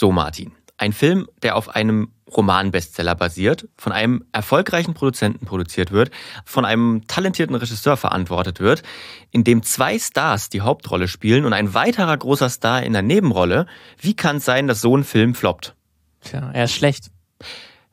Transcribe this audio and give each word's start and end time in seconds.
So, 0.00 0.12
Martin. 0.12 0.52
Ein 0.78 0.94
Film, 0.94 1.28
der 1.42 1.56
auf 1.56 1.76
einem 1.76 2.10
Romanbestseller 2.34 3.14
basiert, 3.14 3.68
von 3.76 3.92
einem 3.92 4.24
erfolgreichen 4.32 4.94
Produzenten 4.94 5.44
produziert 5.44 5.90
wird, 5.90 6.10
von 6.46 6.64
einem 6.64 7.02
talentierten 7.06 7.54
Regisseur 7.54 7.98
verantwortet 7.98 8.60
wird, 8.60 8.82
in 9.30 9.44
dem 9.44 9.62
zwei 9.62 9.98
Stars 9.98 10.48
die 10.48 10.62
Hauptrolle 10.62 11.06
spielen 11.06 11.44
und 11.44 11.52
ein 11.52 11.74
weiterer 11.74 12.16
großer 12.16 12.48
Star 12.48 12.82
in 12.82 12.94
der 12.94 13.02
Nebenrolle. 13.02 13.66
Wie 13.98 14.16
kann 14.16 14.36
es 14.36 14.46
sein, 14.46 14.68
dass 14.68 14.80
so 14.80 14.96
ein 14.96 15.04
Film 15.04 15.34
floppt? 15.34 15.74
Tja, 16.22 16.50
er 16.50 16.64
ist 16.64 16.72
schlecht. 16.72 17.10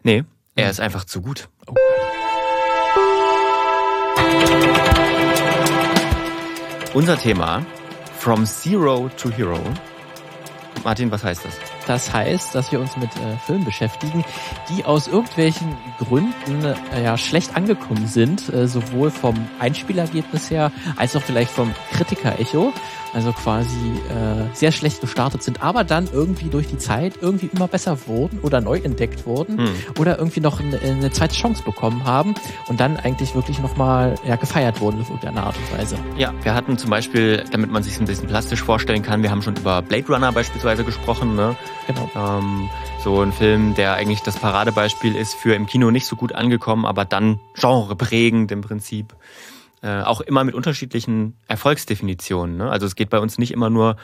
Nee, 0.04 0.24
er 0.56 0.70
ist 0.70 0.80
einfach 0.80 1.04
zu 1.04 1.22
gut. 1.22 1.50
Oh. 1.68 1.74
Unser 6.94 7.20
Thema 7.20 7.66
From 8.18 8.46
Zero 8.46 9.12
to 9.18 9.30
Hero. 9.30 9.60
Martin, 10.86 11.12
was 11.12 11.26
heißt 11.26 11.44
das? 11.44 11.77
Das 11.88 12.14
heißt, 12.14 12.54
dass 12.54 12.72
wir 12.72 12.82
uns 12.82 12.98
mit 12.98 13.10
äh, 13.16 13.38
Filmen 13.38 13.64
beschäftigen, 13.64 14.26
die 14.70 14.84
aus 14.84 15.08
irgendwelchen 15.08 15.76
Gründen 15.98 16.66
äh, 16.94 17.04
ja 17.04 17.18
schlecht 17.18 17.56
angekommen 17.56 18.08
sind, 18.08 18.54
äh, 18.54 18.68
sowohl 18.68 19.10
vom 19.10 19.36
Einspielergebnis 19.60 20.52
her 20.52 20.72
als 20.98 21.16
auch 21.16 21.22
vielleicht 21.22 21.52
vom 21.52 21.74
Kritiker-Echo 21.94 22.74
also 23.14 23.32
quasi 23.34 23.76
äh, 24.10 24.54
sehr 24.54 24.72
schlecht 24.72 25.02
gestartet 25.02 25.44
sind, 25.44 25.62
aber 25.62 25.84
dann 25.84 26.08
irgendwie 26.12 26.50
durch 26.50 26.68
die 26.68 26.78
Zeit 26.78 27.14
irgendwie 27.22 27.50
immer 27.54 27.68
besser 27.68 28.08
wurden 28.08 28.40
oder 28.42 28.62
neu 28.62 28.78
entdeckt 28.78 29.26
wurden 29.26 29.58
hm. 29.58 29.70
oder 30.00 30.18
irgendwie 30.18 30.40
noch 30.40 30.60
eine, 30.60 30.80
eine, 30.80 31.12
zweite 31.12 31.36
Chance 31.36 31.64
bekommen 31.64 32.06
haben 32.06 32.36
und 32.68 32.80
dann 32.80 32.98
eigentlich 32.98 33.36
wirklich 33.36 33.60
nochmal 33.60 34.16
ja, 34.26 34.36
gefeiert 34.36 34.82
wurden 34.82 35.02
auf 35.02 35.10
irgendeine 35.10 35.44
Art 35.44 35.56
und 35.58 35.78
Weise. 35.78 35.98
Ja, 36.18 36.34
wir 36.44 36.54
hatten 36.54 36.78
zum 36.78 36.90
Beispiel, 36.90 37.44
damit 37.52 37.72
man 37.72 37.84
sich 37.84 38.00
ein 38.00 38.06
bisschen 38.06 38.28
plastisch 38.28 38.62
vorstellen 38.62 39.04
kann, 39.04 39.24
wir 39.24 39.32
haben 39.32 39.42
schon 39.42 39.56
über 39.56 39.82
Blade 39.82 40.08
Runner 40.08 40.32
beispielsweise 40.32 40.84
gesprochen, 40.84 41.36
ne? 41.36 41.56
Genau. 41.88 42.10
Ähm, 42.16 42.70
so 43.04 43.22
ein 43.22 43.32
Film, 43.32 43.76
der 43.76 43.94
eigentlich 43.94 44.22
das 44.22 44.38
Paradebeispiel 44.38 45.16
ist 45.16 45.34
für 45.34 45.56
im 45.56 45.66
Kino 45.66 45.92
nicht 45.92 46.06
so 46.06 46.16
gut 46.16 46.34
angekommen, 46.34 46.86
aber 46.86 47.06
dann 47.06 47.40
genreprägend 47.54 48.52
im 48.52 48.62
Prinzip. 48.62 49.16
Äh, 49.82 50.02
auch 50.02 50.22
immer 50.22 50.44
mit 50.44 50.56
unterschiedlichen 50.56 51.38
Erfolgsdefinitionen. 51.48 52.58
Ne? 52.58 52.70
Also 52.70 52.86
es 52.86 52.96
geht 52.96 53.10
bei 53.10 53.20
uns 53.20 53.38
nicht 53.38 53.52
immer 53.52 53.70
nur 53.70 53.96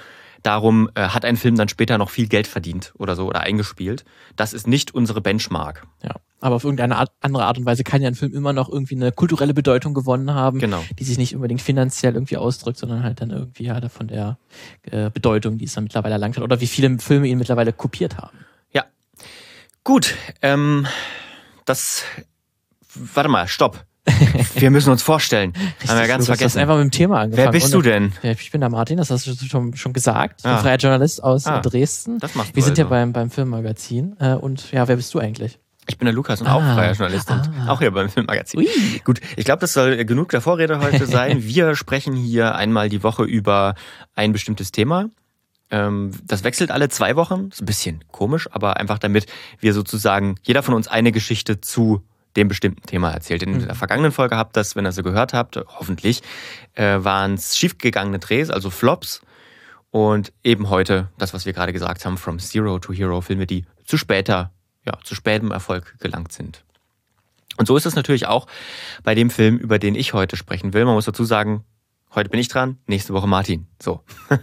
darum, 0.44 0.90
äh, 0.94 1.08
hat 1.08 1.26
ein 1.26 1.38
Film 1.38 1.56
dann 1.56 1.70
später 1.70 1.98
noch 1.98 2.10
viel 2.10 2.28
Geld 2.28 2.46
verdient 2.46 2.94
oder 2.98 3.16
so 3.16 3.28
oder 3.28 3.42
eingespielt. 3.42 4.06
Das 4.36 4.54
ist 4.54 4.68
nicht 4.68 4.94
unsere 4.94 5.22
Benchmark. 5.22 5.88
Ja, 6.04 6.16
aber 6.42 6.56
auf 6.56 6.64
irgendeine 6.64 6.98
Art, 6.98 7.12
andere 7.22 7.46
Art 7.46 7.58
und 7.58 7.66
Weise 7.66 7.84
kann 7.84 8.02
ja 8.02 8.10
ein 8.10 8.16
Film 8.16 8.34
immer 8.34 8.54
noch 8.54 8.70
irgendwie 8.70 8.96
eine 8.96 9.12
kulturelle 9.12 9.54
Bedeutung 9.54 9.94
gewonnen 9.94 10.34
haben, 10.34 10.60
genau. 10.60 10.84
die 11.00 11.04
sich 11.06 11.18
nicht 11.18 11.34
unbedingt 11.34 11.62
finanziell 11.62 12.14
irgendwie 12.14 12.38
ausdrückt, 12.38 12.78
sondern 12.78 13.02
halt 13.02 13.22
dann 13.22 13.32
irgendwie 13.32 13.64
ja 13.64 13.90
von 13.90 14.08
der 14.08 14.38
äh, 14.84 15.10
Bedeutung, 15.10 15.58
die 15.58 15.66
es 15.66 15.74
dann 15.74 15.86
mittlerweile 15.86 16.14
erlangt 16.14 16.36
hat 16.36 16.44
oder 16.44 16.60
wie 16.60 16.68
viele 16.68 17.00
Filme 17.00 17.28
ihn 17.28 17.38
mittlerweile 17.38 17.74
kopiert 17.74 18.18
haben. 18.18 18.38
Ja, 18.72 18.84
gut. 19.84 20.16
Ähm, 20.42 20.86
das, 21.66 22.04
warte 22.94 23.30
mal, 23.30 23.48
stopp. 23.48 23.86
Wir 24.64 24.72
müssen 24.72 24.92
uns 24.92 25.04
vorstellen. 25.04 25.52
Richtig, 25.52 25.90
Haben 25.90 26.00
wir 26.00 26.08
ganz 26.08 26.26
vergessen. 26.26 26.40
Du 26.40 26.46
hast 26.46 26.58
einfach 26.58 26.78
mit 26.78 26.86
dem 26.86 26.92
Thema 26.92 27.20
angefangen. 27.20 27.48
Wer 27.48 27.52
bist 27.52 27.74
du 27.74 27.82
denn? 27.82 28.14
Ich 28.24 28.50
bin 28.50 28.62
der 28.62 28.70
Martin, 28.70 28.96
das 28.96 29.10
hast 29.10 29.28
du 29.28 29.36
schon, 29.36 29.76
schon 29.76 29.92
gesagt. 29.92 30.36
Ich 30.38 30.44
bin 30.44 30.54
ah. 30.54 30.58
freier 30.60 30.78
Journalist 30.78 31.22
aus 31.22 31.46
ah. 31.48 31.60
Dresden. 31.60 32.18
Das 32.20 32.34
macht 32.34 32.56
Wir 32.56 32.64
sind 32.64 32.72
also. 32.72 32.84
ja 32.84 32.88
beim, 32.88 33.12
beim 33.12 33.30
Filmmagazin. 33.30 34.16
Äh, 34.22 34.36
und 34.36 34.72
ja, 34.72 34.88
wer 34.88 34.96
bist 34.96 35.14
du 35.14 35.20
eigentlich? 35.20 35.60
Ich 35.90 35.98
bin 35.98 36.06
der 36.06 36.14
Lukas 36.14 36.40
und 36.40 36.48
ah. 36.48 36.54
auch 36.54 36.62
freier 36.62 36.94
Journalist 36.94 37.30
und 37.30 37.42
ah. 37.60 37.74
auch 37.74 37.80
hier 37.80 37.92
beim 37.92 38.08
Filmmagazin. 38.08 38.62
Ui. 38.62 38.70
Gut, 39.04 39.20
ich 39.36 39.44
glaube, 39.44 39.60
das 39.60 39.74
soll 39.74 40.06
genug 40.06 40.30
der 40.30 40.40
Vorrede 40.40 40.80
heute 40.80 41.06
sein. 41.08 41.44
Wir 41.44 41.76
sprechen 41.76 42.16
hier 42.16 42.56
einmal 42.56 42.88
die 42.88 43.04
Woche 43.04 43.26
über 43.26 43.76
ein 44.16 44.32
bestimmtes 44.32 44.72
Thema. 44.72 45.10
Ähm, 45.72 46.12
das 46.24 46.46
wechselt 46.46 46.72
alle 46.72 46.88
zwei 46.88 47.18
Wochen. 47.18 47.50
Ist 47.52 47.62
ein 47.62 47.66
bisschen 47.66 48.06
komisch, 48.14 48.48
aber 48.50 48.78
einfach 48.78 48.98
damit 48.98 49.26
wir 49.60 49.74
sozusagen 49.74 50.36
jeder 50.42 50.64
von 50.64 50.74
uns 50.74 50.88
eine 50.88 51.12
Geschichte 51.12 51.60
zu 51.60 52.02
dem 52.36 52.48
bestimmten 52.48 52.82
Thema 52.84 53.12
erzählt. 53.12 53.44
In 53.44 53.54
mhm. 53.54 53.66
der 53.66 53.76
vergangenen 53.76 54.12
Folge 54.12 54.38
habt 54.38 54.58
ihr 54.58 54.62
das, 54.62 54.76
wenn 54.76 54.86
ihr 54.86 54.92
so 54.92 55.04
gehört 55.04 55.34
habt, 55.34 55.58
hoffentlich, 55.58 56.22
äh, 56.74 56.98
waren 57.00 57.36
es 57.36 57.58
schiefgegangene 57.58 58.20
Drehs, 58.20 58.50
also 58.50 58.70
Flops. 58.70 59.22
Und 59.92 60.34
eben 60.44 60.70
heute, 60.70 61.10
das, 61.20 61.34
was 61.34 61.46
wir 61.46 61.54
gerade 61.54 61.72
gesagt 61.72 62.06
haben, 62.06 62.18
From 62.18 62.40
Zero 62.40 62.80
to 62.80 62.94
Hero, 62.94 63.22
Filme, 63.22 63.46
die 63.46 63.66
zu 63.86 63.98
später, 63.98 64.52
ja, 64.86 64.94
zu 65.04 65.14
spätem 65.14 65.52
Erfolg 65.52 66.00
gelangt 66.00 66.32
sind. 66.32 66.64
Und 67.58 67.68
so 67.68 67.78
ist 67.78 67.86
es 67.86 67.96
natürlich 67.96 68.26
auch 68.26 68.48
bei 69.04 69.14
dem 69.14 69.30
Film, 69.30 69.58
über 69.58 69.78
den 69.78 69.94
ich 69.94 70.14
heute 70.14 70.36
sprechen 70.36 70.74
will. 70.74 70.86
Man 70.86 70.96
muss 70.96 71.06
dazu 71.06 71.24
sagen, 71.24 71.64
heute 72.16 72.30
bin 72.30 72.40
ich 72.40 72.48
dran, 72.48 72.80
nächste 72.88 73.14
Woche 73.14 73.28
Martin. 73.28 73.68
So. 73.80 74.04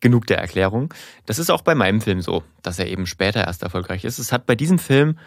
Genug 0.00 0.26
der 0.26 0.38
Erklärung. 0.38 0.92
Das 1.26 1.38
ist 1.38 1.50
auch 1.50 1.62
bei 1.62 1.74
meinem 1.74 2.00
Film 2.00 2.20
so, 2.20 2.42
dass 2.62 2.78
er 2.78 2.86
eben 2.86 3.06
später 3.06 3.44
erst 3.44 3.62
erfolgreich 3.62 4.04
ist. 4.04 4.18
Es 4.18 4.32
hat 4.32 4.46
bei 4.46 4.54
diesem 4.54 4.78
Film 4.78 5.18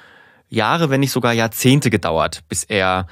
Jahre, 0.52 0.90
wenn 0.90 1.00
nicht 1.00 1.12
sogar 1.12 1.34
Jahrzehnte 1.34 1.90
gedauert, 1.90 2.42
bis 2.50 2.64
er 2.64 3.08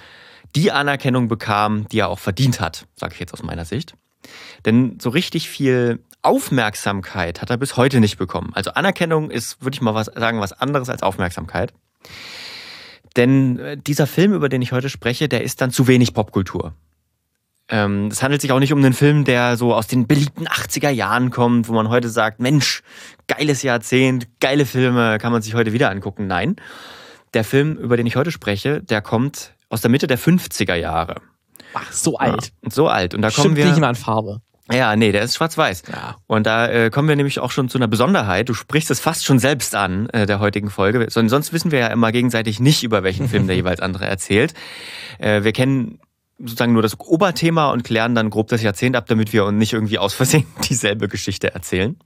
die 0.56 0.72
Anerkennung 0.72 1.28
bekam, 1.28 1.88
die 1.88 2.00
er 2.00 2.10
auch 2.10 2.20
verdient 2.20 2.60
hat, 2.60 2.86
sage 2.96 3.14
ich 3.14 3.20
jetzt 3.20 3.34
aus 3.34 3.44
meiner 3.44 3.66
Sicht. 3.66 3.96
Denn 4.66 5.00
so 5.00 5.10
richtig 5.10 5.50
viel 5.50 6.04
Aufmerksamkeit 6.22 7.42
hat 7.42 7.50
er 7.50 7.58
bis 7.58 7.78
heute 7.78 8.00
nicht 8.00 8.18
bekommen. 8.18 8.52
Also 8.54 8.72
Anerkennung 8.72 9.32
ist, 9.32 9.64
würde 9.64 9.76
ich 9.76 9.82
mal 9.82 9.94
was 9.94 10.08
sagen, 10.08 10.42
was 10.42 10.54
anderes 10.54 10.90
als 10.90 11.02
Aufmerksamkeit. 11.02 11.74
Denn 13.16 13.58
äh, 13.60 13.78
dieser 13.78 14.06
Film, 14.06 14.34
über 14.34 14.50
den 14.50 14.62
ich 14.62 14.72
heute 14.72 14.90
spreche, 14.90 15.30
der 15.30 15.44
ist 15.44 15.62
dann 15.62 15.72
zu 15.72 15.88
wenig 15.88 16.14
Popkultur. 16.14 16.74
Ähm, 17.70 18.08
es 18.08 18.22
handelt 18.22 18.42
sich 18.42 18.52
auch 18.52 18.60
nicht 18.60 18.74
um 18.74 18.80
einen 18.80 18.94
Film, 18.94 19.24
der 19.24 19.56
so 19.56 19.74
aus 19.74 19.88
den 19.88 20.08
beliebten 20.08 20.48
80er 20.48 20.90
Jahren 20.90 21.30
kommt, 21.30 21.68
wo 21.68 21.74
man 21.74 21.90
heute 21.90 22.10
sagt, 22.10 22.40
Mensch, 22.40 22.82
geiles 23.28 23.62
Jahrzehnt, 23.62 24.28
geile 24.40 24.66
Filme, 24.66 25.20
kann 25.20 25.32
man 25.32 25.42
sich 25.42 25.54
heute 25.54 25.72
wieder 25.72 25.90
angucken. 25.90 26.28
Nein, 26.28 26.56
der 27.34 27.44
Film, 27.44 27.78
über 27.78 27.98
den 27.98 28.06
ich 28.06 28.16
heute 28.16 28.32
spreche, 28.32 28.82
der 28.82 29.02
kommt 29.02 29.54
aus 29.70 29.82
der 29.82 29.90
Mitte 29.90 30.08
der 30.08 30.18
50er 30.20 30.76
Jahre. 30.76 31.16
Ach, 31.74 31.92
so 31.92 32.18
alt. 32.18 32.52
Ja, 32.64 32.72
so 32.72 32.88
alt. 32.88 33.14
Und 33.14 33.22
da 33.22 33.30
Stimmt 33.30 33.44
kommen 33.44 33.56
wir. 33.58 33.66
nicht 33.66 33.80
mal 33.80 33.90
an 33.90 33.96
Farbe. 33.96 34.42
Ja, 34.72 34.96
nee, 34.96 35.12
der 35.12 35.24
ist 35.24 35.36
schwarz-weiß. 35.36 35.84
Ja. 35.92 36.18
Und 36.28 36.46
da 36.46 36.68
äh, 36.68 36.90
kommen 36.92 37.08
wir 37.08 37.16
nämlich 37.16 37.40
auch 37.40 37.50
schon 37.50 37.70
zu 37.70 37.80
einer 37.80 37.88
Besonderheit. 37.88 38.50
Du 38.50 38.54
sprichst 38.54 38.92
es 38.92 39.00
fast 39.00 39.26
schon 39.26 39.40
selbst 39.40 39.74
an, 39.76 40.10
äh, 40.10 40.28
der 40.28 40.40
heutigen 40.40 40.70
Folge. 40.70 41.08
Sonst 41.10 41.54
wissen 41.54 41.72
wir 41.72 41.80
ja 41.80 41.88
immer 41.88 42.12
gegenseitig 42.12 42.60
nicht, 42.60 42.84
über 42.84 43.02
welchen 43.02 43.28
Film 43.28 43.48
der 43.48 43.56
jeweils 43.56 43.80
andere 43.80 44.06
erzählt. 44.06 44.54
Äh, 45.18 45.44
wir 45.44 45.54
kennen 45.54 46.00
sozusagen 46.38 46.74
nur 46.74 46.84
das 46.84 47.00
Oberthema 47.00 47.72
und 47.72 47.84
klären 47.84 48.14
dann 48.14 48.30
grob 48.30 48.48
das 48.48 48.62
Jahrzehnt 48.62 48.96
ab, 48.96 49.08
damit 49.08 49.34
wir 49.34 49.46
uns 49.46 49.58
nicht 49.58 49.74
irgendwie 49.74 49.98
aus 49.98 50.14
Versehen 50.14 50.46
dieselbe 50.70 51.08
Geschichte 51.08 51.54
erzählen. 51.54 51.98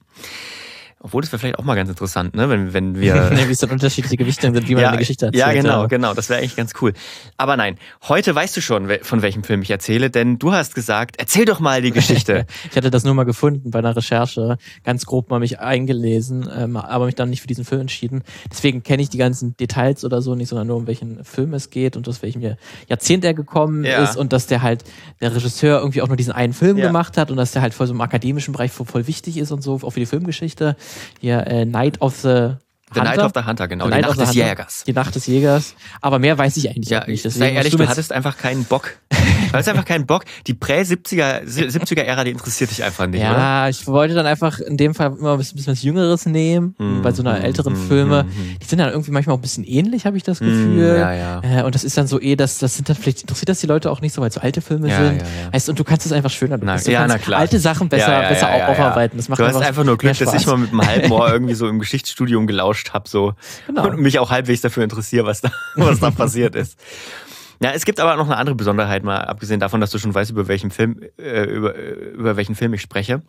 Obwohl, 1.05 1.21
das 1.21 1.33
wäre 1.33 1.39
vielleicht 1.39 1.59
auch 1.59 1.65
mal 1.65 1.75
ganz 1.75 1.89
interessant, 1.89 2.33
ne? 2.33 2.47
wenn, 2.49 2.73
wenn 2.73 2.97
wir... 2.97 3.29
wie 3.47 3.51
es 3.51 3.59
dann 3.59 3.71
unterschiedliche 3.71 4.15
Gewichtungen 4.15 4.55
sind, 4.55 4.69
wie 4.69 4.73
man 4.73 4.83
ja, 4.83 4.89
eine 4.89 4.99
Geschichte 4.99 5.25
erzählt. 5.25 5.41
Ja, 5.41 5.51
genau, 5.51 5.81
ja. 5.81 5.87
genau. 5.87 6.13
Das 6.13 6.29
wäre 6.29 6.39
eigentlich 6.39 6.55
ganz 6.55 6.71
cool. 6.79 6.93
Aber 7.35 7.57
nein, 7.57 7.77
heute 8.07 8.33
weißt 8.33 8.55
du 8.55 8.61
schon, 8.61 8.89
von 9.01 9.21
welchem 9.21 9.43
Film 9.43 9.61
ich 9.63 9.69
erzähle, 9.69 10.09
denn 10.09 10.39
du 10.39 10.53
hast 10.53 10.75
gesagt, 10.75 11.15
erzähl 11.17 11.43
doch 11.43 11.59
mal 11.59 11.81
die 11.81 11.91
Geschichte. 11.91 12.45
ich 12.71 12.77
hatte 12.77 12.89
das 12.89 13.03
nur 13.03 13.13
mal 13.15 13.25
gefunden 13.25 13.69
bei 13.69 13.79
einer 13.79 13.93
Recherche, 13.93 14.57
ganz 14.85 15.05
grob 15.05 15.29
mal 15.29 15.39
mich 15.39 15.59
eingelesen, 15.59 16.49
ähm, 16.57 16.77
aber 16.77 17.07
mich 17.07 17.15
dann 17.15 17.29
nicht 17.29 17.41
für 17.41 17.47
diesen 17.47 17.65
Film 17.65 17.81
entschieden. 17.81 18.23
Deswegen 18.49 18.81
kenne 18.81 19.03
ich 19.03 19.09
die 19.09 19.17
ganzen 19.17 19.57
Details 19.57 20.05
oder 20.05 20.21
so 20.21 20.35
nicht, 20.35 20.47
sondern 20.47 20.67
nur 20.67 20.77
um 20.77 20.87
welchen 20.87 21.25
Film 21.25 21.53
es 21.53 21.69
geht 21.69 21.97
und 21.97 22.07
aus 22.07 22.21
welchem 22.21 22.55
Jahrzehnt 22.87 23.25
er 23.25 23.33
gekommen 23.33 23.83
ja. 23.83 24.05
ist 24.05 24.15
und 24.15 24.31
dass 24.31 24.47
der 24.47 24.61
halt, 24.61 24.85
der 25.19 25.35
Regisseur 25.35 25.79
irgendwie 25.79 26.01
auch 26.01 26.07
nur 26.07 26.15
diesen 26.15 26.31
einen 26.31 26.53
Film 26.53 26.77
gemacht 26.77 27.17
hat 27.17 27.29
und 27.29 27.35
dass 27.35 27.51
der 27.51 27.61
halt 27.61 27.73
voll 27.73 27.87
so 27.87 27.93
im 27.93 27.99
akademischen 27.99 28.53
Bereich 28.53 28.71
voll 28.71 29.05
wichtig 29.05 29.35
ist 29.35 29.51
und 29.51 29.61
so, 29.61 29.81
auch 29.83 29.89
für 29.89 29.99
die 29.99 30.05
Filmgeschichte 30.05 30.77
hier 31.19 31.45
äh, 31.47 31.65
Night 31.65 32.01
of 32.01 32.19
the 32.21 32.55
The 32.93 33.01
Night 33.01 33.19
of 33.19 33.31
the 33.33 33.41
Hunter, 33.45 33.67
genau. 33.67 33.89
die 33.89 34.01
Nacht 34.01 34.19
des 34.19 34.33
Jägers. 34.33 34.83
Die 34.85 34.93
Nacht 34.93 35.15
des 35.15 35.27
Jägers. 35.27 35.75
Aber 36.01 36.19
mehr 36.19 36.37
weiß 36.37 36.57
ich 36.57 36.69
eigentlich 36.69 36.89
ja, 36.89 37.05
nicht. 37.05 37.25
Deswegen 37.25 37.45
sei 37.45 37.53
ehrlich, 37.53 37.71
du, 37.71 37.77
du 37.77 37.87
hattest 37.87 38.11
einfach 38.11 38.37
keinen 38.37 38.65
Bock. 38.65 38.95
Du 39.53 39.57
hattest 39.57 39.69
einfach 39.69 39.85
keinen 39.85 40.07
Bock. 40.07 40.23
Die 40.47 40.55
Prä-70er, 40.55 41.43
70er-Ära, 41.43 42.23
die 42.23 42.31
interessiert 42.31 42.71
dich 42.71 42.83
einfach 42.83 43.05
nicht, 43.05 43.21
ja, 43.21 43.31
oder? 43.31 43.39
Ja, 43.39 43.69
ich 43.69 43.85
wollte 43.85 44.15
dann 44.15 44.25
einfach 44.25 44.59
in 44.59 44.77
dem 44.77 44.95
Fall 44.95 45.15
immer 45.15 45.33
ein 45.33 45.37
bisschen 45.37 45.67
was 45.67 45.83
Jüngeres 45.83 46.25
nehmen. 46.25 46.73
Mm, 46.79 47.03
bei 47.03 47.11
so 47.11 47.21
einer 47.21 47.37
mm, 47.37 47.43
älteren 47.43 47.73
mm, 47.73 47.87
Filme. 47.87 48.23
Mm, 48.23 48.57
die 48.59 48.65
sind 48.65 48.79
dann 48.79 48.89
irgendwie 48.89 49.11
manchmal 49.11 49.35
auch 49.35 49.37
ein 49.37 49.43
bisschen 49.43 49.63
ähnlich, 49.63 50.07
habe 50.07 50.17
ich 50.17 50.23
das 50.23 50.39
Gefühl. 50.39 50.97
ja, 50.97 51.13
ja. 51.13 51.41
Äh, 51.43 51.63
und 51.63 51.75
das 51.75 51.83
ist 51.83 51.95
dann 51.95 52.07
so 52.07 52.19
eh, 52.19 52.35
das, 52.35 52.57
das 52.57 52.75
sind 52.75 52.89
dann 52.89 52.95
vielleicht, 52.95 53.21
interessiert 53.21 53.49
das 53.49 53.59
die 53.59 53.67
Leute 53.67 53.91
auch 53.91 54.01
nicht 54.01 54.13
so, 54.13 54.21
weil 54.21 54.29
es 54.29 54.33
so 54.33 54.41
alte 54.41 54.61
Filme 54.61 54.89
ja, 54.89 54.97
sind. 54.97 55.21
Ja, 55.21 55.27
ja. 55.27 55.53
Heißt, 55.53 55.69
und 55.69 55.77
du 55.77 55.83
kannst 55.83 56.07
es 56.07 56.11
einfach 56.11 56.31
schöner. 56.31 56.57
Du, 56.57 56.65
na, 56.65 56.77
du 56.77 56.91
ja, 56.91 57.05
na 57.05 57.19
klar. 57.19 57.39
alte 57.39 57.59
Sachen 57.59 57.89
besser, 57.89 58.27
besser 58.27 58.51
aufarbeiten. 58.51 59.17
Das 59.17 59.29
macht 59.29 59.39
du 59.39 59.45
hast 59.45 59.55
einfach 59.55 59.83
nur 59.83 59.99
Glück, 59.99 60.17
dass 60.17 60.33
ich 60.33 60.47
mal 60.47 60.57
mit 60.57 60.71
einem 60.71 60.85
halben 60.85 61.11
Ohr 61.11 61.29
irgendwie 61.31 61.53
so 61.53 61.67
im 61.67 61.77
Geschichtsstudium 61.77 62.47
gelauscht 62.47 62.82
habe, 62.91 63.07
so. 63.07 63.33
Genau. 63.67 63.87
Und 63.87 63.99
mich 64.01 64.19
auch 64.19 64.31
halbwegs 64.31 64.61
dafür 64.61 64.83
interessiere, 64.83 65.25
was 65.25 65.41
da, 65.41 65.51
was 65.75 65.99
da 65.99 66.11
passiert 66.11 66.55
ist. 66.55 66.77
Ja, 67.61 67.71
es 67.71 67.85
gibt 67.85 68.01
aber 68.01 68.17
noch 68.17 68.25
eine 68.25 68.35
andere 68.35 68.55
Besonderheit, 68.55 69.03
mal 69.03 69.21
abgesehen 69.21 69.61
davon, 69.61 69.79
dass 69.79 69.91
du 69.91 69.99
schon 69.99 70.13
weißt, 70.13 70.31
über 70.31 70.49
welchen 70.49 70.71
Film, 70.71 71.01
äh, 71.17 71.43
über, 71.43 71.75
über 71.75 72.35
welchen 72.35 72.55
Film 72.55 72.73
ich 72.73 72.81
spreche. 72.81 73.21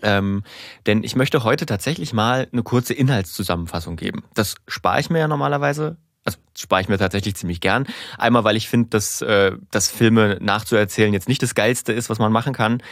Ähm, 0.00 0.42
denn 0.86 1.04
ich 1.04 1.16
möchte 1.16 1.44
heute 1.44 1.66
tatsächlich 1.66 2.12
mal 2.12 2.48
eine 2.52 2.62
kurze 2.62 2.94
Inhaltszusammenfassung 2.94 3.96
geben. 3.96 4.24
Das 4.34 4.56
spare 4.66 5.00
ich 5.00 5.10
mir 5.10 5.18
ja 5.18 5.28
normalerweise. 5.28 5.96
Also 6.24 6.38
spare 6.56 6.82
ich 6.82 6.88
mir 6.88 6.98
tatsächlich 6.98 7.34
ziemlich 7.34 7.60
gern. 7.60 7.86
Einmal, 8.16 8.44
weil 8.44 8.56
ich 8.56 8.68
finde, 8.68 8.90
dass, 8.90 9.22
äh, 9.22 9.52
dass 9.70 9.88
Filme 9.88 10.38
nachzuerzählen 10.40 11.12
jetzt 11.12 11.28
nicht 11.28 11.42
das 11.42 11.54
Geilste 11.54 11.92
ist, 11.92 12.10
was 12.10 12.18
man 12.18 12.32
machen 12.32 12.52
kann. 12.52 12.82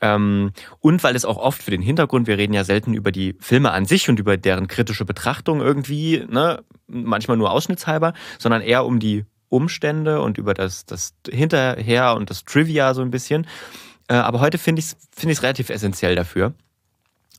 Ähm, 0.00 0.52
und 0.80 1.02
weil 1.02 1.16
es 1.16 1.24
auch 1.24 1.38
oft 1.38 1.62
für 1.62 1.70
den 1.70 1.82
Hintergrund, 1.82 2.26
wir 2.26 2.38
reden 2.38 2.52
ja 2.54 2.64
selten 2.64 2.94
über 2.94 3.10
die 3.10 3.36
Filme 3.40 3.72
an 3.72 3.84
sich 3.84 4.08
und 4.08 4.18
über 4.18 4.36
deren 4.36 4.68
kritische 4.68 5.04
Betrachtung 5.04 5.60
irgendwie, 5.60 6.24
ne, 6.28 6.62
manchmal 6.86 7.36
nur 7.36 7.50
ausschnittshalber, 7.50 8.12
sondern 8.38 8.62
eher 8.62 8.84
um 8.84 9.00
die 9.00 9.24
Umstände 9.48 10.20
und 10.20 10.38
über 10.38 10.54
das, 10.54 10.84
das 10.86 11.14
Hinterher 11.28 12.14
und 12.14 12.30
das 12.30 12.44
Trivia 12.44 12.94
so 12.94 13.02
ein 13.02 13.10
bisschen. 13.10 13.46
Äh, 14.08 14.14
aber 14.14 14.40
heute 14.40 14.58
finde 14.58 14.80
ich 14.80 14.86
es 14.86 14.96
find 15.16 15.42
relativ 15.42 15.70
essentiell 15.70 16.14
dafür. 16.14 16.54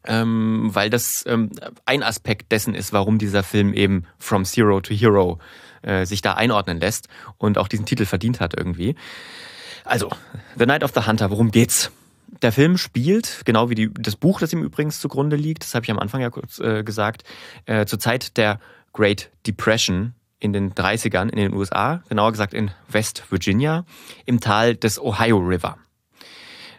Ähm, 0.06 0.70
weil 0.72 0.90
das 0.90 1.26
ähm, 1.28 1.52
ein 1.86 2.04
Aspekt 2.04 2.54
dessen 2.54 2.74
ist, 2.74 2.94
warum 2.94 3.18
dieser 3.18 3.44
Film 3.44 3.74
eben 3.74 4.06
From 4.18 4.46
Zero 4.46 4.80
to 4.80 4.94
Hero 4.94 5.40
äh, 5.82 6.06
sich 6.06 6.22
da 6.22 6.34
einordnen 6.34 6.80
lässt 6.80 7.10
und 7.38 7.58
auch 7.58 7.68
diesen 7.68 7.86
Titel 7.86 8.06
verdient 8.06 8.40
hat 8.40 8.54
irgendwie. 8.56 8.96
Also, 9.84 10.10
The 10.58 10.66
Night 10.66 10.84
of 10.84 10.92
the 10.96 11.06
Hunter, 11.06 11.32
worum 11.32 11.52
geht's? 11.52 11.92
Der 12.42 12.52
Film 12.52 12.78
spielt, 12.78 13.42
genau 13.46 13.70
wie 13.70 13.76
die, 13.76 13.94
das 13.94 14.16
Buch, 14.16 14.40
das 14.40 14.54
ihm 14.54 14.64
übrigens 14.64 15.00
zugrunde 15.00 15.36
liegt, 15.36 15.64
das 15.64 15.76
habe 15.76 15.84
ich 15.86 15.92
am 15.92 16.00
Anfang 16.00 16.22
ja 16.22 16.30
kurz 16.30 16.60
äh, 16.60 16.84
gesagt, 16.84 17.24
äh, 17.66 17.86
zur 17.86 18.00
Zeit 18.00 18.38
der 18.38 18.60
Great 18.94 19.32
Depression 19.46 20.14
in 20.40 20.54
den 20.54 20.74
30ern 20.74 21.30
in 21.30 21.38
den 21.38 21.54
USA, 21.54 22.02
genauer 22.08 22.32
gesagt 22.32 22.54
in 22.54 22.72
West 22.88 23.24
Virginia, 23.30 23.86
im 24.26 24.40
Tal 24.40 24.76
des 24.76 25.00
Ohio 25.00 25.38
River. 25.38 25.78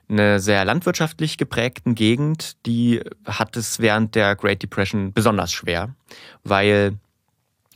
Eine 0.09 0.41
sehr 0.41 0.65
landwirtschaftlich 0.65 1.39
geprägten 1.39 1.95
Gegend, 1.95 2.67
die 2.67 3.01
hat 3.25 3.57
es 3.57 3.79
während 3.79 4.15
der 4.15 4.35
Great 4.35 4.63
Depression 4.63 5.13
besonders 5.13 5.53
schwer, 5.53 5.95
weil 6.43 6.99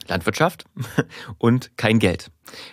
Landwirtschaft 0.09 0.65
und 1.39 1.77
kein 1.77 1.99
Geld. 1.99 2.31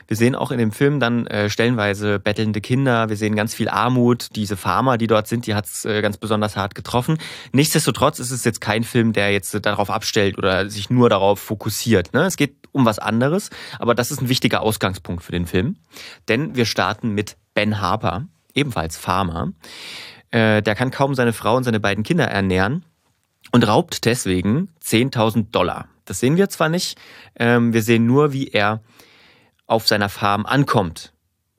Wir 0.07 0.17
sehen 0.17 0.35
auch 0.35 0.51
in 0.51 0.57
dem 0.57 0.71
Film 0.71 0.99
dann 0.99 1.27
äh, 1.27 1.49
stellenweise 1.49 2.19
bettelnde 2.19 2.61
Kinder, 2.61 3.09
wir 3.09 3.15
sehen 3.15 3.35
ganz 3.35 3.53
viel 3.53 3.69
Armut. 3.69 4.29
Diese 4.35 4.57
Farmer, 4.57 4.97
die 4.97 5.07
dort 5.07 5.27
sind, 5.27 5.47
die 5.47 5.55
hat 5.55 5.65
es 5.65 5.85
äh, 5.85 6.01
ganz 6.01 6.17
besonders 6.17 6.57
hart 6.57 6.75
getroffen. 6.75 7.17
Nichtsdestotrotz 7.53 8.19
ist 8.19 8.31
es 8.31 8.43
jetzt 8.43 8.61
kein 8.61 8.83
Film, 8.83 9.13
der 9.13 9.31
jetzt 9.31 9.53
darauf 9.65 9.89
abstellt 9.89 10.37
oder 10.37 10.69
sich 10.69 10.89
nur 10.89 11.09
darauf 11.09 11.39
fokussiert. 11.39 12.13
Ne? 12.13 12.25
Es 12.25 12.37
geht 12.37 12.55
um 12.71 12.85
was 12.85 12.99
anderes, 12.99 13.49
aber 13.79 13.95
das 13.95 14.11
ist 14.11 14.21
ein 14.21 14.29
wichtiger 14.29 14.61
Ausgangspunkt 14.61 15.23
für 15.23 15.31
den 15.31 15.45
Film. 15.45 15.77
Denn 16.27 16.55
wir 16.55 16.65
starten 16.65 17.09
mit 17.09 17.37
Ben 17.53 17.81
Harper, 17.81 18.27
ebenfalls 18.53 18.97
Farmer. 18.97 19.53
Äh, 20.31 20.61
der 20.61 20.75
kann 20.75 20.91
kaum 20.91 21.15
seine 21.15 21.33
Frau 21.33 21.55
und 21.55 21.63
seine 21.63 21.79
beiden 21.79 22.03
Kinder 22.03 22.25
ernähren 22.25 22.85
und 23.51 23.67
raubt 23.67 24.05
deswegen 24.05 24.69
10.000 24.83 25.51
Dollar. 25.51 25.87
Das 26.11 26.19
sehen 26.19 26.35
wir 26.35 26.49
zwar 26.49 26.67
nicht, 26.67 26.99
ähm, 27.37 27.71
wir 27.71 27.81
sehen 27.81 28.05
nur, 28.05 28.33
wie 28.33 28.49
er 28.49 28.81
auf 29.65 29.87
seiner 29.87 30.09
Farm 30.09 30.45
ankommt, 30.45 31.13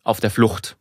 auf 0.04 0.20
der 0.20 0.30
Flucht. 0.30 0.76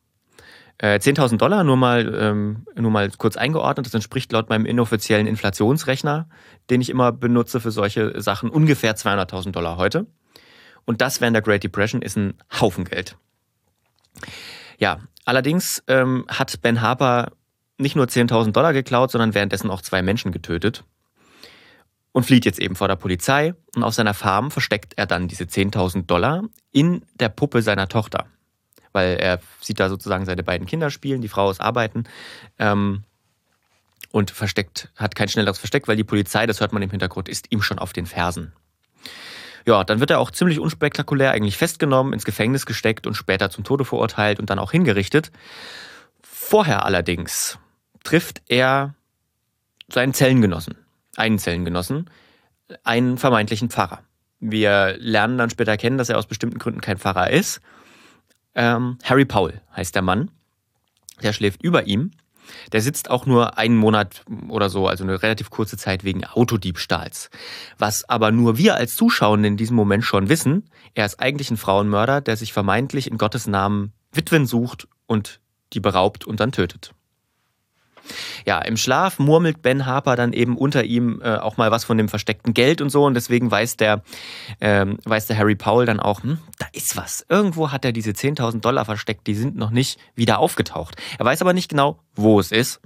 Äh, 0.77 0.99
10.000 0.99 1.37
Dollar, 1.37 1.63
nur 1.63 1.77
mal, 1.77 2.13
ähm, 2.19 2.65
nur 2.75 2.91
mal 2.91 3.09
kurz 3.11 3.37
eingeordnet, 3.37 3.85
das 3.85 3.93
entspricht 3.93 4.29
laut 4.33 4.49
meinem 4.49 4.65
inoffiziellen 4.65 5.25
Inflationsrechner, 5.25 6.27
den 6.69 6.81
ich 6.81 6.89
immer 6.89 7.13
benutze 7.13 7.61
für 7.61 7.71
solche 7.71 8.21
Sachen, 8.21 8.49
ungefähr 8.49 8.97
200.000 8.97 9.51
Dollar 9.53 9.77
heute. 9.77 10.05
Und 10.83 10.99
das 10.99 11.21
während 11.21 11.35
der 11.35 11.41
Great 11.41 11.63
Depression 11.63 12.01
ist 12.01 12.17
ein 12.17 12.33
Haufen 12.59 12.83
Geld. 12.83 13.15
Ja, 14.79 14.99
allerdings 15.23 15.81
ähm, 15.87 16.25
hat 16.27 16.61
Ben 16.61 16.81
Harper 16.81 17.31
nicht 17.77 17.95
nur 17.95 18.07
10.000 18.07 18.51
Dollar 18.51 18.73
geklaut, 18.73 19.11
sondern 19.11 19.33
währenddessen 19.33 19.71
auch 19.71 19.81
zwei 19.81 20.01
Menschen 20.01 20.33
getötet 20.33 20.83
und 22.11 22.25
flieht 22.25 22.45
jetzt 22.45 22.59
eben 22.59 22.75
vor 22.75 22.87
der 22.87 22.95
Polizei. 22.95 23.53
Und 23.75 23.83
auf 23.83 23.93
seiner 23.93 24.13
Farm 24.13 24.51
versteckt 24.51 24.93
er 24.97 25.05
dann 25.05 25.27
diese 25.27 25.45
10.000 25.45 26.05
Dollar 26.05 26.43
in 26.71 27.03
der 27.15 27.29
Puppe 27.29 27.61
seiner 27.61 27.87
Tochter. 27.87 28.25
Weil 28.91 29.15
er 29.17 29.39
sieht 29.61 29.79
da 29.79 29.89
sozusagen 29.89 30.25
seine 30.25 30.43
beiden 30.43 30.67
Kinder 30.67 30.89
spielen, 30.89 31.21
die 31.21 31.29
Frau 31.29 31.49
ist 31.49 31.61
arbeiten. 31.61 32.03
Ähm, 32.59 33.03
und 34.11 34.31
versteckt, 34.31 34.89
hat 34.97 35.15
kein 35.15 35.29
schnelleres 35.29 35.57
Versteck, 35.57 35.87
weil 35.87 35.95
die 35.95 36.03
Polizei, 36.03 36.45
das 36.45 36.59
hört 36.59 36.73
man 36.73 36.81
im 36.81 36.89
Hintergrund, 36.89 37.29
ist 37.29 37.51
ihm 37.51 37.61
schon 37.61 37.79
auf 37.79 37.93
den 37.93 38.05
Fersen. 38.05 38.51
Ja, 39.65 39.83
dann 39.83 39.99
wird 39.99 40.09
er 40.09 40.19
auch 40.19 40.31
ziemlich 40.31 40.59
unspektakulär 40.59 41.31
eigentlich 41.31 41.55
festgenommen, 41.55 42.13
ins 42.13 42.25
Gefängnis 42.25 42.65
gesteckt 42.65 43.07
und 43.07 43.13
später 43.13 43.49
zum 43.49 43.63
Tode 43.63 43.85
verurteilt 43.85 44.39
und 44.39 44.49
dann 44.49 44.59
auch 44.59 44.71
hingerichtet. 44.71 45.31
Vorher 46.21 46.85
allerdings 46.85 47.57
trifft 48.03 48.41
er 48.47 48.95
seinen 49.87 50.13
Zellengenossen, 50.13 50.77
einen 51.15 51.39
Zellengenossen, 51.39 52.09
einen 52.83 53.17
vermeintlichen 53.17 53.69
Pfarrer. 53.69 54.01
Wir 54.39 54.95
lernen 54.97 55.37
dann 55.37 55.49
später 55.49 55.77
kennen, 55.77 55.97
dass 55.97 56.09
er 56.09 56.17
aus 56.17 56.25
bestimmten 56.25 56.59
Gründen 56.59 56.81
kein 56.81 56.97
Pfarrer 56.97 57.29
ist. 57.29 57.61
Ähm, 58.55 58.97
Harry 59.03 59.25
Powell 59.25 59.61
heißt 59.75 59.93
der 59.95 60.01
Mann. 60.01 60.31
Der 61.21 61.33
schläft 61.33 61.63
über 61.63 61.85
ihm. 61.85 62.11
Der 62.71 62.81
sitzt 62.81 63.09
auch 63.09 63.25
nur 63.25 63.57
einen 63.57 63.77
Monat 63.77 64.23
oder 64.49 64.69
so, 64.69 64.87
also 64.87 65.03
eine 65.03 65.21
relativ 65.21 65.51
kurze 65.51 65.77
Zeit 65.77 66.03
wegen 66.03 66.25
Autodiebstahls. 66.25 67.29
Was 67.77 68.09
aber 68.09 68.31
nur 68.31 68.57
wir 68.57 68.75
als 68.75 68.95
Zuschauer 68.95 69.37
in 69.37 69.57
diesem 69.57 69.75
Moment 69.75 70.03
schon 70.03 70.27
wissen, 70.27 70.69
er 70.95 71.05
ist 71.05 71.19
eigentlich 71.19 71.51
ein 71.51 71.57
Frauenmörder, 71.57 72.19
der 72.19 72.35
sich 72.35 72.51
vermeintlich 72.51 73.09
in 73.09 73.17
Gottes 73.17 73.47
Namen 73.47 73.93
Witwen 74.11 74.45
sucht 74.45 74.87
und 75.05 75.39
die 75.73 75.79
beraubt 75.79 76.25
und 76.25 76.39
dann 76.39 76.51
tötet. 76.51 76.93
Ja, 78.45 78.59
im 78.59 78.77
Schlaf 78.77 79.19
murmelt 79.19 79.61
Ben 79.61 79.85
Harper 79.85 80.15
dann 80.15 80.33
eben 80.33 80.57
unter 80.57 80.83
ihm 80.83 81.21
äh, 81.23 81.35
auch 81.37 81.57
mal 81.57 81.71
was 81.71 81.83
von 81.83 81.97
dem 81.97 82.09
versteckten 82.09 82.53
Geld 82.53 82.81
und 82.81 82.89
so 82.89 83.05
und 83.05 83.13
deswegen 83.13 83.49
weiß 83.49 83.77
der, 83.77 84.03
ähm, 84.59 84.97
weiß 85.05 85.27
der 85.27 85.37
Harry 85.37 85.55
Powell 85.55 85.85
dann 85.85 85.99
auch, 85.99 86.23
hm, 86.23 86.39
da 86.59 86.67
ist 86.73 86.97
was. 86.97 87.25
Irgendwo 87.29 87.71
hat 87.71 87.85
er 87.85 87.91
diese 87.91 88.11
10.000 88.11 88.61
Dollar 88.61 88.85
versteckt, 88.85 89.27
die 89.27 89.35
sind 89.35 89.55
noch 89.55 89.71
nicht 89.71 89.99
wieder 90.15 90.39
aufgetaucht. 90.39 90.95
Er 91.17 91.25
weiß 91.25 91.41
aber 91.41 91.53
nicht 91.53 91.69
genau, 91.69 91.99
wo 92.15 92.39
es 92.39 92.51
ist, 92.51 92.81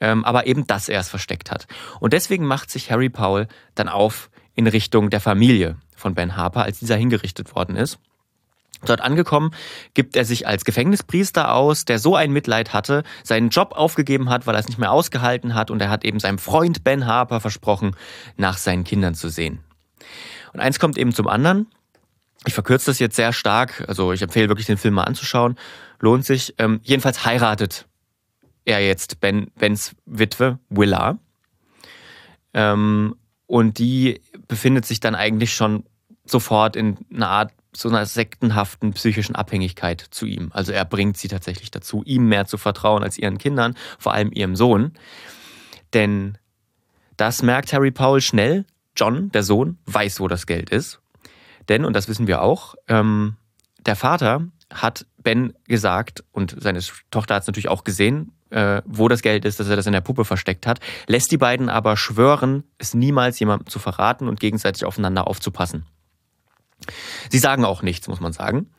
ähm, 0.00 0.24
aber 0.24 0.46
eben, 0.46 0.66
dass 0.66 0.88
er 0.88 1.00
es 1.00 1.08
versteckt 1.08 1.50
hat. 1.50 1.66
Und 2.00 2.12
deswegen 2.12 2.44
macht 2.46 2.70
sich 2.70 2.90
Harry 2.90 3.08
Powell 3.08 3.48
dann 3.74 3.88
auf 3.88 4.30
in 4.54 4.66
Richtung 4.66 5.10
der 5.10 5.20
Familie 5.20 5.76
von 5.94 6.14
Ben 6.14 6.36
Harper, 6.36 6.62
als 6.62 6.78
dieser 6.78 6.96
hingerichtet 6.96 7.54
worden 7.54 7.76
ist. 7.76 7.98
Dort 8.84 9.00
angekommen, 9.00 9.52
gibt 9.94 10.16
er 10.16 10.24
sich 10.24 10.46
als 10.46 10.64
Gefängnispriester 10.64 11.52
aus, 11.52 11.84
der 11.84 11.98
so 11.98 12.14
ein 12.14 12.30
Mitleid 12.30 12.72
hatte, 12.72 13.04
seinen 13.22 13.48
Job 13.48 13.72
aufgegeben 13.72 14.28
hat, 14.28 14.46
weil 14.46 14.54
er 14.54 14.60
es 14.60 14.68
nicht 14.68 14.78
mehr 14.78 14.92
ausgehalten 14.92 15.54
hat 15.54 15.70
und 15.70 15.80
er 15.80 15.88
hat 15.88 16.04
eben 16.04 16.20
seinem 16.20 16.38
Freund 16.38 16.84
Ben 16.84 17.06
Harper 17.06 17.40
versprochen, 17.40 17.96
nach 18.36 18.58
seinen 18.58 18.84
Kindern 18.84 19.14
zu 19.14 19.28
sehen. 19.28 19.60
Und 20.52 20.60
eins 20.60 20.78
kommt 20.78 20.98
eben 20.98 21.12
zum 21.12 21.26
anderen. 21.26 21.66
Ich 22.44 22.54
verkürze 22.54 22.90
das 22.90 22.98
jetzt 22.98 23.16
sehr 23.16 23.32
stark, 23.32 23.84
also 23.88 24.12
ich 24.12 24.22
empfehle 24.22 24.48
wirklich 24.48 24.66
den 24.66 24.76
Film 24.76 24.94
mal 24.94 25.04
anzuschauen. 25.04 25.56
Lohnt 25.98 26.26
sich. 26.26 26.54
Ähm, 26.58 26.80
jedenfalls 26.82 27.24
heiratet 27.24 27.86
er 28.66 28.84
jetzt 28.84 29.20
Ben, 29.20 29.50
Bens 29.58 29.94
Witwe, 30.04 30.58
Willa. 30.68 31.18
Ähm, 32.52 33.16
und 33.46 33.78
die 33.78 34.20
befindet 34.48 34.84
sich 34.84 35.00
dann 35.00 35.14
eigentlich 35.14 35.54
schon 35.54 35.84
sofort 36.24 36.76
in 36.76 36.98
einer 37.12 37.28
Art 37.28 37.52
so 37.78 37.88
einer 37.88 38.06
sektenhaften 38.06 38.92
psychischen 38.92 39.34
Abhängigkeit 39.34 40.00
zu 40.10 40.26
ihm. 40.26 40.50
Also 40.52 40.72
er 40.72 40.84
bringt 40.84 41.16
sie 41.16 41.28
tatsächlich 41.28 41.70
dazu, 41.70 42.02
ihm 42.04 42.28
mehr 42.28 42.46
zu 42.46 42.58
vertrauen 42.58 43.02
als 43.02 43.18
ihren 43.18 43.38
Kindern, 43.38 43.74
vor 43.98 44.12
allem 44.12 44.32
ihrem 44.32 44.56
Sohn. 44.56 44.92
Denn 45.92 46.38
das 47.16 47.42
merkt 47.42 47.72
Harry 47.72 47.90
Powell 47.90 48.20
schnell. 48.20 48.64
John, 48.96 49.30
der 49.30 49.42
Sohn, 49.42 49.78
weiß, 49.86 50.20
wo 50.20 50.28
das 50.28 50.46
Geld 50.46 50.70
ist. 50.70 51.00
Denn, 51.68 51.84
und 51.84 51.94
das 51.94 52.08
wissen 52.08 52.26
wir 52.26 52.42
auch, 52.42 52.76
ähm, 52.88 53.36
der 53.84 53.96
Vater 53.96 54.46
hat 54.72 55.06
Ben 55.22 55.52
gesagt, 55.66 56.24
und 56.32 56.56
seine 56.58 56.80
Tochter 57.10 57.34
hat 57.34 57.42
es 57.42 57.46
natürlich 57.46 57.68
auch 57.68 57.84
gesehen, 57.84 58.32
äh, 58.50 58.82
wo 58.84 59.08
das 59.08 59.22
Geld 59.22 59.44
ist, 59.44 59.60
dass 59.60 59.68
er 59.68 59.76
das 59.76 59.86
in 59.86 59.92
der 59.92 60.00
Puppe 60.00 60.24
versteckt 60.24 60.66
hat, 60.66 60.80
lässt 61.06 61.30
die 61.30 61.36
beiden 61.36 61.68
aber 61.68 61.96
schwören, 61.96 62.64
es 62.78 62.94
niemals 62.94 63.38
jemandem 63.38 63.66
zu 63.66 63.78
verraten 63.78 64.28
und 64.28 64.40
gegenseitig 64.40 64.84
aufeinander 64.84 65.26
aufzupassen. 65.26 65.84
Sie 67.30 67.38
sagen 67.38 67.64
auch 67.64 67.82
nichts, 67.82 68.08
muss 68.08 68.20
man 68.20 68.32
sagen. 68.32 68.70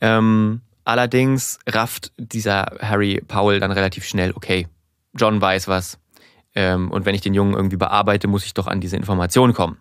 Ähm, 0.00 0.62
allerdings 0.84 1.58
rafft 1.66 2.12
dieser 2.16 2.76
Harry 2.80 3.22
Powell 3.26 3.60
dann 3.60 3.72
relativ 3.72 4.04
schnell, 4.04 4.32
okay, 4.34 4.66
John 5.14 5.40
weiß 5.40 5.68
was. 5.68 5.98
Ähm, 6.54 6.90
und 6.90 7.04
wenn 7.06 7.14
ich 7.14 7.20
den 7.20 7.34
Jungen 7.34 7.54
irgendwie 7.54 7.76
bearbeite, 7.76 8.28
muss 8.28 8.44
ich 8.44 8.54
doch 8.54 8.66
an 8.66 8.80
diese 8.80 8.96
Information 8.96 9.54
kommen. 9.54 9.78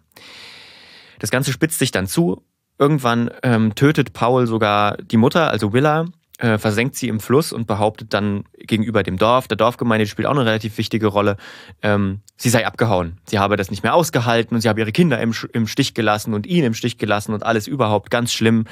Das 1.19 1.31
Ganze 1.31 1.51
spitzt 1.51 1.79
sich 1.79 1.91
dann 1.91 2.07
zu. 2.07 2.43
Irgendwann 2.79 3.31
ähm, 3.41 3.73
tötet 3.73 4.13
Powell 4.13 4.45
sogar 4.45 4.97
die 4.97 5.17
Mutter, 5.17 5.49
also 5.49 5.73
Willa, 5.73 6.05
äh, 6.38 6.58
versenkt 6.58 6.96
sie 6.96 7.08
im 7.08 7.20
Fluss 7.20 7.51
und 7.51 7.67
behauptet 7.67 8.13
dann 8.13 8.44
gegenüber 8.58 9.03
dem 9.03 9.17
Dorf, 9.17 9.48
der 9.48 9.58
Dorfgemeinde 9.58 10.06
spielt 10.06 10.27
auch 10.27 10.32
eine 10.32 10.46
relativ 10.46 10.77
wichtige 10.77 11.08
Rolle, 11.08 11.38
ähm, 11.82 12.22
sie 12.36 12.50
sei 12.50 12.65
abgehauen. 12.65 13.17
Sie 13.25 13.39
habe 13.39 13.58
das 13.58 13.72
nicht 13.72 13.84
mehr 13.84 13.96
ausgehalten 13.96 14.56
und 14.56 14.62
sie 14.62 14.70
habe 14.70 14.79
ihre 14.79 14.91
Kinder 14.91 15.20
im, 15.20 15.34
im 15.53 15.67
Stich 15.67 15.94
gelassen 15.94 16.34
und 16.34 16.46
ihn 16.46 16.63
im 16.63 16.74
Stich 16.74 16.98
gelassen 16.98 17.34
und 17.34 17.44
alles 17.44 17.67
überhaupt 17.67 18.12
ganz 18.12 18.32
schlimm. 18.34 18.65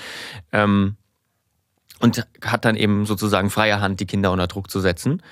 Ähm, 0.51 0.95
und 1.99 2.27
hat 2.43 2.65
dann 2.65 2.75
eben 2.75 3.05
sozusagen 3.05 3.49
freie 3.49 3.79
Hand, 3.79 3.99
die 3.99 4.05
Kinder 4.05 4.31
unter 4.31 4.47
Druck 4.47 4.69
zu 4.69 4.81
setzen. 4.81 5.23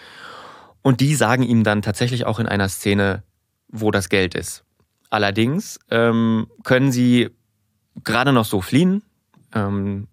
Und 0.81 1.01
die 1.01 1.13
sagen 1.13 1.43
ihm 1.43 1.63
dann 1.63 1.81
tatsächlich 1.81 2.25
auch 2.25 2.39
in 2.39 2.47
einer 2.47 2.69
Szene, 2.69 3.23
wo 3.67 3.91
das 3.91 4.09
Geld 4.09 4.33
ist. 4.33 4.63
Allerdings 5.09 5.79
ähm, 5.91 6.47
können 6.63 6.91
sie 6.91 7.29
gerade 8.03 8.33
noch 8.33 8.45
so 8.45 8.61
fliehen. 8.61 9.03
Ähm, 9.53 10.07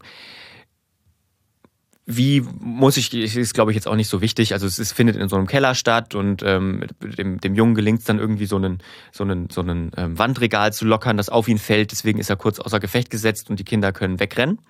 wie 2.17 2.43
muss 2.59 2.97
ich, 2.97 3.15
ist 3.15 3.55
glaube 3.55 3.71
ich 3.71 3.75
jetzt 3.77 3.87
auch 3.87 3.95
nicht 3.95 4.09
so 4.09 4.21
wichtig. 4.21 4.53
Also 4.53 4.67
es 4.67 4.79
ist, 4.79 4.93
findet 4.93 5.17
in 5.17 5.29
so 5.29 5.37
einem 5.37 5.47
Keller 5.47 5.75
statt 5.75 6.15
und 6.15 6.43
ähm, 6.45 6.85
dem, 7.01 7.41
dem 7.41 7.55
Jungen 7.55 7.75
gelingt 7.75 8.01
es 8.01 8.05
dann 8.05 8.19
irgendwie 8.19 8.47
so 8.47 8.57
einen, 8.57 8.79
so 9.13 9.25
einen, 9.25 9.49
so 9.51 9.61
einen 9.61 9.93
ähm, 9.97 10.19
Wandregal 10.19 10.73
zu 10.73 10.85
lockern, 10.85 11.17
das 11.17 11.29
auf 11.29 11.49
ihn 11.49 11.59
fällt. 11.59 11.93
Deswegen 11.93 12.19
ist 12.19 12.31
er 12.31 12.37
kurz 12.37 12.59
außer 12.59 12.81
Gefecht 12.81 13.11
gesetzt 13.11 13.51
und 13.51 13.59
die 13.59 13.65
Kinder 13.65 13.93
können 13.93 14.21
wegrennen 14.21 14.61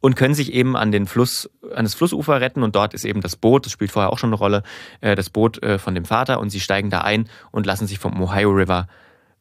und 0.00 0.16
können 0.16 0.34
sich 0.34 0.52
eben 0.52 0.76
an 0.76 0.92
den 0.92 1.06
Fluss, 1.06 1.48
an 1.74 1.84
das 1.84 1.94
Flussufer 1.94 2.40
retten 2.40 2.62
und 2.62 2.74
dort 2.74 2.94
ist 2.94 3.04
eben 3.04 3.20
das 3.20 3.36
Boot, 3.36 3.66
das 3.66 3.72
spielt 3.72 3.90
vorher 3.90 4.12
auch 4.12 4.18
schon 4.18 4.30
eine 4.30 4.36
Rolle, 4.36 4.62
äh, 5.00 5.14
das 5.14 5.30
Boot 5.30 5.62
äh, 5.62 5.78
von 5.78 5.94
dem 5.94 6.04
Vater 6.04 6.40
und 6.40 6.50
sie 6.50 6.60
steigen 6.60 6.90
da 6.90 7.02
ein 7.02 7.28
und 7.50 7.66
lassen 7.66 7.86
sich 7.86 7.98
vom 7.98 8.20
Ohio 8.20 8.50
River 8.50 8.88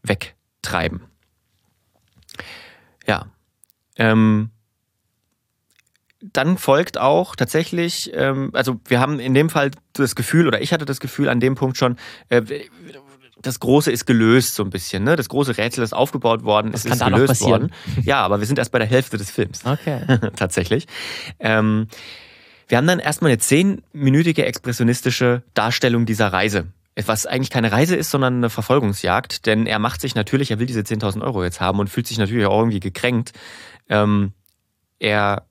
wegtreiben. 0.04 1.02
Ja. 3.08 3.26
Ähm, 3.98 4.52
dann 6.22 6.58
folgt 6.58 6.98
auch 6.98 7.36
tatsächlich, 7.36 8.12
ähm, 8.14 8.50
also 8.54 8.80
wir 8.88 9.00
haben 9.00 9.20
in 9.20 9.34
dem 9.34 9.50
Fall 9.50 9.72
das 9.94 10.16
Gefühl, 10.16 10.48
oder 10.48 10.62
ich 10.62 10.74
hatte 10.74 10.86
das 10.86 11.00
Gefühl 11.00 11.30
an 11.30 11.40
dem 11.40 11.56
Punkt 11.56 11.78
schon, 11.78 11.98
äh, 12.30 12.42
das 13.42 13.60
Große 13.60 13.92
ist 13.92 14.06
gelöst 14.06 14.56
so 14.56 14.64
ein 14.64 14.70
bisschen. 14.70 15.04
Ne? 15.04 15.16
Das 15.16 15.30
große 15.30 15.58
Rätsel 15.58 15.84
ist 15.84 15.94
aufgebaut 15.94 16.44
worden, 16.44 16.72
es 16.74 16.86
ist 16.86 17.04
gelöst 17.04 17.42
worden. 17.42 17.72
Ja, 18.04 18.22
aber 18.22 18.40
wir 18.40 18.48
sind 18.48 18.60
erst 18.60 18.72
bei 18.72 18.80
der 18.80 18.88
Hälfte 18.88 19.18
des 19.18 19.32
Films. 19.32 19.66
Okay. 19.66 20.02
tatsächlich. 20.36 20.88
Ähm, 21.40 21.88
wir 22.68 22.78
haben 22.78 22.88
dann 22.88 23.00
erstmal 23.00 23.32
eine 23.32 23.40
zehnminütige 23.40 24.46
expressionistische 24.46 25.44
Darstellung 25.54 26.06
dieser 26.06 26.28
Reise. 26.28 26.68
Was 27.06 27.26
eigentlich 27.26 27.50
keine 27.50 27.72
Reise 27.72 27.96
ist, 27.96 28.12
sondern 28.12 28.36
eine 28.36 28.50
Verfolgungsjagd. 28.50 29.46
Denn 29.46 29.66
er 29.66 29.80
macht 29.80 30.02
sich 30.02 30.16
natürlich, 30.16 30.52
er 30.52 30.60
will 30.60 30.66
diese 30.66 30.82
10.000 30.82 31.22
Euro 31.22 31.44
jetzt 31.44 31.62
haben 31.62 31.80
und 31.80 31.90
fühlt 31.90 32.08
sich 32.08 32.18
natürlich 32.18 32.46
auch 32.46 32.60
irgendwie 32.60 32.82
gekränkt. 32.82 33.32
Ähm, 33.88 34.34
er 35.00 35.46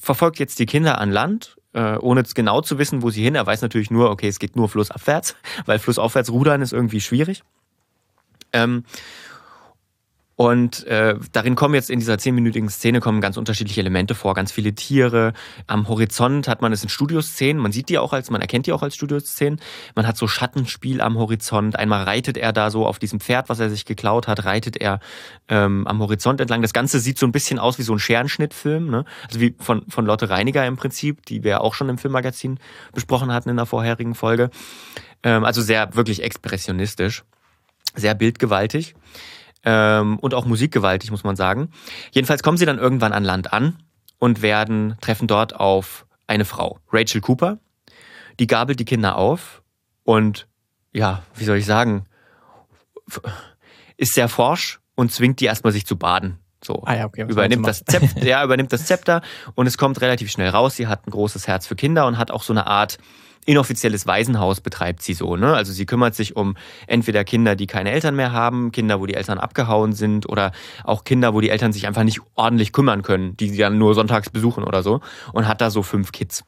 verfolgt 0.00 0.38
jetzt 0.38 0.58
die 0.58 0.66
Kinder 0.66 0.98
an 0.98 1.10
Land, 1.10 1.56
äh, 1.72 1.96
ohne 1.96 2.22
genau 2.22 2.60
zu 2.60 2.78
wissen, 2.78 3.02
wo 3.02 3.10
sie 3.10 3.22
hin. 3.22 3.34
Er 3.34 3.46
weiß 3.46 3.62
natürlich 3.62 3.90
nur, 3.90 4.10
okay, 4.10 4.28
es 4.28 4.38
geht 4.38 4.56
nur 4.56 4.68
flussabwärts, 4.68 5.36
weil 5.66 5.78
flussaufwärts 5.78 6.30
rudern 6.30 6.62
ist 6.62 6.72
irgendwie 6.72 7.00
schwierig. 7.00 7.42
Ähm, 8.52 8.84
und 10.38 10.86
äh, 10.86 11.16
darin 11.32 11.56
kommen 11.56 11.74
jetzt 11.74 11.90
in 11.90 11.98
dieser 11.98 12.16
zehnminütigen 12.16 12.68
Szene 12.68 13.00
kommen 13.00 13.20
ganz 13.20 13.36
unterschiedliche 13.36 13.80
Elemente 13.80 14.14
vor, 14.14 14.34
ganz 14.34 14.52
viele 14.52 14.72
Tiere. 14.72 15.32
Am 15.66 15.88
Horizont 15.88 16.46
hat 16.46 16.62
man 16.62 16.72
es 16.72 16.84
in 16.84 16.88
Studioszenen, 16.88 17.60
man 17.60 17.72
sieht 17.72 17.88
die 17.88 17.98
auch 17.98 18.12
als, 18.12 18.30
man 18.30 18.40
erkennt 18.40 18.66
die 18.66 18.72
auch 18.72 18.84
als 18.84 18.94
Studioszenen. 18.94 19.60
Man 19.96 20.06
hat 20.06 20.16
so 20.16 20.28
Schattenspiel 20.28 21.00
am 21.00 21.18
Horizont. 21.18 21.74
Einmal 21.74 22.04
reitet 22.04 22.36
er 22.36 22.52
da 22.52 22.70
so 22.70 22.86
auf 22.86 23.00
diesem 23.00 23.18
Pferd, 23.18 23.48
was 23.48 23.58
er 23.58 23.68
sich 23.68 23.84
geklaut 23.84 24.28
hat, 24.28 24.44
reitet 24.44 24.76
er 24.76 25.00
ähm, 25.48 25.88
am 25.88 25.98
Horizont 25.98 26.40
entlang. 26.40 26.62
Das 26.62 26.72
Ganze 26.72 27.00
sieht 27.00 27.18
so 27.18 27.26
ein 27.26 27.32
bisschen 27.32 27.58
aus 27.58 27.80
wie 27.80 27.82
so 27.82 27.92
ein 27.92 27.98
Scherenschnittfilm, 27.98 28.88
ne? 28.88 29.04
Also 29.26 29.40
wie 29.40 29.56
von, 29.58 29.86
von 29.88 30.06
Lotte 30.06 30.30
Reiniger 30.30 30.64
im 30.64 30.76
Prinzip, 30.76 31.26
die 31.26 31.42
wir 31.42 31.62
auch 31.62 31.74
schon 31.74 31.88
im 31.88 31.98
Filmmagazin 31.98 32.60
besprochen 32.92 33.32
hatten 33.32 33.48
in 33.48 33.56
der 33.56 33.66
vorherigen 33.66 34.14
Folge. 34.14 34.50
Ähm, 35.24 35.44
also 35.44 35.62
sehr 35.62 35.96
wirklich 35.96 36.22
expressionistisch, 36.22 37.24
sehr 37.96 38.14
bildgewaltig 38.14 38.94
ähm, 39.64 40.18
und 40.18 40.34
auch 40.34 40.46
musikgewaltig, 40.46 41.10
muss 41.10 41.24
man 41.24 41.36
sagen. 41.36 41.70
Jedenfalls 42.12 42.42
kommen 42.42 42.58
sie 42.58 42.66
dann 42.66 42.78
irgendwann 42.78 43.12
an 43.12 43.24
Land 43.24 43.52
an 43.52 43.82
und 44.18 44.42
werden, 44.42 44.96
treffen 45.00 45.28
dort 45.28 45.54
auf 45.54 46.06
eine 46.26 46.44
Frau, 46.44 46.78
Rachel 46.92 47.20
Cooper. 47.20 47.58
Die 48.38 48.46
gabelt 48.46 48.78
die 48.80 48.84
Kinder 48.84 49.16
auf 49.16 49.62
und, 50.04 50.46
ja, 50.92 51.22
wie 51.34 51.44
soll 51.44 51.56
ich 51.56 51.66
sagen, 51.66 52.06
ist 53.96 54.14
sehr 54.14 54.28
forsch 54.28 54.80
und 54.94 55.12
zwingt 55.12 55.40
die 55.40 55.46
erstmal 55.46 55.72
sich 55.72 55.86
zu 55.86 55.96
baden. 55.96 56.38
So. 56.68 56.82
Ah 56.84 56.96
ja, 56.96 57.06
okay, 57.06 57.24
übernimmt 57.26 57.66
das 57.66 57.82
Zepter, 57.82 58.22
ja, 58.26 58.44
übernimmt 58.44 58.70
das 58.74 58.84
Zepter 58.84 59.22
und 59.54 59.66
es 59.66 59.78
kommt 59.78 60.02
relativ 60.02 60.30
schnell 60.30 60.50
raus. 60.50 60.76
Sie 60.76 60.86
hat 60.86 61.06
ein 61.06 61.10
großes 61.10 61.48
Herz 61.48 61.66
für 61.66 61.76
Kinder 61.76 62.06
und 62.06 62.18
hat 62.18 62.30
auch 62.30 62.42
so 62.42 62.52
eine 62.52 62.66
Art 62.66 62.98
inoffizielles 63.46 64.06
Waisenhaus 64.06 64.60
betreibt 64.60 65.00
sie 65.00 65.14
so. 65.14 65.36
Ne? 65.36 65.54
Also 65.54 65.72
sie 65.72 65.86
kümmert 65.86 66.14
sich 66.14 66.36
um 66.36 66.58
entweder 66.86 67.24
Kinder, 67.24 67.56
die 67.56 67.66
keine 67.66 67.90
Eltern 67.90 68.16
mehr 68.16 68.32
haben, 68.32 68.70
Kinder, 68.70 69.00
wo 69.00 69.06
die 69.06 69.14
Eltern 69.14 69.38
abgehauen 69.38 69.94
sind 69.94 70.28
oder 70.28 70.52
auch 70.84 71.04
Kinder, 71.04 71.32
wo 71.32 71.40
die 71.40 71.48
Eltern 71.48 71.72
sich 71.72 71.86
einfach 71.86 72.04
nicht 72.04 72.20
ordentlich 72.34 72.74
kümmern 72.74 73.00
können, 73.00 73.34
die 73.38 73.48
sie 73.48 73.56
dann 73.56 73.78
nur 73.78 73.94
sonntags 73.94 74.28
besuchen 74.28 74.62
oder 74.62 74.82
so 74.82 75.00
und 75.32 75.48
hat 75.48 75.62
da 75.62 75.70
so 75.70 75.82
fünf 75.82 76.12
Kids 76.12 76.44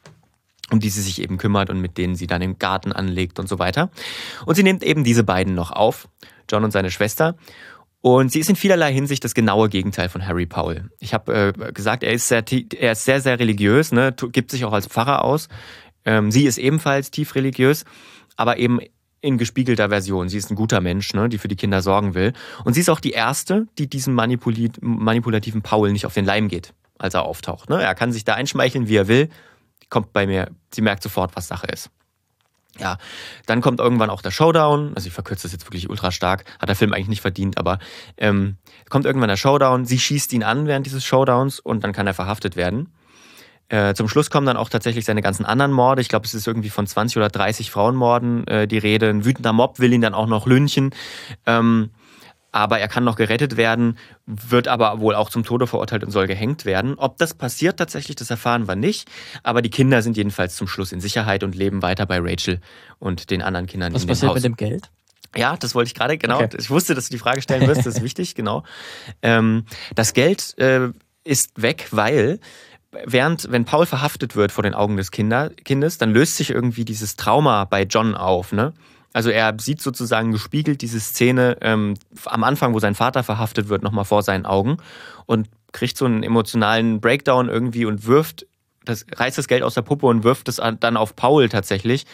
um 0.71 0.79
die 0.79 0.91
sie 0.91 1.03
sich 1.03 1.21
eben 1.21 1.37
kümmert 1.37 1.69
und 1.69 1.81
mit 1.81 1.99
denen 1.99 2.15
sie 2.15 2.29
dann 2.29 2.43
im 2.43 2.59
Garten 2.61 2.93
anlegt 2.93 3.41
und 3.41 3.49
so 3.49 3.59
weiter. 3.59 3.91
Und 4.47 4.55
sie 4.55 4.63
nimmt 4.63 4.85
eben 4.85 5.03
diese 5.03 5.25
beiden 5.25 5.55
noch 5.55 5.73
auf, 5.73 6.07
John 6.49 6.63
und 6.63 6.71
seine 6.71 6.91
Schwester. 6.91 7.35
Und 8.03 8.33
sie 8.33 8.41
ist 8.41 8.49
in 8.49 8.57
vielerlei 8.57 8.93
Hinsicht 8.93 9.25
das 9.25 9.35
genaue 9.35 9.69
Gegenteil 9.69 10.09
von 10.09 10.27
Harry 10.27 10.47
Powell. 10.47 10.91
Ich 11.01 11.13
habe 11.13 11.55
äh, 11.59 11.73
gesagt, 11.73 12.03
er 12.03 12.13
ist 12.13 12.29
sehr, 12.29 12.43
er 12.79 12.93
ist 12.93 13.05
sehr, 13.05 13.21
sehr 13.21 13.39
religiös, 13.39 13.93
ne, 13.93 14.15
gibt 14.33 14.51
sich 14.51 14.65
auch 14.65 14.73
als 14.73 14.87
Pfarrer 14.87 15.23
aus. 15.23 15.49
Ähm, 16.07 16.31
sie 16.31 16.47
ist 16.47 16.57
ebenfalls 16.57 17.11
tief 17.11 17.35
religiös, 17.35 17.85
aber 18.37 18.57
eben 18.57 18.81
in 19.21 19.37
gespiegelter 19.37 19.91
Version. 19.91 20.31
Sie 20.31 20.39
ist 20.39 20.51
ein 20.51 20.57
guter 20.57 20.81
Mensch, 20.81 21.13
ne, 21.13 21.29
die 21.29 21.37
für 21.37 21.49
die 21.49 21.57
Kinder 21.57 21.83
sorgen 21.83 22.15
will. 22.15 22.33
Und 22.65 22.73
sie 22.73 22.81
ist 22.81 22.89
auch 22.89 23.01
die 23.01 23.11
Erste, 23.11 23.67
die 23.79 23.87
diesem 23.87 24.15
manipulativen 24.15 25.61
Paul 25.61 25.93
nicht 25.93 26.07
auf 26.07 26.15
den 26.15 26.25
Leim 26.25 26.49
geht, 26.49 26.73
als 26.99 27.13
er 27.13 27.25
auftaucht. 27.25 27.69
Ne? 27.69 27.83
Er 27.83 27.95
kann 27.95 28.13
sich 28.13 28.25
da 28.25 28.35
einschmeicheln, 28.35 28.89
wie 28.89 28.97
er 28.97 29.09
will. 29.09 29.29
Kommt 29.91 30.15
bei 30.15 30.27
mir, 30.27 30.51
sie 30.73 30.81
merkt 30.81 31.03
sofort, 31.03 31.37
was 31.37 31.49
Sache 31.49 31.67
ist. 31.67 31.91
Ja, 32.79 32.99
dann 33.47 33.61
kommt 33.61 33.81
irgendwann 33.81 34.11
auch 34.11 34.23
der 34.23 34.31
Showdown. 34.31 34.93
Also 34.95 35.09
ich 35.09 35.13
verkürze 35.13 35.43
das 35.43 35.53
jetzt 35.53 35.67
wirklich 35.67 35.91
ultra 35.91 36.13
stark. 36.13 36.45
Hat 36.59 36.69
der 36.69 36.77
Film 36.77 36.93
eigentlich 36.93 37.09
nicht 37.09 37.21
verdient, 37.21 37.59
aber 37.59 37.79
ähm, 38.17 38.57
kommt 38.89 39.07
irgendwann 39.07 39.29
der 39.29 39.37
Showdown. 39.37 39.85
Sie 39.85 39.99
schießt 39.99 40.33
ihn 40.33 40.43
an 40.43 40.67
während 40.67 40.87
dieses 40.87 41.05
Showdowns 41.05 41.61
und 41.61 41.85
dann 41.85 41.93
kann 41.93 42.07
er 42.07 42.15
verhaftet 42.15 42.57
werden. 42.57 42.89
Äh, 43.69 43.95
zum 43.95 44.09
Schluss 44.09 44.31
kommen 44.31 44.47
dann 44.47 44.57
auch 44.57 44.69
tatsächlich 44.69 45.05
seine 45.05 45.23
ganzen 45.23 45.45
anderen 45.45 45.71
Morde. 45.71 46.01
Ich 46.01 46.09
glaube, 46.09 46.27
es 46.27 46.35
ist 46.35 46.47
irgendwie 46.47 46.71
von 46.71 46.87
20 46.87 47.17
oder 47.17 47.29
30 47.29 47.71
Frauenmorden 47.71 48.47
äh, 48.49 48.67
die 48.67 48.79
Rede. 48.79 49.09
Ein 49.09 49.25
wütender 49.25 49.53
Mob 49.53 49.79
will 49.79 49.93
ihn 49.93 50.01
dann 50.01 50.15
auch 50.15 50.27
noch 50.27 50.47
lynchen. 50.47 50.91
Ähm, 51.47 51.91
aber 52.53 52.79
er 52.79 52.89
kann 52.89 53.05
noch 53.05 53.17
gerettet 53.17 53.57
werden, 53.57 53.97
wird 54.27 54.69
aber 54.69 55.01
wohl 55.01 55.15
auch 55.15 55.31
zum 55.31 55.45
Tode 55.45 55.67
verurteilt 55.67 56.05
und 56.05 56.11
soll 56.11 56.27
gehängt 56.27 56.65
werden. 56.65 56.95
Ob 56.97 57.19
das 57.19 57.35
passiert 57.35 57.79
tatsächlich, 57.79 58.17
das 58.17 58.31
erfahren 58.31 58.67
wir 58.69 58.77
nicht. 58.77 59.09
Aber 59.43 59.63
die 59.63 59.71
Kinder 59.71 60.03
sind 60.03 60.17
jedenfalls 60.17 60.57
zum 60.57 60.67
Schluss 60.67 60.93
in 60.93 61.01
Sicherheit 61.01 61.45
und 61.45 61.55
leben 61.55 61.83
weiter 61.83 62.07
bei 62.07 62.19
Rachel 62.21 62.61
und 62.99 63.31
den 63.31 63.43
anderen 63.43 63.67
Kindern 63.67 63.95
Was 63.95 64.03
in 64.03 64.09
dem 64.09 64.13
passiert 64.13 64.31
Haus. 64.31 64.35
mit 64.37 64.45
dem 64.45 64.57
Geld? 64.57 64.91
Ja, 65.37 65.57
das 65.57 65.75
wollte 65.75 65.89
ich 65.89 65.95
gerade, 65.95 66.19
genau. 66.19 66.41
Okay. 66.41 66.57
Ich 66.59 66.71
wusste, 66.71 66.95
dass 66.95 67.09
du 67.09 67.13
die 67.13 67.19
Frage 67.19 67.41
stellen 67.41 67.67
wirst, 67.69 67.87
das 67.87 67.97
ist 67.97 68.03
wichtig, 68.03 68.35
genau. 68.35 68.65
Ähm, 69.23 69.65
das 69.95 70.13
Geld 70.13 70.59
äh, 70.59 70.89
ist 71.23 71.63
weg, 71.63 71.89
weil 71.93 72.41
während, 73.05 73.51
wenn 73.51 73.65
Paul 73.65 73.87
verhaftet 73.87 74.35
wird 74.35 74.51
vor 74.51 74.63
den 74.63 74.75
Augen 74.75 74.97
des 74.97 75.13
Kinder, 75.13 75.51
Kindes, 75.51 75.99
dann 75.99 76.13
löst 76.13 76.37
sich 76.37 76.51
irgendwie 76.51 76.85
dieses 76.85 77.15
Trauma 77.15 77.65
bei 77.65 77.85
John 77.85 78.15
auf, 78.15 78.53
ne? 78.53 78.73
Also 79.13 79.31
er 79.31 79.55
sieht 79.61 79.83
sozusagen 79.83 80.33
gespiegelt 80.33 80.83
diese 80.83 81.01
Szene 81.01 81.57
ähm, 81.61 81.95
am 82.27 82.45
Anfang, 82.45 82.75
wo 82.75 82.79
sein 82.79 82.95
Vater 82.95 83.23
verhaftet 83.23 83.69
wird, 83.69 83.83
nochmal 83.83 84.05
vor 84.05 84.23
seinen 84.23 84.47
Augen 84.47 84.77
und 85.27 85.49
kriegt 85.73 85.97
so 85.97 86.05
einen 86.05 86.23
emotionalen 86.23 87.01
Breakdown 87.01 87.49
irgendwie 87.49 87.85
und 87.85 88.07
wirft, 88.07 88.47
das, 88.85 89.07
reißt 89.15 89.39
das 89.39 89.49
Geld 89.49 89.63
aus 89.63 89.75
der 89.75 89.83
Puppe 89.83 90.07
und 90.07 90.25
wirft 90.25 90.49
es 90.49 90.61
an- 90.61 90.79
dann 90.81 90.97
auf 90.97 91.17
Paul 91.17 91.49
tatsächlich. 91.49 92.07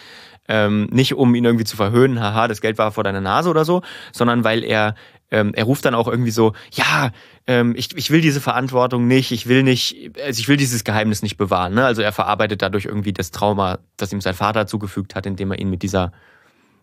Ähm, 0.48 0.86
nicht 0.92 1.14
um 1.14 1.34
ihn 1.34 1.44
irgendwie 1.44 1.64
zu 1.64 1.76
verhöhnen, 1.76 2.20
haha, 2.20 2.46
das 2.46 2.60
Geld 2.60 2.78
war 2.78 2.92
vor 2.92 3.02
deiner 3.02 3.20
Nase 3.20 3.50
oder 3.50 3.64
so, 3.64 3.82
sondern 4.12 4.44
weil 4.44 4.62
er, 4.62 4.94
ähm, 5.32 5.52
er 5.54 5.64
ruft 5.64 5.84
dann 5.84 5.94
auch 5.96 6.06
irgendwie 6.06 6.30
so, 6.30 6.52
ja, 6.70 7.10
ähm, 7.48 7.74
ich, 7.76 7.96
ich 7.96 8.12
will 8.12 8.20
diese 8.20 8.40
Verantwortung 8.40 9.08
nicht, 9.08 9.32
ich 9.32 9.48
will 9.48 9.64
nicht, 9.64 10.12
also 10.24 10.38
ich 10.38 10.46
will 10.46 10.56
dieses 10.56 10.84
Geheimnis 10.84 11.22
nicht 11.22 11.36
bewahren. 11.36 11.74
Ne? 11.74 11.84
Also 11.84 12.00
er 12.00 12.12
verarbeitet 12.12 12.62
dadurch 12.62 12.84
irgendwie 12.84 13.12
das 13.12 13.32
Trauma, 13.32 13.78
das 13.96 14.12
ihm 14.12 14.20
sein 14.20 14.34
Vater 14.34 14.68
zugefügt 14.68 15.16
hat, 15.16 15.26
indem 15.26 15.50
er 15.50 15.58
ihn 15.58 15.68
mit 15.68 15.82
dieser 15.82 16.12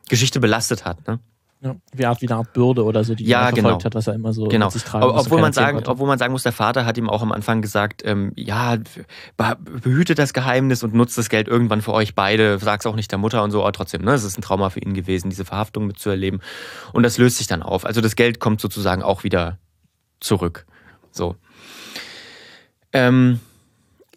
Geschichte 0.10 0.40
belastet 0.40 0.86
hat. 0.86 1.08
Ne? 1.08 1.20
Ja, 1.62 1.76
wie, 1.94 2.06
Art, 2.06 2.22
wie 2.22 2.28
eine 2.28 2.36
Art 2.40 2.52
Bürde 2.52 2.84
oder 2.84 3.06
so, 3.06 3.16
die 3.16 3.24
Ja, 3.24 3.44
verfolgt 3.48 3.56
genau. 3.64 3.84
hat, 3.86 3.96
was 3.96 4.08
er 4.08 4.16
immer 4.16 4.34
so 4.34 4.44
Genau. 4.50 4.70
sich 4.70 4.84
tragen 4.84 5.06
Ob- 5.06 5.16
Obwohl 5.18 5.40
man, 5.40 5.54
sagen, 5.54 5.82
obwohl 5.86 6.08
man 6.08 6.20
sagen 6.20 6.34
muss, 6.34 6.44
der 6.44 6.52
Vater 6.52 6.86
hat 6.86 6.98
ihm 6.98 7.10
auch 7.10 7.22
am 7.22 7.32
Anfang 7.32 7.62
gesagt, 7.62 8.02
ähm, 8.06 8.34
ja, 8.36 8.74
beh- 9.38 9.56
behüte 9.82 10.14
das 10.14 10.34
Geheimnis 10.34 10.84
und 10.84 10.94
nutzt 10.94 11.18
das 11.18 11.30
Geld 11.30 11.48
irgendwann 11.48 11.82
für 11.82 11.94
euch 11.94 12.16
beide, 12.16 12.60
sag's 12.60 12.86
auch 12.86 12.96
nicht 12.98 13.12
der 13.12 13.18
Mutter 13.18 13.42
und 13.44 13.52
so, 13.52 13.62
aber 13.62 13.72
trotzdem, 13.72 14.02
ne, 14.04 14.12
es 14.12 14.26
ist 14.26 14.38
ein 14.38 14.42
Trauma 14.42 14.72
für 14.72 14.82
ihn 14.82 14.94
gewesen, 14.94 15.30
diese 15.30 15.46
Verhaftung 15.46 15.88
mitzuerleben. 15.88 16.42
Und 16.92 17.04
das 17.04 17.18
löst 17.18 17.38
sich 17.38 17.48
dann 17.48 17.64
auf. 17.64 17.86
Also 17.86 18.02
das 18.02 18.18
Geld 18.18 18.42
kommt 18.42 18.60
sozusagen 18.60 19.02
auch 19.02 19.24
wieder 19.24 19.58
zurück. 20.20 20.66
So. 21.12 21.38
Ähm, 22.92 23.40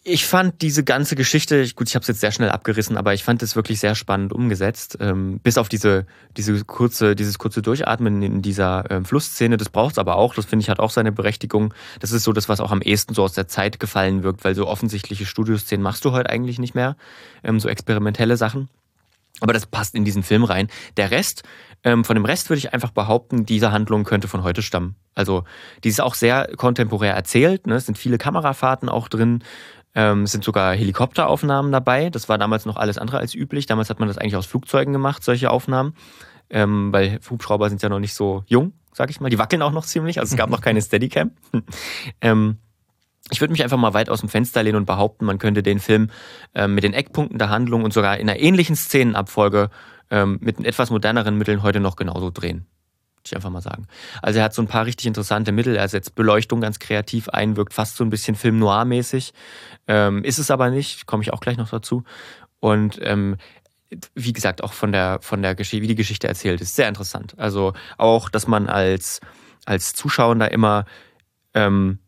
ich 0.07 0.25
fand 0.25 0.61
diese 0.61 0.83
ganze 0.85 1.15
Geschichte, 1.15 1.57
ich- 1.57 1.75
gut, 1.75 1.89
ich 1.89 1.95
habe 1.95 2.01
es 2.01 2.07
jetzt 2.07 2.21
sehr 2.21 2.31
schnell 2.31 2.49
abgerissen, 2.49 2.95
aber 2.95 3.13
ich 3.13 3.23
fand 3.23 3.43
es 3.43 3.55
wirklich 3.57 3.79
sehr 3.79 3.93
spannend 3.93 4.31
umgesetzt. 4.31 4.97
Ähm, 5.01 5.39
bis 5.43 5.57
auf 5.57 5.67
diese, 5.67 6.05
diese 6.37 6.63
kurze, 6.63 7.15
dieses 7.15 7.37
kurze 7.37 7.61
Durchatmen 7.61 8.21
in 8.21 8.41
dieser 8.41 8.89
ähm, 8.89 9.03
Flussszene, 9.05 9.57
das 9.57 9.69
braucht's 9.69 9.97
aber 9.97 10.15
auch. 10.15 10.33
Das 10.33 10.45
finde 10.45 10.63
ich 10.63 10.69
hat 10.69 10.79
auch 10.79 10.91
seine 10.91 11.11
Berechtigung. 11.11 11.73
Das 11.99 12.11
ist 12.13 12.23
so 12.23 12.31
das, 12.31 12.47
was 12.47 12.61
auch 12.61 12.71
am 12.71 12.81
ehesten 12.81 13.13
so 13.13 13.23
aus 13.23 13.33
der 13.33 13.47
Zeit 13.47 13.79
gefallen 13.79 14.23
wirkt, 14.23 14.45
weil 14.45 14.55
so 14.55 14.67
offensichtliche 14.67 15.25
Studioszenen 15.25 15.83
machst 15.83 16.05
du 16.05 16.11
heute 16.13 16.29
eigentlich 16.29 16.57
nicht 16.57 16.73
mehr. 16.73 16.95
Ähm, 17.43 17.59
so 17.59 17.67
experimentelle 17.67 18.37
Sachen. 18.37 18.69
Aber 19.39 19.53
das 19.53 19.67
passt 19.67 19.93
in 19.93 20.03
diesen 20.03 20.23
Film 20.23 20.43
rein. 20.43 20.67
Der 20.95 21.11
Rest, 21.11 21.43
ähm, 21.83 22.03
von 22.03 22.15
dem 22.15 22.25
Rest 22.25 22.49
würde 22.49 22.57
ich 22.57 22.73
einfach 22.73 22.89
behaupten, 22.89 23.45
diese 23.45 23.71
Handlung 23.71 24.03
könnte 24.03 24.27
von 24.27 24.41
heute 24.41 24.63
stammen. 24.63 24.95
Also, 25.13 25.43
die 25.83 25.89
ist 25.89 26.01
auch 26.01 26.15
sehr 26.15 26.47
kontemporär 26.57 27.13
erzählt. 27.13 27.67
Ne? 27.67 27.75
Es 27.75 27.85
sind 27.85 27.99
viele 27.99 28.17
Kamerafahrten 28.17 28.89
auch 28.89 29.07
drin. 29.07 29.43
Ähm, 29.95 30.23
es 30.23 30.31
sind 30.31 30.43
sogar 30.43 30.75
Helikopteraufnahmen 30.75 31.71
dabei. 31.71 32.09
Das 32.09 32.29
war 32.29 32.37
damals 32.37 32.65
noch 32.65 32.77
alles 32.77 32.97
andere 32.97 33.17
als 33.17 33.33
üblich. 33.33 33.65
Damals 33.65 33.89
hat 33.89 33.99
man 33.99 34.07
das 34.07 34.17
eigentlich 34.17 34.35
aus 34.35 34.45
Flugzeugen 34.45 34.93
gemacht, 34.93 35.23
solche 35.23 35.49
Aufnahmen. 35.49 35.93
Ähm, 36.49 36.93
weil 36.93 37.19
Hubschrauber 37.29 37.69
sind 37.69 37.81
ja 37.81 37.89
noch 37.89 37.99
nicht 37.99 38.13
so 38.13 38.43
jung, 38.47 38.73
sag 38.93 39.09
ich 39.09 39.19
mal. 39.19 39.29
Die 39.29 39.39
wackeln 39.39 39.61
auch 39.61 39.71
noch 39.71 39.85
ziemlich. 39.85 40.19
Also 40.19 40.33
es 40.33 40.37
gab 40.37 40.49
noch 40.49 40.61
keine 40.61 40.81
Steadicam. 40.81 41.31
ähm, 42.21 42.57
ich 43.29 43.41
würde 43.41 43.51
mich 43.51 43.63
einfach 43.63 43.77
mal 43.77 43.93
weit 43.93 44.09
aus 44.09 44.21
dem 44.21 44.29
Fenster 44.29 44.63
lehnen 44.63 44.77
und 44.77 44.85
behaupten, 44.85 45.25
man 45.25 45.37
könnte 45.37 45.63
den 45.63 45.79
Film 45.79 46.09
ähm, 46.55 46.75
mit 46.75 46.83
den 46.83 46.93
Eckpunkten 46.93 47.37
der 47.37 47.49
Handlung 47.49 47.83
und 47.83 47.93
sogar 47.93 48.17
in 48.17 48.29
einer 48.29 48.39
ähnlichen 48.39 48.75
Szenenabfolge 48.75 49.69
ähm, 50.09 50.37
mit 50.41 50.63
etwas 50.63 50.89
moderneren 50.89 51.37
Mitteln 51.37 51.63
heute 51.63 51.79
noch 51.79 51.97
genauso 51.97 52.31
drehen. 52.31 52.65
Ich 53.27 53.35
einfach 53.35 53.49
mal 53.49 53.61
sagen. 53.61 53.87
Also 54.21 54.39
er 54.39 54.45
hat 54.45 54.53
so 54.53 54.61
ein 54.61 54.67
paar 54.67 54.85
richtig 54.85 55.07
interessante 55.07 55.51
Mittel. 55.51 55.75
Er 55.75 55.87
setzt 55.87 56.15
Beleuchtung 56.15 56.61
ganz 56.61 56.79
kreativ 56.79 57.29
ein, 57.29 57.57
wirkt 57.57 57.73
fast 57.73 57.97
so 57.97 58.03
ein 58.03 58.09
bisschen 58.09 58.35
Film 58.35 58.59
noir-mäßig. 58.59 59.33
Ähm, 59.87 60.23
ist 60.23 60.39
es 60.39 60.51
aber 60.51 60.69
nicht, 60.69 61.05
komme 61.05 61.23
ich 61.23 61.33
auch 61.33 61.39
gleich 61.39 61.57
noch 61.57 61.69
dazu. 61.69 62.03
Und 62.59 62.99
ähm, 63.01 63.37
wie 64.15 64.33
gesagt, 64.33 64.63
auch 64.63 64.73
von 64.73 64.91
der, 64.91 65.19
von 65.21 65.41
der 65.41 65.55
Geschichte, 65.55 65.83
wie 65.83 65.87
die 65.87 65.95
Geschichte 65.95 66.27
erzählt 66.27 66.59
ist, 66.61 66.75
sehr 66.75 66.87
interessant. 66.87 67.35
Also 67.37 67.73
auch, 67.97 68.29
dass 68.29 68.47
man 68.47 68.67
als, 68.67 69.21
als 69.65 69.93
Zuschauer 69.93 70.35
immer 70.51 70.85
ähm, 71.53 71.99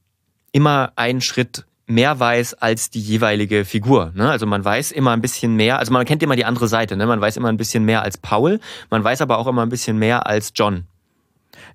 immer 0.51 0.91
einen 0.95 1.21
Schritt 1.21 1.65
mehr 1.85 2.19
weiß 2.19 2.53
als 2.55 2.91
die 2.91 3.01
jeweilige 3.01 3.65
Figur. 3.65 4.11
Ne? 4.13 4.29
Also 4.29 4.45
man 4.45 4.63
weiß 4.63 4.91
immer 4.91 5.11
ein 5.11 5.21
bisschen 5.21 5.55
mehr, 5.55 5.79
also 5.79 5.91
man 5.91 6.05
kennt 6.05 6.21
immer 6.21 6.35
die 6.35 6.45
andere 6.45 6.67
Seite, 6.67 6.95
ne? 6.95 7.07
man 7.07 7.19
weiß 7.19 7.37
immer 7.37 7.49
ein 7.49 7.57
bisschen 7.57 7.83
mehr 7.83 8.03
als 8.03 8.17
Paul, 8.17 8.59
man 8.91 9.03
weiß 9.03 9.21
aber 9.21 9.39
auch 9.39 9.47
immer 9.47 9.63
ein 9.63 9.69
bisschen 9.69 9.97
mehr 9.97 10.27
als 10.27 10.51
John. 10.53 10.85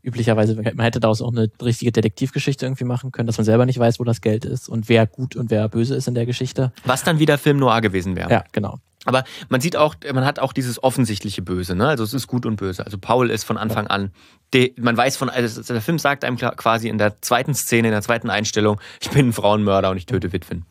Üblicherweise, 0.02 0.54
man 0.54 0.80
hätte 0.80 1.00
daraus 1.00 1.20
auch 1.20 1.32
eine 1.32 1.50
richtige 1.60 1.92
Detektivgeschichte 1.92 2.64
irgendwie 2.66 2.84
machen 2.84 3.12
können, 3.12 3.26
dass 3.26 3.38
man 3.38 3.44
selber 3.44 3.66
nicht 3.66 3.78
weiß, 3.78 4.00
wo 4.00 4.04
das 4.04 4.20
Geld 4.20 4.44
ist 4.44 4.68
und 4.68 4.88
wer 4.88 5.06
gut 5.06 5.36
und 5.36 5.50
wer 5.50 5.68
böse 5.68 5.94
ist 5.94 6.08
in 6.08 6.14
der 6.14 6.26
Geschichte. 6.26 6.72
Was 6.84 7.02
dann 7.02 7.18
wieder 7.18 7.38
Film 7.38 7.58
Noir 7.58 7.80
gewesen 7.80 8.16
wäre. 8.16 8.30
Ja, 8.30 8.44
genau. 8.52 8.78
Aber 9.04 9.24
man 9.48 9.60
sieht 9.60 9.76
auch, 9.76 9.94
man 10.12 10.24
hat 10.24 10.38
auch 10.38 10.52
dieses 10.52 10.82
offensichtliche 10.82 11.42
Böse, 11.42 11.74
ne? 11.74 11.88
Also 11.88 12.04
es 12.04 12.14
ist 12.14 12.26
gut 12.26 12.46
und 12.46 12.56
böse. 12.56 12.84
Also 12.84 12.96
Paul 12.98 13.30
ist 13.30 13.44
von 13.44 13.58
Anfang 13.58 13.86
an, 13.86 14.12
de, 14.54 14.72
man 14.78 14.96
weiß 14.96 15.16
von, 15.16 15.28
also 15.28 15.62
der 15.62 15.82
Film 15.82 15.98
sagt 15.98 16.24
einem 16.24 16.38
quasi 16.38 16.88
in 16.88 16.98
der 16.98 17.20
zweiten 17.20 17.54
Szene, 17.54 17.88
in 17.88 17.92
der 17.92 18.02
zweiten 18.02 18.30
Einstellung, 18.30 18.80
ich 19.00 19.10
bin 19.10 19.28
ein 19.28 19.32
Frauenmörder 19.32 19.90
und 19.90 19.98
ich 19.98 20.06
töte 20.06 20.32
Witwen. 20.32 20.64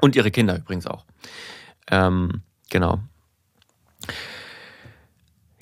Und 0.00 0.16
ihre 0.16 0.32
Kinder 0.32 0.56
übrigens 0.56 0.86
auch. 0.86 1.04
Ähm, 1.90 2.42
genau. 2.70 2.98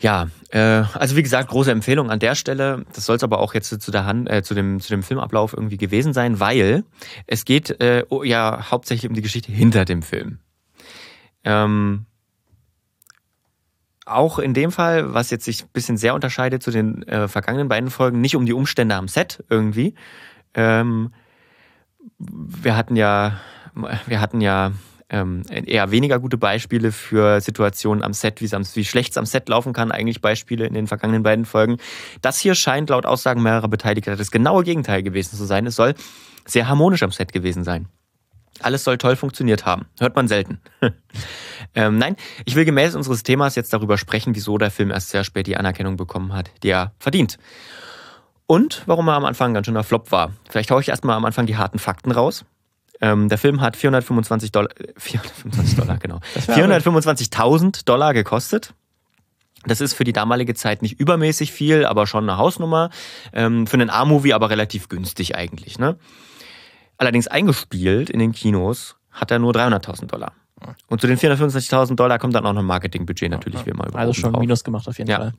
Ja, 0.03 0.27
äh, 0.51 0.83
also 0.95 1.15
wie 1.15 1.23
gesagt, 1.23 1.49
große 1.49 1.71
Empfehlung 1.71 2.11
an 2.11 2.19
der 2.19 2.35
Stelle. 2.35 2.85
Das 2.93 3.07
soll 3.07 3.15
es 3.15 3.23
aber 3.23 3.39
auch 3.39 3.55
jetzt 3.55 3.81
zu 3.81 3.91
der 3.93 4.05
Hand, 4.05 4.29
äh, 4.29 4.43
zu 4.43 4.53
dem 4.53 4.81
zu 4.81 4.91
dem 4.91 5.05
Filmablauf 5.05 5.53
irgendwie 5.53 5.77
gewesen 5.77 6.13
sein, 6.13 6.41
weil 6.41 6.83
es 7.29 7.45
geht 7.45 7.81
äh, 7.81 8.05
ja 8.25 8.71
hauptsächlich 8.73 9.09
um 9.09 9.15
die 9.15 9.23
Geschichte 9.23 9.53
hinter 9.53 9.85
dem 9.85 10.03
Film. 10.03 10.41
Ähm, 11.45 12.07
auch 14.05 14.41
in 14.41 14.55
dem 14.55 14.73
Fall, 14.73 15.15
was 15.15 15.31
jetzt 15.31 15.45
sich 15.45 15.63
ein 15.63 15.71
bisschen 15.73 15.97
sehr 15.97 16.15
unterscheidet 16.15 16.65
zu 16.65 16.73
den 16.73 17.05
äh, 17.05 17.29
vergangenen 17.29 17.69
beiden 17.69 17.89
Folgen, 17.89 18.21
nicht 18.21 18.35
um 18.35 18.45
die 18.45 18.55
Umstände 18.55 18.97
am 18.97 19.07
Set 19.07 19.45
irgendwie. 19.51 19.95
Ähm, 20.55 21.13
wir 22.19 22.77
hatten 22.77 22.97
ja, 22.97 23.39
wir 24.07 24.21
hatten 24.21 24.41
ja 24.41 24.73
ähm, 25.13 25.43
eher 25.51 25.91
weniger 25.91 26.19
gute 26.19 26.39
Beispiele 26.39 26.91
für 26.91 27.41
Situationen 27.41 28.03
am 28.03 28.15
Set, 28.15 28.41
wie 28.41 28.85
schlecht 28.85 29.11
es 29.11 29.19
am 29.19 29.27
Set 29.27 29.49
laufen 29.49 29.73
kann, 29.73 29.93
eigentlich 29.93 30.21
Beispiele 30.21 30.67
in 30.67 30.75
den 30.75 30.87
vergangenen 30.87 31.23
beiden 31.23 31.45
Folgen. 31.45 31.77
Das 32.23 32.41
hier 32.41 32.55
scheint 32.55 32.91
laut 32.91 33.07
Aussagen 33.07 33.43
mehrerer 33.43 33.69
Beteiligter 33.69 34.17
das 34.17 34.31
genaue 34.31 34.65
Gegenteil 34.65 35.03
gewesen 35.03 35.37
zu 35.37 35.45
sein. 35.45 35.67
Es 35.67 35.77
soll 35.77 35.95
sehr 36.47 36.67
harmonisch 36.67 37.03
am 37.03 37.13
Set 37.13 37.33
gewesen 37.33 37.63
sein. 37.63 37.87
Alles 38.61 38.85
soll 38.85 38.99
toll 38.99 39.17
funktioniert 39.17 39.67
haben. 39.67 39.87
Hört 39.99 40.17
man 40.17 40.29
selten. 40.29 40.61
ähm, 41.75 41.99
nein, 41.99 42.17
ich 42.45 42.55
will 42.55 42.65
gemäß 42.65 42.95
unseres 42.95 43.23
Themas 43.23 43.55
jetzt 43.55 43.73
darüber 43.73 43.99
sprechen, 43.99 44.35
wieso 44.35 44.57
der 44.59 44.71
Film 44.71 44.91
erst 44.91 45.11
sehr 45.11 45.25
spät 45.25 45.47
die 45.47 45.57
Anerkennung 45.57 45.97
bekommen 45.97 46.33
hat, 46.33 46.51
die 46.63 46.71
er 46.71 46.93
verdient. 46.99 47.39
Und 48.47 48.83
warum 48.87 49.09
er 49.09 49.15
am 49.15 49.25
Anfang 49.25 49.55
ganz 49.55 49.67
schöner 49.67 49.85
Flop 49.85 50.11
war. 50.11 50.33
Vielleicht 50.49 50.71
haue 50.71 50.81
ich 50.81 50.89
erstmal 50.89 51.17
am 51.17 51.25
Anfang 51.25 51.47
die 51.47 51.57
harten 51.57 51.79
Fakten 51.79 52.13
raus. 52.13 52.45
Ähm, 53.03 53.29
der 53.29 53.37
Film 53.37 53.61
hat 53.61 53.77
425 53.77 54.53
Dollar, 54.53 54.71
425 54.97 55.77
Dollar, 55.77 55.99
genau. 55.99 56.21
425.000 56.37 57.85
Dollar 57.85 58.15
gekostet. 58.15 58.75
Das 59.65 59.81
ist 59.81 59.95
für 59.95 60.05
die 60.05 60.13
damalige 60.13 60.55
Zeit 60.55 60.83
nicht 60.83 60.99
übermäßig 60.99 61.53
viel, 61.53 61.85
aber 61.85 62.07
schon 62.07 62.29
eine 62.29 62.39
Hausnummer. 62.39 62.91
Ähm, 63.33 63.67
für 63.67 63.75
einen 63.75 63.91
A-Movie 63.91 64.33
aber 64.33 64.51
relativ 64.51 64.89
günstig 64.89 65.37
eigentlich. 65.37 65.79
Ne? 65.79 65.99
Allerdings 66.97 67.27
eingespielt 67.27 68.09
in 68.09 68.21
den 68.21 68.33
Kinos 68.33 68.97
hat 69.11 69.33
er 69.33 69.41
nur 69.41 69.53
300.000 69.53 70.07
Dollar. 70.07 70.33
Und 70.87 71.01
zu 71.01 71.09
den 71.09 71.19
425.000 71.19 71.97
Dollar 71.97 72.21
kommt 72.21 72.37
dann 72.37 72.47
auch 72.47 72.53
noch 72.53 72.63
ein 72.63 72.67
Marketingbudget 72.67 73.31
natürlich 73.31 73.61
ja. 73.61 73.67
wie 73.67 73.71
immer 73.71 73.89
über. 73.89 73.99
Also 73.99 74.13
schon 74.13 74.33
drauf. 74.33 74.41
Minus 74.41 74.63
gemacht 74.63 74.87
auf 74.87 74.97
jeden 74.99 75.11
ja. 75.11 75.17
Fall. 75.17 75.33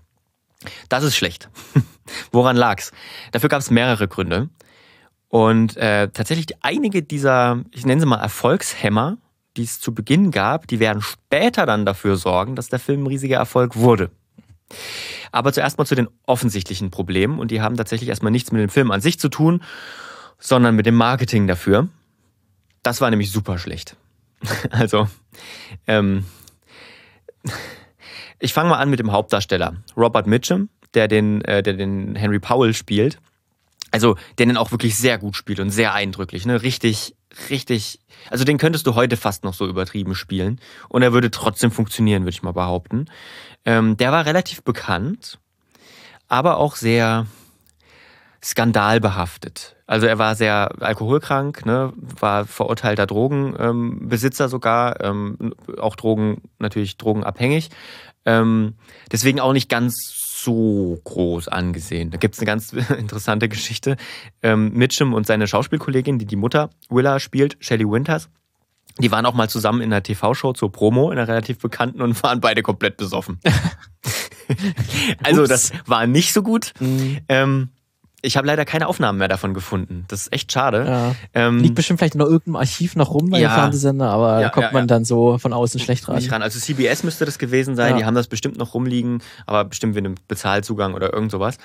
Das 0.89 1.03
ist 1.03 1.15
schlecht. 1.15 1.49
Woran 2.31 2.57
lag's? 2.57 2.91
Dafür 3.31 3.47
gab 3.47 3.61
es 3.61 3.71
mehrere 3.71 4.09
Gründe. 4.09 4.49
Und 5.33 5.77
äh, 5.77 6.09
tatsächlich 6.09 6.45
einige 6.61 7.01
dieser, 7.01 7.63
ich 7.71 7.87
nenne 7.87 7.99
sie 7.99 8.05
mal 8.05 8.19
Erfolgshämmer, 8.19 9.17
die 9.57 9.63
es 9.63 9.79
zu 9.79 9.91
Beginn 9.91 10.29
gab, 10.29 10.67
die 10.67 10.79
werden 10.79 11.01
später 11.01 11.65
dann 11.65 11.87
dafür 11.87 12.17
sorgen, 12.17 12.55
dass 12.55 12.69
der 12.69 12.77
Film 12.77 13.01
ein 13.01 13.07
riesiger 13.07 13.37
Erfolg 13.37 13.75
wurde. 13.75 14.11
Aber 15.31 15.51
zuerst 15.51 15.79
mal 15.79 15.85
zu 15.85 15.95
den 15.95 16.07
offensichtlichen 16.27 16.91
Problemen 16.91 17.39
und 17.39 17.49
die 17.49 17.61
haben 17.61 17.75
tatsächlich 17.75 18.09
erstmal 18.09 18.31
nichts 18.31 18.51
mit 18.51 18.61
dem 18.61 18.69
Film 18.69 18.91
an 18.91 19.01
sich 19.01 19.19
zu 19.19 19.27
tun, 19.27 19.63
sondern 20.37 20.75
mit 20.75 20.85
dem 20.85 20.93
Marketing 20.93 21.47
dafür. 21.47 21.87
Das 22.83 23.01
war 23.01 23.09
nämlich 23.09 23.31
super 23.31 23.57
schlecht. 23.57 23.97
Also, 24.69 25.07
ähm, 25.87 26.25
ich 28.37 28.53
fange 28.53 28.69
mal 28.69 28.77
an 28.77 28.91
mit 28.91 28.99
dem 28.99 29.11
Hauptdarsteller, 29.11 29.77
Robert 29.97 30.27
Mitchum, 30.27 30.69
der 30.93 31.07
den, 31.07 31.43
äh, 31.45 31.63
der 31.63 31.73
den 31.73 32.13
Henry 32.13 32.37
Powell 32.37 32.75
spielt. 32.75 33.17
Also, 33.93 34.17
der 34.39 34.47
den 34.47 34.57
auch 34.57 34.71
wirklich 34.71 34.97
sehr 34.97 35.19
gut 35.19 35.35
spielt 35.35 35.59
und 35.59 35.69
sehr 35.69 35.93
eindrücklich, 35.93 36.47
ne? 36.47 36.63
Richtig, 36.63 37.15
richtig. 37.51 37.99
Also, 38.31 38.43
den 38.43 38.57
könntest 38.57 38.87
du 38.87 38.95
heute 38.95 39.17
fast 39.17 39.43
noch 39.43 39.53
so 39.53 39.67
übertrieben 39.67 40.15
spielen. 40.15 40.59
Und 40.89 41.03
er 41.03 41.13
würde 41.13 41.29
trotzdem 41.29 41.69
funktionieren, 41.69 42.23
würde 42.23 42.31
ich 42.31 42.41
mal 42.41 42.53
behaupten. 42.53 43.05
Ähm, 43.65 43.95
der 43.95 44.11
war 44.11 44.25
relativ 44.25 44.63
bekannt, 44.63 45.37
aber 46.27 46.57
auch 46.57 46.75
sehr 46.75 47.27
skandalbehaftet. 48.43 49.75
Also 49.85 50.07
er 50.07 50.17
war 50.17 50.35
sehr 50.35 50.71
alkoholkrank, 50.81 51.65
ne, 51.65 51.93
war 51.95 52.45
verurteilter 52.45 53.05
Drogenbesitzer 53.05 54.45
ähm, 54.45 54.49
sogar, 54.49 55.01
ähm, 55.01 55.53
auch 55.79 55.95
Drogen, 55.95 56.41
natürlich 56.57 56.97
drogenabhängig. 56.97 57.69
Ähm, 58.25 58.73
deswegen 59.11 59.39
auch 59.39 59.53
nicht 59.53 59.69
ganz 59.69 60.22
so 60.43 60.99
groß 61.03 61.47
angesehen. 61.47 62.11
Da 62.11 62.17
gibt's 62.17 62.39
eine 62.39 62.45
ganz 62.45 62.73
interessante 62.97 63.49
Geschichte. 63.49 63.97
Ähm, 64.41 64.73
Mitchum 64.73 65.13
und 65.13 65.25
seine 65.27 65.47
Schauspielkollegin, 65.47 66.19
die 66.19 66.25
die 66.25 66.35
Mutter 66.35 66.69
Willa 66.89 67.19
spielt, 67.19 67.57
Shelley 67.59 67.89
Winters, 67.89 68.29
die 68.99 69.11
waren 69.11 69.25
auch 69.25 69.33
mal 69.33 69.49
zusammen 69.49 69.81
in 69.81 69.91
einer 69.91 70.03
TV-Show 70.03 70.53
zur 70.53 70.71
Promo, 70.71 71.11
in 71.11 71.17
einer 71.17 71.27
relativ 71.27 71.57
bekannten 71.59 72.01
und 72.01 72.21
waren 72.23 72.41
beide 72.41 72.61
komplett 72.61 72.97
besoffen. 72.97 73.39
also 75.23 75.45
das 75.45 75.71
war 75.85 76.07
nicht 76.07 76.33
so 76.33 76.43
gut. 76.43 76.73
Mhm. 76.79 77.19
Ähm, 77.29 77.69
ich 78.25 78.37
habe 78.37 78.47
leider 78.47 78.63
keine 78.63 78.87
Aufnahmen 78.87 79.19
mehr 79.19 79.27
davon 79.27 79.53
gefunden. 79.53 80.05
Das 80.07 80.21
ist 80.21 80.33
echt 80.33 80.51
schade. 80.51 80.85
Ja. 80.87 81.15
Ähm, 81.33 81.59
Liegt 81.59 81.75
bestimmt 81.75 81.99
vielleicht 81.99 82.15
noch 82.15 82.25
irgendeinem 82.25 82.55
Archiv 82.55 82.95
noch 82.95 83.13
rum 83.13 83.29
bei 83.29 83.39
ja, 83.39 83.49
den 83.49 83.55
Fernsehsender, 83.55 84.09
aber 84.09 84.35
ja, 84.35 84.43
da 84.43 84.49
kommt 84.49 84.71
man 84.71 84.87
dann 84.87 85.03
so 85.03 85.37
von 85.37 85.51
außen 85.51 85.79
schlecht 85.79 86.07
ran. 86.07 86.15
Nicht 86.15 86.31
ran. 86.31 86.41
Also 86.41 86.57
CBS 86.57 87.03
müsste 87.03 87.25
das 87.25 87.37
gewesen 87.37 87.75
sein. 87.75 87.97
Die 87.97 88.05
haben 88.05 88.15
das 88.15 88.27
bestimmt 88.27 88.57
noch 88.57 88.73
rumliegen, 88.73 89.21
aber 89.45 89.65
bestimmt 89.65 89.93
mit 89.93 90.05
einem 90.05 90.15
Bezahlzugang 90.27 90.93
oder 90.93 91.13
irgend 91.13 91.31
sowas. 91.31 91.57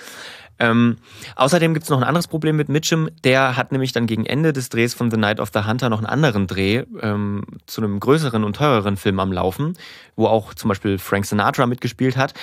Ähm, 0.58 0.96
außerdem 1.36 1.72
gibt's 1.74 1.88
noch 1.88 1.98
ein 1.98 2.04
anderes 2.04 2.26
Problem 2.26 2.56
mit 2.56 2.68
Mitchum. 2.68 3.08
Der 3.22 3.56
hat 3.56 3.70
nämlich 3.70 3.92
dann 3.92 4.06
gegen 4.06 4.26
Ende 4.26 4.52
des 4.52 4.68
Drehs 4.68 4.94
von 4.94 5.10
The 5.10 5.16
Night 5.16 5.38
of 5.38 5.50
the 5.54 5.64
Hunter 5.64 5.88
noch 5.88 5.98
einen 5.98 6.06
anderen 6.06 6.48
Dreh 6.48 6.82
ähm, 7.00 7.44
zu 7.66 7.80
einem 7.80 8.00
größeren 8.00 8.42
und 8.42 8.56
teureren 8.56 8.96
Film 8.96 9.20
am 9.20 9.32
Laufen, 9.32 9.74
wo 10.16 10.26
auch 10.26 10.54
zum 10.54 10.68
Beispiel 10.68 10.98
Frank 10.98 11.26
Sinatra 11.26 11.66
mitgespielt 11.66 12.16
hat. 12.16 12.34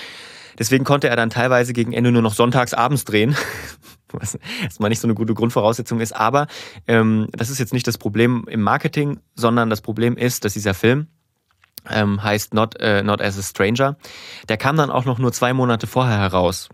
Deswegen 0.57 0.85
konnte 0.85 1.09
er 1.09 1.17
dann 1.17 1.29
teilweise 1.29 1.73
gegen 1.73 1.91
Ende 1.91 2.11
nur 2.11 2.21
noch 2.21 2.33
sonntags 2.33 2.73
abends 2.73 3.03
drehen, 3.03 3.35
was 4.19 4.37
erstmal 4.63 4.89
nicht 4.89 4.99
so 4.99 5.07
eine 5.07 5.15
gute 5.15 5.33
Grundvoraussetzung 5.33 5.99
ist. 5.99 6.15
Aber 6.15 6.47
ähm, 6.87 7.27
das 7.31 7.49
ist 7.49 7.59
jetzt 7.59 7.73
nicht 7.73 7.87
das 7.87 7.97
Problem 7.97 8.45
im 8.47 8.61
Marketing, 8.61 9.19
sondern 9.35 9.69
das 9.69 9.81
Problem 9.81 10.17
ist, 10.17 10.45
dass 10.45 10.53
dieser 10.53 10.73
Film 10.73 11.07
ähm, 11.89 12.23
heißt 12.23 12.53
Not, 12.53 12.79
äh, 12.79 13.03
Not 13.03 13.21
as 13.21 13.37
a 13.37 13.41
Stranger. 13.41 13.97
Der 14.49 14.57
kam 14.57 14.77
dann 14.77 14.89
auch 14.89 15.05
noch 15.05 15.19
nur 15.19 15.31
zwei 15.31 15.53
Monate 15.53 15.87
vorher 15.87 16.17
heraus 16.17 16.69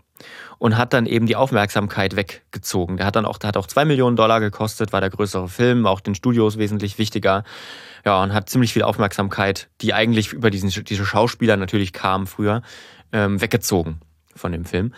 und 0.58 0.76
hat 0.76 0.92
dann 0.92 1.06
eben 1.06 1.26
die 1.26 1.36
Aufmerksamkeit 1.36 2.16
weggezogen. 2.16 2.96
Der 2.96 3.06
hat 3.06 3.16
dann 3.16 3.26
auch, 3.26 3.38
der 3.38 3.48
hat 3.48 3.56
auch 3.56 3.66
zwei 3.66 3.84
Millionen 3.84 4.16
Dollar 4.16 4.40
gekostet, 4.40 4.92
war 4.92 5.00
der 5.00 5.10
größere 5.10 5.48
Film, 5.48 5.86
auch 5.86 6.00
den 6.00 6.14
Studios 6.14 6.58
wesentlich 6.58 6.98
wichtiger. 6.98 7.44
Ja, 8.04 8.22
und 8.22 8.32
hat 8.32 8.48
ziemlich 8.48 8.72
viel 8.72 8.82
Aufmerksamkeit, 8.82 9.68
die 9.80 9.94
eigentlich 9.94 10.32
über 10.32 10.50
diesen, 10.50 10.70
diese 10.84 11.04
Schauspieler 11.04 11.56
natürlich 11.56 11.92
kam 11.92 12.26
früher, 12.26 12.62
ähm, 13.12 13.40
weggezogen 13.40 14.00
von 14.34 14.52
dem 14.52 14.64
Film. 14.64 14.92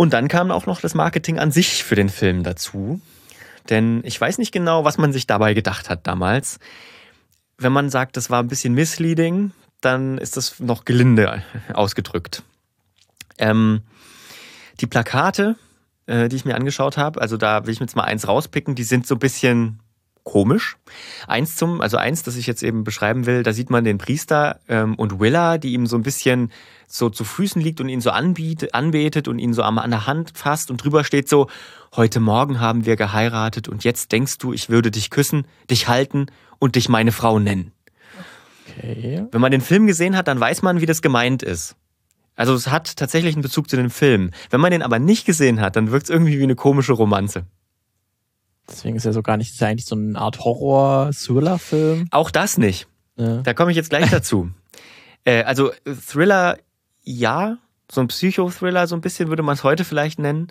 Und 0.00 0.14
dann 0.14 0.28
kam 0.28 0.50
auch 0.50 0.64
noch 0.64 0.80
das 0.80 0.94
Marketing 0.94 1.38
an 1.38 1.52
sich 1.52 1.84
für 1.84 1.94
den 1.94 2.08
Film 2.08 2.42
dazu. 2.42 3.02
Denn 3.68 4.00
ich 4.02 4.18
weiß 4.18 4.38
nicht 4.38 4.50
genau, 4.50 4.82
was 4.82 4.96
man 4.96 5.12
sich 5.12 5.26
dabei 5.26 5.52
gedacht 5.52 5.90
hat 5.90 6.06
damals. 6.06 6.58
Wenn 7.58 7.74
man 7.74 7.90
sagt, 7.90 8.16
das 8.16 8.30
war 8.30 8.42
ein 8.42 8.48
bisschen 8.48 8.72
misleading, 8.72 9.50
dann 9.82 10.16
ist 10.16 10.38
das 10.38 10.58
noch 10.58 10.86
gelinde 10.86 11.42
ausgedrückt. 11.74 12.44
Ähm, 13.36 13.82
die 14.80 14.86
Plakate, 14.86 15.56
äh, 16.06 16.30
die 16.30 16.36
ich 16.36 16.46
mir 16.46 16.54
angeschaut 16.54 16.96
habe, 16.96 17.20
also 17.20 17.36
da 17.36 17.66
will 17.66 17.74
ich 17.74 17.80
mir 17.80 17.84
jetzt 17.84 17.94
mal 17.94 18.04
eins 18.04 18.26
rauspicken, 18.26 18.74
die 18.74 18.84
sind 18.84 19.06
so 19.06 19.16
ein 19.16 19.18
bisschen 19.18 19.80
komisch. 20.24 20.76
Eins 21.26 21.56
zum, 21.56 21.80
also 21.80 21.96
eins, 21.96 22.22
das 22.22 22.36
ich 22.36 22.46
jetzt 22.46 22.62
eben 22.62 22.84
beschreiben 22.84 23.26
will, 23.26 23.42
da 23.42 23.52
sieht 23.52 23.70
man 23.70 23.84
den 23.84 23.98
Priester 23.98 24.60
ähm, 24.68 24.94
und 24.94 25.20
Willa, 25.20 25.58
die 25.58 25.72
ihm 25.72 25.86
so 25.86 25.96
ein 25.96 26.02
bisschen 26.02 26.52
so 26.86 27.08
zu 27.08 27.24
Füßen 27.24 27.60
liegt 27.60 27.80
und 27.80 27.88
ihn 27.88 28.00
so 28.00 28.10
anbietet, 28.10 28.74
anbetet 28.74 29.28
und 29.28 29.38
ihn 29.38 29.54
so 29.54 29.62
an 29.62 29.90
der 29.90 30.06
Hand 30.06 30.32
fasst 30.34 30.70
und 30.70 30.82
drüber 30.82 31.04
steht 31.04 31.28
so, 31.28 31.48
heute 31.94 32.20
Morgen 32.20 32.60
haben 32.60 32.86
wir 32.86 32.96
geheiratet 32.96 33.68
und 33.68 33.84
jetzt 33.84 34.12
denkst 34.12 34.38
du, 34.38 34.52
ich 34.52 34.68
würde 34.68 34.90
dich 34.90 35.10
küssen, 35.10 35.46
dich 35.70 35.88
halten 35.88 36.26
und 36.58 36.74
dich 36.76 36.88
meine 36.88 37.12
Frau 37.12 37.38
nennen. 37.38 37.72
Okay. 38.68 39.26
Wenn 39.30 39.40
man 39.40 39.52
den 39.52 39.60
Film 39.60 39.86
gesehen 39.86 40.16
hat, 40.16 40.28
dann 40.28 40.40
weiß 40.40 40.62
man, 40.62 40.80
wie 40.80 40.86
das 40.86 41.02
gemeint 41.02 41.42
ist. 41.42 41.76
Also 42.36 42.54
es 42.54 42.68
hat 42.68 42.96
tatsächlich 42.96 43.34
einen 43.34 43.42
Bezug 43.42 43.68
zu 43.68 43.76
dem 43.76 43.90
Film. 43.90 44.30
Wenn 44.48 44.60
man 44.60 44.70
den 44.70 44.82
aber 44.82 44.98
nicht 44.98 45.26
gesehen 45.26 45.60
hat, 45.60 45.76
dann 45.76 45.90
wirkt 45.90 46.04
es 46.04 46.10
irgendwie 46.10 46.38
wie 46.38 46.44
eine 46.44 46.54
komische 46.54 46.92
Romanze. 46.92 47.44
Deswegen 48.70 48.96
ist 48.96 49.04
er 49.04 49.12
so 49.12 49.22
gar 49.22 49.36
nicht, 49.36 49.52
ist 49.52 49.60
ja 49.60 49.68
eigentlich 49.68 49.86
so 49.86 49.96
eine 49.96 50.18
Art 50.18 50.40
Horror-Thriller-Film. 50.40 52.08
Auch 52.10 52.30
das 52.30 52.58
nicht. 52.58 52.86
Ja. 53.16 53.38
Da 53.42 53.54
komme 53.54 53.70
ich 53.70 53.76
jetzt 53.76 53.90
gleich 53.90 54.10
dazu. 54.10 54.50
äh, 55.24 55.42
also 55.42 55.72
Thriller, 55.84 56.58
ja, 57.02 57.58
so 57.90 58.00
ein 58.00 58.08
Psychothriller, 58.08 58.86
so 58.86 58.94
ein 58.94 59.00
bisschen 59.00 59.28
würde 59.28 59.42
man 59.42 59.54
es 59.54 59.64
heute 59.64 59.84
vielleicht 59.84 60.18
nennen. 60.18 60.48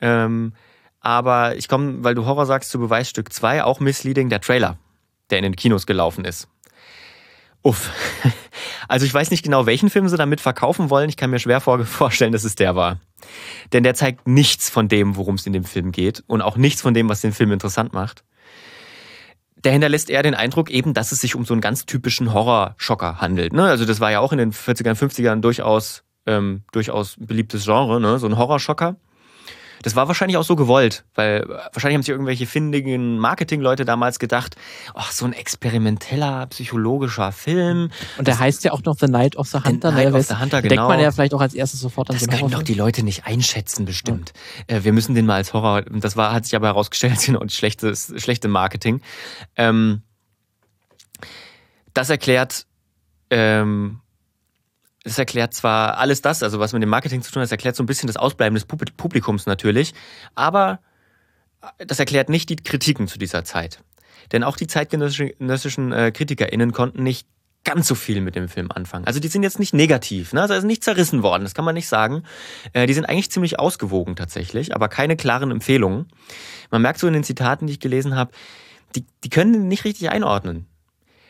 Ähm, 0.00 0.52
aber 1.00 1.56
ich 1.56 1.68
komme, 1.68 2.04
weil 2.04 2.14
du 2.14 2.26
Horror 2.26 2.46
sagst, 2.46 2.70
zu 2.70 2.78
Beweisstück 2.78 3.32
2, 3.32 3.64
auch 3.64 3.80
misleading, 3.80 4.28
der 4.28 4.40
Trailer, 4.40 4.78
der 5.30 5.38
in 5.38 5.44
den 5.44 5.56
Kinos 5.56 5.86
gelaufen 5.86 6.24
ist. 6.24 6.48
Uff. 7.62 7.90
Also 8.88 9.06
ich 9.06 9.14
weiß 9.14 9.30
nicht 9.30 9.42
genau, 9.42 9.66
welchen 9.66 9.90
Film 9.90 10.08
sie 10.08 10.16
damit 10.16 10.40
verkaufen 10.40 10.90
wollen. 10.90 11.08
Ich 11.08 11.16
kann 11.16 11.30
mir 11.30 11.38
schwer 11.38 11.60
vorstellen, 11.84 12.32
dass 12.32 12.44
es 12.44 12.54
der 12.54 12.76
war. 12.76 12.98
Denn 13.72 13.82
der 13.82 13.94
zeigt 13.94 14.28
nichts 14.28 14.70
von 14.70 14.88
dem, 14.88 15.16
worum 15.16 15.36
es 15.36 15.46
in 15.46 15.52
dem 15.52 15.64
Film 15.64 15.92
geht 15.92 16.22
und 16.26 16.42
auch 16.42 16.56
nichts 16.56 16.82
von 16.82 16.94
dem, 16.94 17.08
was 17.08 17.20
den 17.20 17.32
Film 17.32 17.52
interessant 17.52 17.92
macht. 17.92 18.24
Der 19.56 19.72
hinterlässt 19.72 20.10
eher 20.10 20.22
den 20.22 20.34
Eindruck 20.34 20.70
eben, 20.70 20.94
dass 20.94 21.12
es 21.12 21.20
sich 21.20 21.34
um 21.34 21.44
so 21.44 21.54
einen 21.54 21.60
ganz 21.60 21.86
typischen 21.86 22.32
Horrorschocker 22.32 23.20
handelt. 23.20 23.52
Ne? 23.52 23.64
Also 23.64 23.84
das 23.84 24.00
war 24.00 24.10
ja 24.10 24.20
auch 24.20 24.32
in 24.32 24.38
den 24.38 24.52
40ern, 24.52 24.94
50ern 24.94 25.40
durchaus, 25.40 26.04
ähm, 26.26 26.62
durchaus 26.72 27.16
beliebtes 27.18 27.64
Genre, 27.64 28.00
ne? 28.00 28.18
so 28.18 28.26
ein 28.26 28.36
Horrorschocker. 28.36 28.96
Das 29.82 29.96
war 29.96 30.08
wahrscheinlich 30.08 30.36
auch 30.36 30.44
so 30.44 30.56
gewollt, 30.56 31.04
weil 31.14 31.46
wahrscheinlich 31.48 31.94
haben 31.94 32.02
sich 32.02 32.10
irgendwelche 32.10 32.46
findigen 32.46 33.18
Marketingleute 33.18 33.84
damals 33.84 34.18
gedacht, 34.18 34.56
ach, 34.94 35.12
so 35.12 35.24
ein 35.24 35.32
experimenteller, 35.32 36.46
psychologischer 36.46 37.32
Film. 37.32 37.90
Und 38.18 38.26
der 38.26 38.34
das 38.34 38.40
heißt 38.40 38.64
ja 38.64 38.72
auch 38.72 38.82
noch 38.84 38.96
The 38.98 39.06
Night 39.06 39.36
of 39.36 39.48
the 39.48 39.58
Hunter. 39.58 39.90
The 39.90 39.96
Night 39.96 40.14
of 40.14 40.26
the 40.26 40.36
Hunter, 40.36 40.62
genau. 40.62 40.74
Denkt 40.74 40.88
man 40.88 41.00
ja 41.00 41.10
vielleicht 41.10 41.34
auch 41.34 41.40
als 41.40 41.54
erstes 41.54 41.80
sofort 41.80 42.10
an 42.10 42.16
das 42.16 42.24
so 42.24 42.30
können 42.30 42.50
doch 42.50 42.62
die 42.62 42.74
Leute 42.74 43.02
nicht 43.02 43.26
einschätzen, 43.26 43.84
bestimmt. 43.84 44.32
Ja. 44.68 44.76
Äh, 44.76 44.84
wir 44.84 44.92
müssen 44.92 45.14
den 45.14 45.26
mal 45.26 45.36
als 45.36 45.52
Horror, 45.52 45.82
das 45.82 46.16
war, 46.16 46.32
hat 46.32 46.44
sich 46.44 46.56
aber 46.56 46.68
herausgestellt, 46.68 47.20
genau 47.26 47.42
schlechtes, 47.48 48.12
schlechte 48.16 48.48
Marketing. 48.48 49.00
Ähm, 49.56 50.02
das 51.94 52.10
erklärt, 52.10 52.66
ähm, 53.30 54.00
das 55.06 55.18
erklärt 55.18 55.54
zwar 55.54 55.98
alles 55.98 56.20
das, 56.20 56.42
also 56.42 56.58
was 56.58 56.72
mit 56.72 56.82
dem 56.82 56.88
Marketing 56.88 57.22
zu 57.22 57.30
tun 57.30 57.40
hat, 57.40 57.46
das 57.46 57.52
erklärt 57.52 57.76
so 57.76 57.82
ein 57.82 57.86
bisschen 57.86 58.08
das 58.08 58.16
Ausbleiben 58.16 58.54
des 58.54 58.64
Publikums 58.64 59.46
natürlich, 59.46 59.94
aber 60.34 60.80
das 61.78 62.00
erklärt 62.00 62.28
nicht 62.28 62.48
die 62.50 62.56
Kritiken 62.56 63.06
zu 63.06 63.16
dieser 63.16 63.44
Zeit. 63.44 63.82
Denn 64.32 64.42
auch 64.42 64.56
die 64.56 64.66
zeitgenössischen 64.66 65.92
äh, 65.92 66.10
KritikerInnen 66.10 66.72
konnten 66.72 67.04
nicht 67.04 67.28
ganz 67.62 67.86
so 67.86 67.94
viel 67.94 68.20
mit 68.20 68.34
dem 68.34 68.48
Film 68.48 68.72
anfangen. 68.72 69.06
Also 69.06 69.20
die 69.20 69.28
sind 69.28 69.44
jetzt 69.44 69.60
nicht 69.60 69.74
negativ, 69.74 70.32
ne? 70.32 70.42
also 70.42 70.54
ist 70.54 70.64
nicht 70.64 70.82
zerrissen 70.82 71.22
worden, 71.22 71.44
das 71.44 71.54
kann 71.54 71.64
man 71.64 71.74
nicht 71.74 71.88
sagen. 71.88 72.24
Äh, 72.72 72.86
die 72.86 72.94
sind 72.94 73.04
eigentlich 73.04 73.30
ziemlich 73.30 73.60
ausgewogen 73.60 74.16
tatsächlich, 74.16 74.74
aber 74.74 74.88
keine 74.88 75.16
klaren 75.16 75.52
Empfehlungen. 75.52 76.06
Man 76.72 76.82
merkt 76.82 76.98
so 76.98 77.06
in 77.06 77.12
den 77.12 77.24
Zitaten, 77.24 77.68
die 77.68 77.74
ich 77.74 77.80
gelesen 77.80 78.16
habe, 78.16 78.32
die, 78.96 79.04
die 79.22 79.28
können 79.28 79.68
nicht 79.68 79.84
richtig 79.84 80.10
einordnen. 80.10 80.66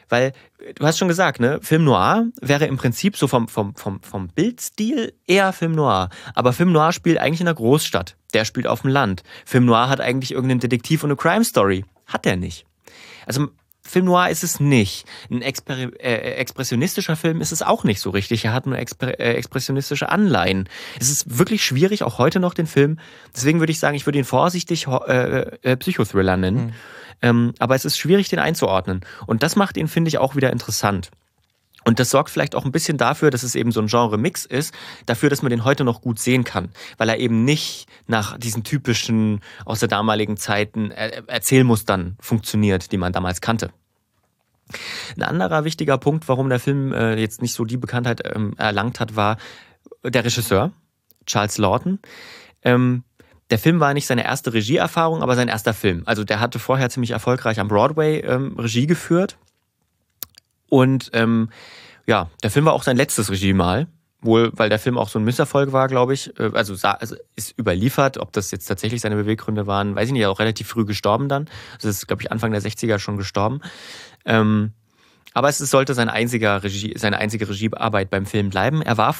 Weil 0.08 0.32
du 0.76 0.86
hast 0.86 0.98
schon 0.98 1.08
gesagt, 1.08 1.40
ne, 1.40 1.58
Film 1.62 1.84
Noir 1.84 2.26
wäre 2.40 2.66
im 2.66 2.76
Prinzip 2.76 3.16
so 3.16 3.26
vom, 3.26 3.48
vom, 3.48 3.74
vom, 3.74 4.00
vom 4.02 4.28
Bildstil 4.28 5.12
eher 5.26 5.52
Film 5.52 5.72
Noir. 5.72 6.10
Aber 6.34 6.52
Film 6.52 6.72
Noir 6.72 6.92
spielt 6.92 7.18
eigentlich 7.18 7.40
in 7.40 7.48
einer 7.48 7.56
Großstadt. 7.56 8.16
Der 8.34 8.44
spielt 8.44 8.66
auf 8.66 8.82
dem 8.82 8.90
Land. 8.90 9.22
Film 9.44 9.64
Noir 9.64 9.88
hat 9.88 10.00
eigentlich 10.00 10.32
irgendeinen 10.32 10.60
Detektiv 10.60 11.02
und 11.02 11.10
eine 11.10 11.16
Crime 11.16 11.44
Story. 11.44 11.84
Hat 12.06 12.24
der 12.24 12.36
nicht. 12.36 12.66
Also 13.26 13.48
Film 13.86 14.06
Noir 14.06 14.28
ist 14.28 14.44
es 14.44 14.60
nicht. 14.60 15.06
Ein 15.30 15.42
Exper 15.42 15.76
äh, 16.00 16.34
expressionistischer 16.34 17.16
Film 17.16 17.40
ist 17.40 17.52
es 17.52 17.62
auch 17.62 17.84
nicht 17.84 18.00
so 18.00 18.10
richtig. 18.10 18.44
Er 18.44 18.52
hat 18.52 18.66
nur 18.66 18.76
Exper 18.76 19.18
äh, 19.18 19.34
expressionistische 19.34 20.08
Anleihen. 20.08 20.68
Es 20.98 21.10
ist 21.10 21.38
wirklich 21.38 21.64
schwierig, 21.64 22.02
auch 22.02 22.18
heute 22.18 22.40
noch 22.40 22.54
den 22.54 22.66
Film. 22.66 22.98
Deswegen 23.34 23.60
würde 23.60 23.70
ich 23.70 23.78
sagen, 23.78 23.96
ich 23.96 24.06
würde 24.06 24.18
ihn 24.18 24.24
vorsichtig 24.24 24.86
äh, 24.88 25.40
äh, 25.62 25.76
Psychothriller 25.76 26.36
nennen. 26.36 26.66
Mhm. 26.66 26.72
Ähm, 27.22 27.54
aber 27.58 27.74
es 27.74 27.84
ist 27.84 27.98
schwierig, 27.98 28.28
den 28.28 28.38
einzuordnen. 28.38 29.00
Und 29.26 29.42
das 29.42 29.56
macht 29.56 29.76
ihn, 29.76 29.88
finde 29.88 30.08
ich, 30.08 30.18
auch 30.18 30.36
wieder 30.36 30.52
interessant. 30.52 31.10
Und 31.86 32.00
das 32.00 32.10
sorgt 32.10 32.30
vielleicht 32.30 32.56
auch 32.56 32.64
ein 32.64 32.72
bisschen 32.72 32.98
dafür, 32.98 33.30
dass 33.30 33.44
es 33.44 33.54
eben 33.54 33.70
so 33.70 33.80
ein 33.80 33.86
Genre-Mix 33.86 34.44
ist, 34.44 34.74
dafür, 35.06 35.30
dass 35.30 35.42
man 35.42 35.50
den 35.50 35.64
heute 35.64 35.84
noch 35.84 36.00
gut 36.00 36.18
sehen 36.18 36.42
kann, 36.42 36.70
weil 36.98 37.08
er 37.08 37.18
eben 37.18 37.44
nicht 37.44 37.86
nach 38.08 38.36
diesen 38.38 38.64
typischen 38.64 39.40
aus 39.64 39.78
der 39.78 39.88
damaligen 39.88 40.36
Zeiten 40.36 40.90
Erzählmustern 40.90 42.16
funktioniert, 42.18 42.90
die 42.90 42.96
man 42.96 43.12
damals 43.12 43.40
kannte. 43.40 43.70
Ein 45.16 45.22
anderer 45.22 45.64
wichtiger 45.64 45.96
Punkt, 45.96 46.26
warum 46.28 46.48
der 46.48 46.58
Film 46.58 46.92
äh, 46.92 47.14
jetzt 47.20 47.40
nicht 47.40 47.54
so 47.54 47.64
die 47.64 47.76
Bekanntheit 47.76 48.20
ähm, 48.34 48.54
erlangt 48.56 48.98
hat, 48.98 49.14
war 49.14 49.36
der 50.02 50.24
Regisseur, 50.24 50.72
Charles 51.24 51.56
Lawton. 51.58 52.00
Ähm, 52.62 53.04
der 53.50 53.58
Film 53.58 53.80
war 53.80 53.94
nicht 53.94 54.06
seine 54.06 54.24
erste 54.24 54.52
Regieerfahrung, 54.52 55.22
aber 55.22 55.36
sein 55.36 55.48
erster 55.48 55.74
Film. 55.74 56.02
Also 56.04 56.24
der 56.24 56.40
hatte 56.40 56.58
vorher 56.58 56.90
ziemlich 56.90 57.12
erfolgreich 57.12 57.60
am 57.60 57.68
Broadway 57.68 58.20
ähm, 58.20 58.58
Regie 58.58 58.86
geführt. 58.86 59.38
Und 60.68 61.10
ähm, 61.12 61.50
ja, 62.06 62.30
der 62.42 62.50
Film 62.50 62.64
war 62.64 62.72
auch 62.72 62.82
sein 62.82 62.96
letztes 62.96 63.30
Regiemal. 63.30 63.86
Wohl, 64.22 64.50
weil 64.54 64.70
der 64.70 64.78
Film 64.78 64.96
auch 64.96 65.10
so 65.10 65.18
ein 65.18 65.24
Misserfolg 65.24 65.72
war, 65.72 65.88
glaube 65.88 66.14
ich. 66.14 66.36
Äh, 66.40 66.50
also, 66.54 66.74
also 66.88 67.16
ist 67.36 67.56
überliefert, 67.58 68.18
ob 68.18 68.32
das 68.32 68.50
jetzt 68.50 68.66
tatsächlich 68.66 69.00
seine 69.00 69.14
Beweggründe 69.14 69.66
waren, 69.66 69.94
weiß 69.94 70.08
ich 70.08 70.12
nicht, 70.12 70.26
auch 70.26 70.40
relativ 70.40 70.66
früh 70.66 70.84
gestorben 70.84 71.28
dann. 71.28 71.48
Also 71.74 71.88
ist, 71.88 72.08
glaube 72.08 72.22
ich, 72.22 72.32
Anfang 72.32 72.50
der 72.50 72.62
60er 72.62 72.98
schon 72.98 73.18
gestorben. 73.18 73.60
Ähm, 74.24 74.72
aber 75.34 75.50
es 75.50 75.58
sollte 75.58 75.92
sein 75.92 76.08
einziger 76.08 76.62
Regie, 76.62 76.94
seine 76.96 77.18
einzige 77.18 77.48
Regiearbeit 77.48 78.08
beim 78.08 78.24
Film 78.24 78.48
bleiben. 78.48 78.80
Er 78.80 78.96
war 78.96 79.14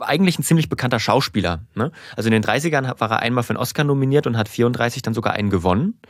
eigentlich 0.00 0.38
ein 0.38 0.42
ziemlich 0.42 0.68
bekannter 0.68 1.00
Schauspieler. 1.00 1.60
Ne? 1.74 1.92
Also 2.16 2.28
in 2.28 2.32
den 2.32 2.42
30ern 2.42 3.00
war 3.00 3.10
er 3.10 3.20
einmal 3.20 3.44
für 3.44 3.50
einen 3.50 3.58
Oscar 3.58 3.84
nominiert 3.84 4.26
und 4.26 4.36
hat 4.36 4.48
34 4.48 5.02
dann 5.02 5.14
sogar 5.14 5.34
einen 5.34 5.50
gewonnen 5.50 6.00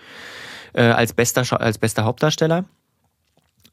äh, 0.72 0.82
als, 0.82 1.12
bester, 1.12 1.60
als 1.60 1.78
bester 1.78 2.04
Hauptdarsteller. 2.04 2.64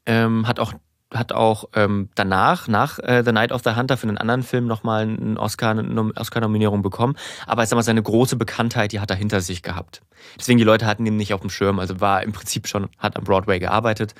Ähm, 0.06 0.48
hat 0.48 0.58
auch 0.58 0.74
hat 1.14 1.32
auch 1.32 1.66
ähm, 1.74 2.08
danach, 2.14 2.68
nach 2.68 2.98
äh, 2.98 3.22
The 3.24 3.32
Night 3.32 3.52
of 3.52 3.62
the 3.64 3.74
Hunter, 3.76 3.96
für 3.96 4.08
einen 4.08 4.18
anderen 4.18 4.42
Film 4.42 4.66
nochmal 4.66 5.02
einen 5.02 5.36
Oscar, 5.36 5.70
eine 5.70 6.12
Oscar-Nominierung 6.16 6.82
bekommen. 6.82 7.16
Aber 7.46 7.66
sag 7.66 7.76
mal, 7.76 7.82
seine 7.82 8.02
große 8.02 8.36
Bekanntheit, 8.36 8.92
die 8.92 9.00
hat 9.00 9.10
er 9.10 9.16
hinter 9.16 9.40
sich 9.40 9.62
gehabt. 9.62 10.02
Deswegen, 10.38 10.58
die 10.58 10.64
Leute 10.64 10.86
hatten 10.86 11.04
ihn 11.06 11.16
nicht 11.16 11.34
auf 11.34 11.40
dem 11.40 11.50
Schirm. 11.50 11.78
Also 11.78 12.00
war 12.00 12.22
im 12.22 12.32
Prinzip 12.32 12.66
schon, 12.66 12.88
hat 12.98 13.16
am 13.16 13.24
Broadway 13.24 13.58
gearbeitet 13.58 14.14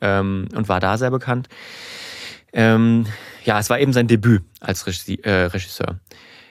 ähm, 0.00 0.48
und 0.54 0.68
war 0.68 0.80
da 0.80 0.98
sehr 0.98 1.10
bekannt. 1.10 1.48
Ähm, 2.52 3.06
ja, 3.44 3.58
es 3.58 3.70
war 3.70 3.78
eben 3.78 3.92
sein 3.92 4.08
Debüt 4.08 4.44
als 4.60 4.86
äh, 4.86 5.30
Regisseur. 5.30 6.00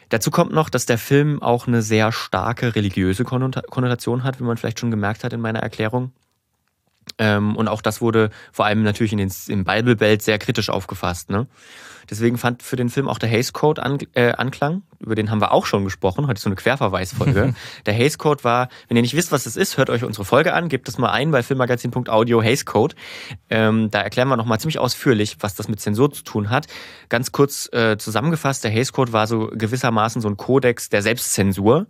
Dazu 0.09 0.31
kommt 0.31 0.53
noch, 0.53 0.69
dass 0.69 0.85
der 0.85 0.97
Film 0.97 1.41
auch 1.41 1.67
eine 1.67 1.81
sehr 1.81 2.11
starke 2.11 2.75
religiöse 2.75 3.23
Konnotation 3.23 4.23
hat, 4.23 4.39
wie 4.39 4.43
man 4.43 4.57
vielleicht 4.57 4.79
schon 4.79 4.91
gemerkt 4.91 5.23
hat 5.23 5.33
in 5.33 5.41
meiner 5.41 5.59
Erklärung. 5.59 6.11
Ähm, 7.17 7.55
und 7.55 7.67
auch 7.67 7.81
das 7.81 8.01
wurde 8.01 8.29
vor 8.51 8.65
allem 8.65 8.83
natürlich 8.83 9.13
in 9.13 9.17
den, 9.17 9.31
im 9.47 9.63
Bible 9.63 9.95
Belt 9.95 10.21
sehr 10.21 10.37
kritisch 10.37 10.69
aufgefasst. 10.69 11.29
Ne? 11.29 11.47
Deswegen 12.09 12.37
fand 12.37 12.61
für 12.61 12.75
den 12.75 12.89
Film 12.89 13.07
auch 13.07 13.17
der 13.17 13.29
Hays 13.29 13.53
Code 13.53 13.81
äh, 14.13 14.31
Anklang. 14.33 14.83
Über 15.05 15.15
den 15.15 15.29
haben 15.29 15.39
wir 15.39 15.51
auch 15.51 15.65
schon 15.65 15.83
gesprochen. 15.83 16.25
Heute 16.25 16.37
ist 16.37 16.43
so 16.43 16.49
eine 16.49 16.55
Querverweisfolge. 16.55 17.53
der 17.85 17.93
Hays 17.93 18.17
Code 18.17 18.43
war, 18.43 18.69
wenn 18.87 18.97
ihr 18.97 19.03
nicht 19.03 19.15
wisst, 19.15 19.31
was 19.31 19.43
das 19.43 19.55
ist, 19.55 19.77
hört 19.77 19.89
euch 19.89 20.03
unsere 20.03 20.25
Folge 20.25 20.53
an, 20.53 20.67
gebt 20.67 20.87
das 20.87 20.97
mal 20.97 21.11
ein 21.11 21.31
bei 21.31 21.43
filmmagazin.audio 21.43 22.41
Hays 22.41 22.65
Code. 22.65 22.95
Ähm, 23.49 23.91
da 23.91 24.01
erklären 24.01 24.27
wir 24.27 24.37
nochmal 24.37 24.59
ziemlich 24.59 24.79
ausführlich, 24.79 25.37
was 25.41 25.55
das 25.55 25.67
mit 25.67 25.79
Zensur 25.79 26.11
zu 26.11 26.23
tun 26.23 26.49
hat. 26.49 26.67
Ganz 27.09 27.31
kurz 27.31 27.71
äh, 27.71 27.97
zusammengefasst, 27.97 28.63
der 28.63 28.71
Hays 28.71 28.93
Code 28.93 29.13
war 29.13 29.27
so 29.27 29.51
gewissermaßen 29.53 30.21
so 30.21 30.27
ein 30.27 30.37
Kodex 30.37 30.89
der 30.89 31.01
Selbstzensur, 31.01 31.85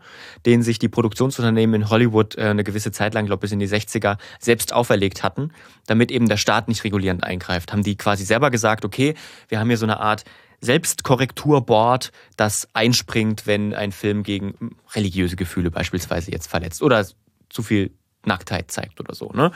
den 0.45 0.61
sich 0.61 0.77
die 0.77 0.89
Produktionsunternehmen 0.89 1.81
in 1.81 1.89
Hollywood 1.89 2.37
äh, 2.37 2.41
eine 2.41 2.63
gewisse 2.63 2.91
Zeit 2.91 3.13
lang, 3.13 3.25
glaube 3.25 3.41
bis 3.41 3.51
in 3.51 3.59
die 3.59 3.67
60er, 3.67 4.17
selbst 4.39 4.73
auferlegt 4.73 5.23
hatten, 5.23 5.51
damit 5.87 6.11
eben 6.11 6.27
der 6.27 6.37
Staat 6.37 6.67
nicht 6.67 6.83
regulierend 6.83 7.23
eingreift. 7.23 7.71
Haben 7.71 7.83
die 7.83 7.95
quasi 7.95 8.25
selber 8.25 8.51
gesagt, 8.51 8.83
okay, 8.83 9.15
wir 9.47 9.59
haben 9.59 9.67
hier 9.67 9.77
so 9.77 9.85
eine 9.85 9.99
Art 9.99 10.25
Selbstkorrekturboard, 10.61 12.11
das 12.37 12.67
einspringt, 12.73 13.47
wenn 13.47 13.73
ein 13.73 13.91
Film 13.91 14.23
gegen 14.23 14.77
religiöse 14.93 15.35
Gefühle 15.35 15.71
beispielsweise 15.71 16.31
jetzt 16.31 16.47
verletzt 16.47 16.81
oder 16.81 17.05
zu 17.49 17.63
viel 17.63 17.91
Nacktheit 18.25 18.71
zeigt 18.71 18.99
oder 18.99 19.13
so, 19.13 19.29
ne? 19.33 19.51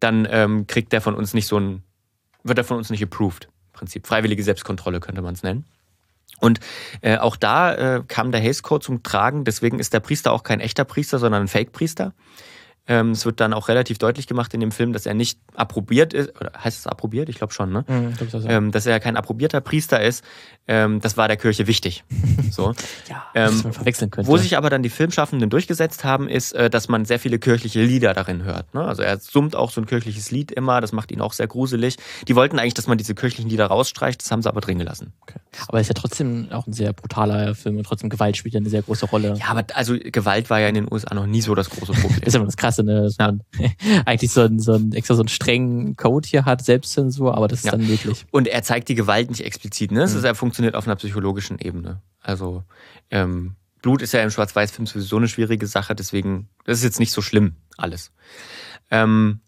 Dann 0.00 0.26
ähm, 0.30 0.66
kriegt 0.66 0.92
der 0.92 1.00
von 1.00 1.14
uns 1.14 1.32
nicht 1.32 1.46
so 1.46 1.58
ein, 1.58 1.82
wird 2.42 2.58
er 2.58 2.64
von 2.64 2.76
uns 2.76 2.90
nicht 2.90 3.02
approved. 3.02 3.44
Im 3.44 3.72
Prinzip 3.72 4.06
freiwillige 4.06 4.42
Selbstkontrolle 4.42 5.00
könnte 5.00 5.22
man 5.22 5.34
es 5.34 5.42
nennen. 5.42 5.64
Und 6.40 6.58
äh, 7.02 7.18
auch 7.18 7.36
da 7.36 7.74
äh, 7.74 8.02
kam 8.08 8.32
der 8.32 8.42
Haze 8.42 8.62
Code 8.62 8.84
zum 8.84 9.04
Tragen. 9.04 9.44
Deswegen 9.44 9.78
ist 9.78 9.92
der 9.94 10.00
Priester 10.00 10.32
auch 10.32 10.42
kein 10.42 10.58
echter 10.58 10.84
Priester, 10.84 11.20
sondern 11.20 11.42
ein 11.42 11.48
Fake-Priester. 11.48 12.14
Ähm, 12.88 13.12
es 13.12 13.24
wird 13.24 13.38
dann 13.40 13.52
auch 13.52 13.68
relativ 13.68 13.98
deutlich 13.98 14.26
gemacht 14.26 14.52
in 14.54 14.60
dem 14.60 14.72
Film, 14.72 14.92
dass 14.92 15.06
er 15.06 15.14
nicht 15.14 15.38
approbiert 15.54 16.12
ist, 16.12 16.30
oder 16.40 16.52
heißt 16.58 16.80
es 16.80 16.86
approbiert? 16.88 17.28
Ich 17.28 17.36
glaube 17.36 17.52
schon, 17.52 17.72
ne? 17.72 17.84
Mhm, 17.86 18.14
glaub 18.14 18.30
das, 18.30 18.44
ja. 18.44 18.50
ähm, 18.50 18.72
dass 18.72 18.86
er 18.86 18.98
kein 18.98 19.16
approbierter 19.16 19.60
Priester 19.60 20.02
ist. 20.02 20.24
Ähm, 20.66 21.00
das 21.00 21.16
war 21.16 21.28
der 21.28 21.36
Kirche 21.36 21.66
wichtig. 21.66 22.04
So. 22.52 22.74
ja, 23.08 23.24
ähm, 23.34 23.62
man 23.62 23.72
verwechseln 23.72 24.10
könnte. 24.10 24.28
Wo 24.28 24.36
sich 24.36 24.58
aber 24.58 24.68
dann 24.68 24.82
die 24.82 24.90
Filmschaffenden 24.90 25.48
durchgesetzt 25.48 26.04
haben, 26.04 26.28
ist, 26.28 26.52
äh, 26.52 26.68
dass 26.68 26.86
man 26.86 27.06
sehr 27.06 27.18
viele 27.18 27.38
kirchliche 27.38 27.82
Lieder 27.82 28.12
darin 28.12 28.44
hört. 28.44 28.74
Ne? 28.74 28.84
Also 28.84 29.02
er 29.02 29.18
summt 29.18 29.56
auch 29.56 29.70
so 29.70 29.80
ein 29.80 29.86
kirchliches 29.86 30.30
Lied 30.30 30.52
immer, 30.52 30.82
das 30.82 30.92
macht 30.92 31.10
ihn 31.12 31.22
auch 31.22 31.32
sehr 31.32 31.46
gruselig. 31.46 31.96
Die 32.28 32.36
wollten 32.36 32.58
eigentlich, 32.58 32.74
dass 32.74 32.88
man 32.88 32.98
diese 32.98 33.14
kirchlichen 33.14 33.48
Lieder 33.48 33.66
rausstreicht, 33.66 34.20
das 34.20 34.30
haben 34.30 34.42
sie 34.42 34.50
aber 34.50 34.60
drin 34.60 34.78
gelassen. 34.78 35.14
Okay. 35.22 35.38
Aber 35.68 35.78
es 35.78 35.88
ist 35.88 35.96
ja 35.96 36.00
trotzdem 36.02 36.48
auch 36.52 36.66
ein 36.66 36.74
sehr 36.74 36.92
brutaler 36.92 37.54
Film 37.54 37.78
und 37.78 37.84
trotzdem 37.84 38.10
Gewalt 38.10 38.36
spielt 38.36 38.52
ja 38.52 38.60
eine 38.60 38.68
sehr 38.68 38.82
große 38.82 39.06
Rolle. 39.06 39.34
Ja, 39.38 39.46
aber 39.46 39.64
also 39.72 39.96
Gewalt 39.98 40.50
war 40.50 40.60
ja 40.60 40.68
in 40.68 40.74
den 40.74 40.92
USA 40.92 41.14
noch 41.14 41.26
nie 41.26 41.40
so 41.40 41.54
das 41.54 41.70
große 41.70 41.92
Problem. 41.92 42.22
ist 42.22 42.36
aber 42.36 42.44
das 42.44 42.56
Krasse, 42.72 42.84
ne? 42.84 43.02
dass 43.02 43.16
ja. 43.18 43.26
man 43.26 43.42
eigentlich 44.06 44.32
so 44.32 44.42
einen, 44.42 44.60
so 44.60 44.74
einen 44.74 44.92
extra 44.92 45.14
so 45.14 45.22
einen 45.22 45.28
strengen 45.28 45.96
Code 45.96 46.28
hier 46.28 46.44
hat, 46.44 46.64
Selbstzensur, 46.64 47.36
aber 47.36 47.48
das 47.48 47.60
ist 47.60 47.66
ja. 47.66 47.72
dann 47.72 47.86
möglich. 47.86 48.26
Und 48.30 48.48
er 48.48 48.62
zeigt 48.62 48.88
die 48.88 48.94
Gewalt 48.94 49.30
nicht 49.30 49.44
explizit, 49.44 49.92
ne? 49.92 50.00
Mhm. 50.00 50.16
ist, 50.16 50.24
er 50.24 50.34
funktioniert 50.34 50.74
auf 50.74 50.86
einer 50.86 50.96
psychologischen 50.96 51.58
Ebene. 51.58 52.00
Also 52.20 52.64
ähm, 53.10 53.56
Blut 53.82 54.02
ist 54.02 54.12
ja 54.12 54.22
im 54.22 54.30
Schwarz-Weiß-Film 54.30 54.86
sowieso 54.86 55.16
eine 55.16 55.28
schwierige 55.28 55.66
Sache, 55.66 55.94
deswegen, 55.94 56.48
das 56.64 56.78
ist 56.78 56.84
jetzt 56.84 57.00
nicht 57.00 57.12
so 57.12 57.22
schlimm, 57.22 57.56
alles. 57.76 58.12
Ähm, 58.90 59.40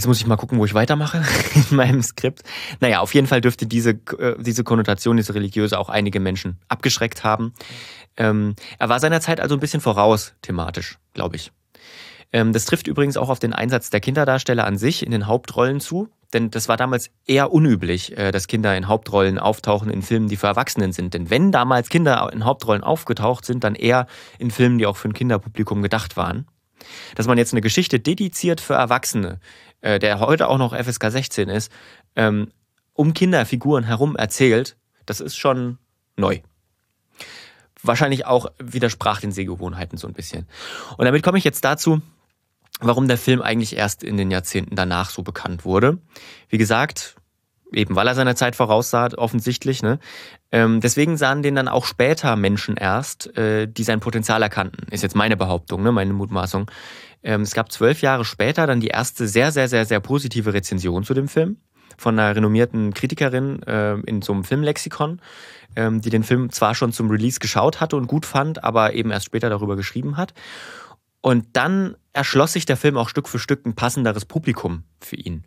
Jetzt 0.00 0.06
muss 0.06 0.18
ich 0.18 0.26
mal 0.26 0.36
gucken, 0.36 0.58
wo 0.58 0.64
ich 0.64 0.72
weitermache 0.72 1.22
in 1.70 1.76
meinem 1.76 2.02
Skript. 2.02 2.42
Naja, 2.80 3.00
auf 3.00 3.12
jeden 3.12 3.26
Fall 3.26 3.42
dürfte 3.42 3.66
diese, 3.66 3.90
äh, 3.90 4.34
diese 4.38 4.64
Konnotation, 4.64 5.18
diese 5.18 5.34
religiöse 5.34 5.78
auch 5.78 5.90
einige 5.90 6.20
Menschen 6.20 6.58
abgeschreckt 6.68 7.22
haben. 7.22 7.52
Ähm, 8.16 8.54
er 8.78 8.88
war 8.88 8.98
seiner 8.98 9.20
Zeit 9.20 9.40
also 9.40 9.56
ein 9.56 9.60
bisschen 9.60 9.82
voraus 9.82 10.32
thematisch, 10.40 10.98
glaube 11.14 11.36
ich. 11.36 11.52
Ähm, 12.32 12.52
das 12.52 12.64
trifft 12.64 12.86
übrigens 12.86 13.16
auch 13.16 13.28
auf 13.28 13.38
den 13.38 13.52
Einsatz 13.52 13.90
der 13.90 14.00
Kinderdarsteller 14.00 14.64
an 14.64 14.78
sich 14.78 15.04
in 15.04 15.10
den 15.10 15.26
Hauptrollen 15.26 15.80
zu. 15.80 16.08
Denn 16.32 16.50
das 16.50 16.68
war 16.68 16.76
damals 16.76 17.10
eher 17.26 17.52
unüblich, 17.52 18.16
äh, 18.16 18.30
dass 18.30 18.46
Kinder 18.46 18.76
in 18.76 18.86
Hauptrollen 18.86 19.38
auftauchen 19.38 19.90
in 19.90 20.02
Filmen, 20.02 20.28
die 20.28 20.36
für 20.36 20.46
Erwachsenen 20.46 20.92
sind. 20.92 21.14
Denn 21.14 21.28
wenn 21.28 21.50
damals 21.50 21.88
Kinder 21.88 22.30
in 22.32 22.44
Hauptrollen 22.44 22.84
aufgetaucht 22.84 23.44
sind, 23.44 23.64
dann 23.64 23.74
eher 23.74 24.06
in 24.38 24.50
Filmen, 24.50 24.78
die 24.78 24.86
auch 24.86 24.96
für 24.96 25.08
ein 25.08 25.12
Kinderpublikum 25.12 25.82
gedacht 25.82 26.16
waren. 26.16 26.46
Dass 27.16 27.26
man 27.26 27.36
jetzt 27.36 27.52
eine 27.52 27.60
Geschichte 27.60 27.98
dediziert 27.98 28.60
für 28.60 28.74
Erwachsene, 28.74 29.40
äh, 29.80 29.98
der 29.98 30.20
heute 30.20 30.48
auch 30.48 30.58
noch 30.58 30.72
FSK 30.72 31.10
16 31.10 31.48
ist, 31.48 31.72
ähm, 32.14 32.52
um 32.94 33.12
Kinderfiguren 33.12 33.84
herum 33.84 34.14
erzählt, 34.14 34.76
das 35.06 35.20
ist 35.20 35.36
schon 35.36 35.78
neu. 36.16 36.40
Wahrscheinlich 37.82 38.26
auch 38.26 38.46
widersprach 38.58 39.20
den 39.20 39.32
Sehgewohnheiten 39.32 39.98
so 39.98 40.06
ein 40.06 40.14
bisschen. 40.14 40.46
Und 40.96 41.04
damit 41.04 41.22
komme 41.22 41.38
ich 41.38 41.44
jetzt 41.44 41.64
dazu, 41.64 42.02
warum 42.80 43.08
der 43.08 43.18
Film 43.18 43.42
eigentlich 43.42 43.76
erst 43.76 44.02
in 44.02 44.16
den 44.16 44.30
Jahrzehnten 44.30 44.76
danach 44.76 45.10
so 45.10 45.22
bekannt 45.22 45.64
wurde. 45.64 45.98
Wie 46.48 46.58
gesagt, 46.58 47.16
eben 47.72 47.96
weil 47.96 48.06
er 48.06 48.14
seiner 48.14 48.36
Zeit 48.36 48.56
voraussah, 48.56 49.08
offensichtlich. 49.16 49.82
Ne? 49.82 49.98
Ähm, 50.52 50.80
deswegen 50.80 51.16
sahen 51.16 51.42
den 51.42 51.54
dann 51.54 51.68
auch 51.68 51.84
später 51.84 52.36
Menschen 52.36 52.76
erst, 52.76 53.36
äh, 53.36 53.66
die 53.66 53.84
sein 53.84 54.00
Potenzial 54.00 54.42
erkannten. 54.42 54.90
Ist 54.90 55.02
jetzt 55.02 55.16
meine 55.16 55.36
Behauptung, 55.36 55.82
ne? 55.82 55.92
meine 55.92 56.12
Mutmaßung. 56.12 56.70
Ähm, 57.22 57.42
es 57.42 57.54
gab 57.54 57.70
zwölf 57.70 58.02
Jahre 58.02 58.24
später 58.24 58.66
dann 58.66 58.80
die 58.80 58.88
erste 58.88 59.28
sehr, 59.28 59.52
sehr, 59.52 59.68
sehr, 59.68 59.84
sehr 59.84 60.00
positive 60.00 60.52
Rezension 60.52 61.04
zu 61.04 61.14
dem 61.14 61.28
Film 61.28 61.58
von 62.00 62.18
einer 62.18 62.34
renommierten 62.34 62.94
Kritikerin 62.94 63.62
äh, 63.64 63.94
in 64.06 64.22
so 64.22 64.32
einem 64.32 64.42
Filmlexikon, 64.42 65.20
ähm, 65.76 66.00
die 66.00 66.08
den 66.08 66.24
Film 66.24 66.50
zwar 66.50 66.74
schon 66.74 66.92
zum 66.92 67.10
Release 67.10 67.38
geschaut 67.40 67.80
hatte 67.80 67.96
und 67.96 68.06
gut 68.06 68.24
fand, 68.24 68.64
aber 68.64 68.94
eben 68.94 69.10
erst 69.10 69.26
später 69.26 69.50
darüber 69.50 69.76
geschrieben 69.76 70.16
hat. 70.16 70.32
Und 71.20 71.48
dann 71.52 71.96
erschloss 72.14 72.54
sich 72.54 72.64
der 72.64 72.78
Film 72.78 72.96
auch 72.96 73.10
Stück 73.10 73.28
für 73.28 73.38
Stück 73.38 73.66
ein 73.66 73.74
passenderes 73.74 74.24
Publikum 74.24 74.84
für 74.98 75.16
ihn. 75.16 75.44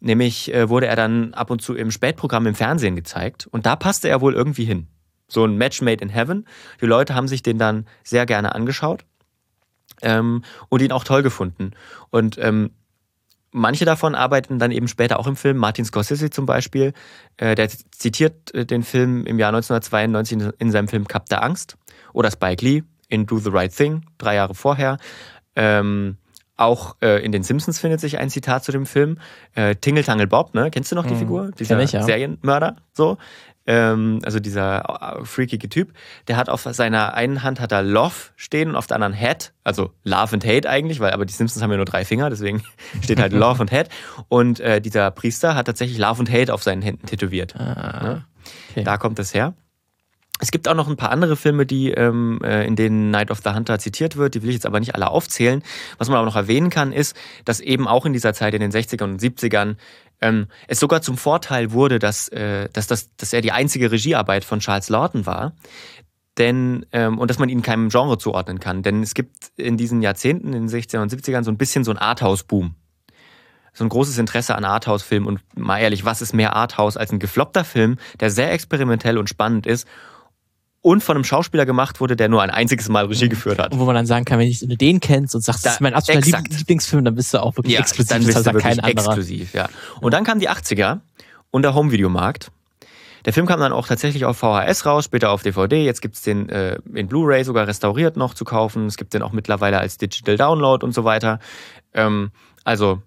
Nämlich 0.00 0.52
äh, 0.52 0.68
wurde 0.68 0.86
er 0.86 0.96
dann 0.96 1.32
ab 1.32 1.50
und 1.50 1.62
zu 1.62 1.74
im 1.74 1.90
Spätprogramm 1.90 2.46
im 2.46 2.54
Fernsehen 2.54 2.94
gezeigt 2.94 3.46
und 3.50 3.64
da 3.64 3.74
passte 3.74 4.10
er 4.10 4.20
wohl 4.20 4.34
irgendwie 4.34 4.66
hin. 4.66 4.88
So 5.28 5.46
ein 5.46 5.56
Match 5.56 5.80
made 5.80 6.02
in 6.02 6.10
heaven. 6.10 6.46
Die 6.82 6.86
Leute 6.86 7.14
haben 7.14 7.26
sich 7.26 7.42
den 7.42 7.56
dann 7.56 7.86
sehr 8.04 8.26
gerne 8.26 8.54
angeschaut 8.54 9.06
ähm, 10.02 10.44
und 10.68 10.82
ihn 10.82 10.92
auch 10.92 11.04
toll 11.04 11.22
gefunden. 11.22 11.70
Und 12.10 12.36
ähm, 12.36 12.72
manche 13.56 13.84
davon 13.84 14.14
arbeiten 14.14 14.58
dann 14.58 14.70
eben 14.70 14.86
später 14.86 15.18
auch 15.18 15.26
im 15.26 15.34
Film. 15.34 15.56
Martin 15.56 15.84
Scorsese 15.84 16.30
zum 16.30 16.46
Beispiel, 16.46 16.92
äh, 17.38 17.54
der 17.54 17.68
zitiert 17.68 18.54
äh, 18.54 18.66
den 18.66 18.82
Film 18.82 19.26
im 19.26 19.38
Jahr 19.38 19.48
1992 19.48 20.54
in 20.58 20.70
seinem 20.70 20.88
Film 20.88 21.08
Cup 21.08 21.26
der 21.28 21.42
Angst. 21.42 21.76
Oder 22.12 22.30
Spike 22.30 22.64
Lee, 22.64 22.82
in 23.08 23.26
Do 23.26 23.38
the 23.38 23.50
Right 23.50 23.74
Thing, 23.74 24.04
drei 24.18 24.36
Jahre 24.36 24.54
vorher. 24.54 24.98
Ähm, 25.54 26.18
auch 26.56 26.96
äh, 27.02 27.24
in 27.24 27.32
den 27.32 27.42
Simpsons 27.42 27.78
findet 27.78 28.00
sich 28.00 28.18
ein 28.18 28.30
Zitat 28.30 28.64
zu 28.64 28.72
dem 28.72 28.86
Film. 28.86 29.18
Äh, 29.54 29.76
Tingle 29.76 30.04
Tangle 30.04 30.26
Bob, 30.26 30.54
ne? 30.54 30.70
Kennst 30.70 30.92
du 30.92 30.96
noch 30.96 31.06
die 31.06 31.14
mhm. 31.14 31.18
Figur? 31.18 31.50
Dieser 31.58 31.78
ich, 31.80 31.92
ja. 31.92 32.02
Serienmörder, 32.02 32.76
so. 32.92 33.18
Ähm, 33.66 34.20
also 34.24 34.38
dieser 34.38 35.18
äh, 35.20 35.24
freakige 35.24 35.68
Typ. 35.68 35.92
Der 36.28 36.36
hat 36.36 36.48
auf 36.48 36.62
seiner 36.62 37.14
einen 37.14 37.42
Hand 37.42 37.60
hat 37.60 37.72
er 37.72 37.82
Love 37.82 38.14
stehen 38.36 38.70
und 38.70 38.76
auf 38.76 38.86
der 38.86 38.96
anderen 38.96 39.18
Hat, 39.18 39.52
also 39.64 39.92
Love 40.04 40.34
and 40.34 40.44
Hate 40.44 40.68
eigentlich, 40.68 41.00
weil 41.00 41.12
aber 41.12 41.26
die 41.26 41.32
Simpsons 41.32 41.62
haben 41.62 41.70
ja 41.70 41.76
nur 41.76 41.84
drei 41.84 42.04
Finger, 42.04 42.30
deswegen 42.30 42.62
steht 43.02 43.20
halt 43.20 43.32
Love 43.32 43.60
und 43.60 43.72
Hate. 43.72 43.90
Und 44.28 44.60
äh, 44.60 44.80
dieser 44.80 45.10
Priester 45.10 45.54
hat 45.54 45.66
tatsächlich 45.66 45.98
Love 45.98 46.20
und 46.20 46.30
Hate 46.30 46.54
auf 46.54 46.62
seinen 46.62 46.82
Händen 46.82 47.06
tätowiert. 47.06 47.56
Ah, 47.56 48.24
okay. 48.70 48.84
Da 48.84 48.98
kommt 48.98 49.18
es 49.18 49.34
her. 49.34 49.54
Es 50.38 50.50
gibt 50.50 50.68
auch 50.68 50.74
noch 50.74 50.88
ein 50.88 50.96
paar 50.96 51.10
andere 51.10 51.36
Filme, 51.36 51.64
die 51.64 51.90
ähm, 51.92 52.40
äh, 52.42 52.66
in 52.66 52.76
denen 52.76 53.10
Night 53.10 53.30
of 53.30 53.40
the 53.42 53.50
Hunter 53.50 53.78
zitiert 53.78 54.16
wird. 54.16 54.34
Die 54.34 54.42
will 54.42 54.50
ich 54.50 54.56
jetzt 54.56 54.66
aber 54.66 54.80
nicht 54.80 54.94
alle 54.94 55.08
aufzählen. 55.08 55.62
Was 55.98 56.08
man 56.08 56.18
aber 56.18 56.26
noch 56.26 56.36
erwähnen 56.36 56.70
kann, 56.70 56.92
ist, 56.92 57.16
dass 57.44 57.60
eben 57.60 57.88
auch 57.88 58.04
in 58.04 58.12
dieser 58.12 58.34
Zeit 58.34 58.54
in 58.54 58.60
den 58.60 58.70
60ern 58.70 59.04
und 59.04 59.20
70ern 59.20 59.76
ähm, 60.20 60.46
es 60.68 60.78
sogar 60.78 61.00
zum 61.00 61.16
Vorteil 61.16 61.72
wurde, 61.72 61.98
dass, 61.98 62.28
äh, 62.28 62.68
dass, 62.72 62.86
das, 62.86 63.14
dass 63.16 63.32
er 63.32 63.40
die 63.40 63.52
einzige 63.52 63.90
Regiearbeit 63.90 64.44
von 64.44 64.60
Charles 64.60 64.88
Lawton 64.88 65.26
war. 65.26 65.54
Denn, 66.36 66.84
ähm, 66.92 67.18
und 67.18 67.30
dass 67.30 67.38
man 67.38 67.48
ihn 67.48 67.62
keinem 67.62 67.88
Genre 67.88 68.18
zuordnen 68.18 68.60
kann. 68.60 68.82
Denn 68.82 69.02
es 69.02 69.14
gibt 69.14 69.52
in 69.56 69.78
diesen 69.78 70.02
Jahrzehnten, 70.02 70.52
in 70.52 70.66
den 70.66 70.68
60ern 70.68 71.00
und 71.00 71.10
70ern, 71.10 71.44
so 71.44 71.50
ein 71.50 71.56
bisschen 71.56 71.82
so 71.82 71.90
ein 71.90 71.98
Arthouse-Boom 71.98 72.74
so 73.72 73.84
ein 73.84 73.90
großes 73.90 74.16
Interesse 74.16 74.54
an 74.54 74.64
Arthouse-Filmen 74.64 75.28
und 75.28 75.40
mal 75.54 75.78
ehrlich, 75.78 76.06
was 76.06 76.22
ist 76.22 76.32
mehr 76.32 76.56
Arthouse 76.56 76.96
als 76.96 77.12
ein 77.12 77.18
gefloppter 77.18 77.62
Film, 77.62 77.98
der 78.20 78.30
sehr 78.30 78.50
experimentell 78.52 79.18
und 79.18 79.28
spannend 79.28 79.66
ist 79.66 79.86
und 80.86 81.02
von 81.02 81.16
einem 81.16 81.24
Schauspieler 81.24 81.66
gemacht 81.66 82.00
wurde, 82.00 82.14
der 82.14 82.28
nur 82.28 82.42
ein 82.42 82.50
einziges 82.50 82.88
Mal 82.88 83.06
Regie 83.06 83.28
geführt 83.28 83.58
hat. 83.58 83.72
Und 83.72 83.80
wo 83.80 83.86
man 83.86 83.96
dann 83.96 84.06
sagen 84.06 84.24
kann, 84.24 84.38
wenn, 84.38 84.48
du 84.48 84.76
den 84.76 85.00
kennst 85.00 85.34
und 85.34 85.40
sagst, 85.40 85.64
da, 85.64 85.70
das 85.70 85.74
ist 85.78 85.80
mein 85.80 85.94
absoluter 85.94 86.44
Lieblingsfilm, 86.48 87.04
dann 87.04 87.16
bist 87.16 87.34
du 87.34 87.42
auch 87.42 87.56
wirklich 87.56 87.74
ja, 87.74 87.80
exklusiv. 87.80 88.08
Dann 88.08 88.24
bist 88.24 88.38
du 88.38 88.44
wirklich 88.44 88.62
kein 88.62 88.78
exklusiv, 88.78 89.52
ja. 89.52 89.68
Und 90.00 90.14
dann 90.14 90.22
kamen 90.22 90.40
die 90.40 90.48
80er 90.48 91.00
und 91.50 91.62
der 91.62 91.74
Home-Videomarkt. 91.74 92.52
Der 93.24 93.32
Film 93.32 93.46
kam 93.46 93.58
dann 93.58 93.72
auch 93.72 93.88
tatsächlich 93.88 94.26
auf 94.26 94.38
VHS 94.38 94.86
raus, 94.86 95.06
später 95.06 95.32
auf 95.32 95.42
DVD. 95.42 95.84
Jetzt 95.84 96.02
gibt's 96.02 96.22
den 96.22 96.48
äh, 96.50 96.78
in 96.94 97.08
Blu-ray 97.08 97.42
sogar 97.42 97.66
restauriert 97.66 98.16
noch 98.16 98.34
zu 98.34 98.44
kaufen. 98.44 98.86
Es 98.86 98.96
gibt 98.96 99.12
den 99.12 99.22
auch 99.22 99.32
mittlerweile 99.32 99.80
als 99.80 99.98
Digital 99.98 100.36
Download 100.36 100.86
und 100.86 100.94
so 100.94 101.02
weiter. 101.02 101.40
Ähm, 101.94 102.30
also 102.62 103.02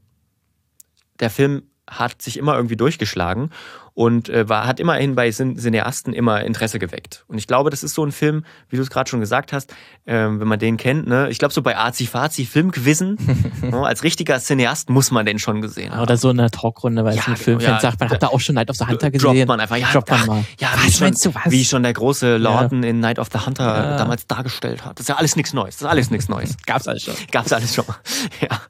der 1.22 1.30
Film 1.30 1.64
hat 1.90 2.22
sich 2.22 2.36
immer 2.36 2.56
irgendwie 2.56 2.76
durchgeschlagen 2.76 3.52
und 4.00 4.30
äh, 4.30 4.48
war, 4.48 4.66
hat 4.66 4.80
immerhin 4.80 5.16
bei 5.16 5.30
Cineasten 5.30 6.14
immer 6.14 6.46
Interesse 6.46 6.80
geweckt. 6.80 7.26
Und 7.28 7.38
ich 7.38 7.48
glaube, 7.48 7.70
das 7.70 7.84
ist 7.84 7.96
so 7.96 8.06
ein 8.06 8.14
Film, 8.14 8.46
wie 8.70 8.78
du 8.78 8.82
es 8.82 8.90
gerade 8.90 9.10
schon 9.10 9.20
gesagt 9.20 9.52
hast, 9.52 9.72
äh, 10.06 10.14
wenn 10.14 10.48
man 10.48 10.58
den 10.58 10.78
kennt, 10.78 11.06
ne? 11.06 11.28
ich 11.30 11.38
glaube 11.38 11.54
so 11.54 11.62
bei 11.62 11.78
Azi-Fazi 11.78 12.46
Filmquizzen, 12.46 13.18
ne? 13.62 13.86
als 13.86 14.04
richtiger 14.04 14.40
Cineast 14.40 14.90
muss 14.90 15.12
man 15.12 15.26
den 15.26 15.38
schon 15.38 15.60
gesehen 15.60 15.92
haben. 15.92 16.02
Oder 16.02 16.16
so 16.16 16.30
eine 16.30 16.50
Talkrunde, 16.50 17.04
weil 17.04 17.14
ja, 17.14 17.24
es 17.24 17.28
ein 17.28 17.36
Filmfan 17.36 17.74
ja, 17.74 17.80
sagt, 17.82 18.00
man 18.00 18.10
hat 18.10 18.24
da 18.24 18.28
auch 18.28 18.40
schon 18.40 18.56
Night 18.56 18.70
of 18.70 18.78
the 18.78 18.86
Hunter 18.86 19.12
gesehen. 19.12 19.36
Droppt 19.36 19.48
man 19.50 19.60
einfach, 19.60 19.76
ja, 19.76 19.92
Droppt 19.92 20.12
man 20.12 20.26
mal. 20.26 20.46
ja 20.62 20.70
was 20.76 20.94
schon, 20.94 21.08
meinst 21.08 21.26
du, 21.26 21.36
was? 21.36 21.52
Wie 21.52 21.66
schon 21.66 21.84
der 21.84 21.92
große 21.92 22.38
Lorden 22.38 22.84
in 22.84 23.02
Night 23.02 23.20
of 23.20 23.28
the 23.34 23.40
Hunter 23.46 23.98
damals 23.98 24.28
dargestellt 24.28 24.86
hat. 24.86 24.98
Das 24.98 25.02
ist 25.02 25.10
ja 25.10 25.16
alles 25.18 25.36
nichts 25.36 25.52
Neues, 25.52 25.76
das 25.76 25.82
ist 25.82 25.90
alles 25.90 26.10
nichts 26.10 26.30
Neues. 26.30 26.56
Gab's 26.66 26.88
alles 26.88 27.04
schon. 27.04 27.16
Gab's 27.32 27.52
alles 27.52 27.76
schon. 27.76 27.84
ja. 28.40 28.62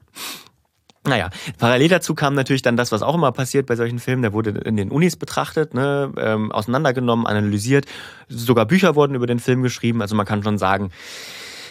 Naja, 1.04 1.30
parallel 1.56 1.88
dazu 1.88 2.14
kam 2.14 2.34
natürlich 2.34 2.60
dann 2.60 2.76
das, 2.76 2.92
was 2.92 3.02
auch 3.02 3.14
immer 3.14 3.32
passiert 3.32 3.66
bei 3.66 3.74
solchen 3.74 3.98
Filmen. 3.98 4.20
Der 4.20 4.34
wurde 4.34 4.50
in 4.50 4.76
den 4.76 4.90
Unis 4.90 5.16
betrachtet, 5.16 5.72
ne, 5.72 6.12
ähm, 6.18 6.52
auseinandergenommen, 6.52 7.26
analysiert. 7.26 7.86
Sogar 8.28 8.66
Bücher 8.66 8.96
wurden 8.96 9.14
über 9.14 9.26
den 9.26 9.38
Film 9.38 9.62
geschrieben. 9.62 10.02
Also 10.02 10.14
man 10.14 10.26
kann 10.26 10.42
schon 10.42 10.58
sagen, 10.58 10.90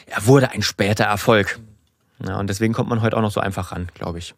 er 0.07 0.25
wurde 0.25 0.49
ein 0.51 0.63
später 0.63 1.03
Erfolg. 1.03 1.59
Ja, 2.25 2.39
und 2.39 2.49
deswegen 2.49 2.73
kommt 2.73 2.89
man 2.89 3.01
heute 3.01 3.15
auch 3.17 3.21
noch 3.21 3.31
so 3.31 3.39
einfach 3.39 3.71
ran, 3.71 3.89
glaube 3.93 4.17
ich. 4.17 4.33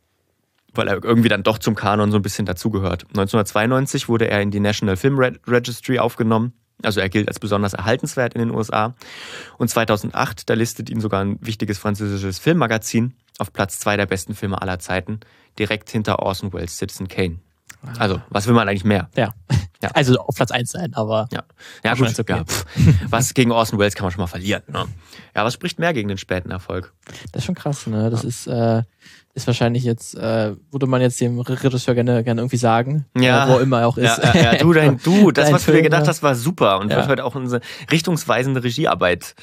Weil 0.74 0.90
er 0.90 1.04
irgendwie 1.04 1.30
dann 1.30 1.44
doch 1.44 1.58
zum 1.58 1.76
Kanon 1.76 2.12
so 2.12 2.18
ein 2.18 2.22
bisschen 2.22 2.46
dazugehört. 2.46 3.04
1992 3.10 4.10
wurde 4.10 4.30
er 4.30 4.42
in 4.42 4.52
die 4.52 4.60
National 4.60 4.98
Film 4.98 5.18
Registry 5.20 6.00
aufgenommen. 6.00 6.54
Also 6.84 7.00
er 7.00 7.10
gilt 7.10 7.28
als 7.30 7.40
besonders 7.40 7.74
erhaltenswert 7.74 8.34
in 8.34 8.40
den 8.40 8.52
USA. 8.52 8.96
Und 9.58 9.70
2008, 9.70 10.50
da 10.50 10.54
listet 10.54 10.90
ihn 10.90 11.00
sogar 11.00 11.24
ein 11.24 11.38
wichtiges 11.42 11.78
französisches 11.78 12.40
Filmmagazin 12.40 13.14
auf 13.42 13.52
Platz 13.52 13.80
zwei 13.80 13.98
der 13.98 14.06
besten 14.06 14.36
Filme 14.36 14.62
aller 14.62 14.80
Zeiten, 14.80 15.20
direkt 15.58 15.90
hinter 15.90 16.20
Orson 16.20 16.54
Welles' 16.54 16.78
Citizen 16.78 17.08
Kane. 17.08 17.40
Also, 17.98 18.22
was 18.30 18.46
will 18.46 18.54
man 18.54 18.70
eigentlich 18.70 18.86
mehr? 18.86 19.10
Ja. 19.16 19.34
ja. 19.50 19.90
Also 19.96 20.20
auf 20.20 20.36
Platz 20.36 20.52
eins 20.52 20.70
sein, 20.70 20.94
aber. 20.94 21.28
Ja, 21.32 21.42
ja 21.84 21.96
gut. 21.96 22.20
Okay. 22.20 22.36
Ja, 22.38 22.46
was 23.10 23.34
gegen 23.34 23.52
Orson 23.52 23.80
Welles 23.80 23.96
kann 23.96 24.06
man 24.06 24.12
schon 24.12 24.22
mal 24.22 24.28
verlieren. 24.28 24.62
Ne? 24.68 24.86
Ja, 25.36 25.44
was 25.44 25.56
spricht 25.56 25.80
mehr 25.80 25.92
gegen 25.92 26.08
den 26.08 26.20
späten 26.20 26.52
Erfolg? 26.52 26.94
Das 27.32 27.42
ist 27.42 27.46
schon 27.46 27.56
krass, 27.56 27.88
ne? 27.88 28.12
Das 28.12 28.22
ja. 28.22 28.30
ist, 28.30 28.46
äh, 28.46 28.84
ist 29.34 29.48
wahrscheinlich 29.48 29.84
jetzt, 29.84 30.14
äh, 30.14 30.54
würde 30.70 30.86
man 30.86 31.02
jetzt 31.02 31.20
dem 31.20 31.40
Regisseur 31.40 31.96
gerne, 31.96 32.24
gerne 32.24 32.42
irgendwie 32.42 32.58
sagen. 32.58 33.06
Ja. 33.18 33.48
Äh, 33.48 33.50
wo 33.50 33.58
immer 33.58 33.80
er 33.82 33.88
auch 33.88 33.98
ist. 33.98 34.20
Ja, 34.20 34.36
ja, 34.36 34.56
du, 34.58 34.72
dein, 34.72 35.00
du, 35.00 35.32
das, 35.32 35.52
was 35.52 35.66
du 35.66 35.72
dir 35.72 35.82
gedacht 35.82 36.08
hast, 36.08 36.22
war 36.22 36.36
super 36.36 36.80
und 36.80 36.92
wird 36.92 37.08
heute 37.08 37.26
auch 37.26 37.34
unsere 37.34 37.62
richtungsweisende 37.90 38.64
Regiearbeit 38.64 39.34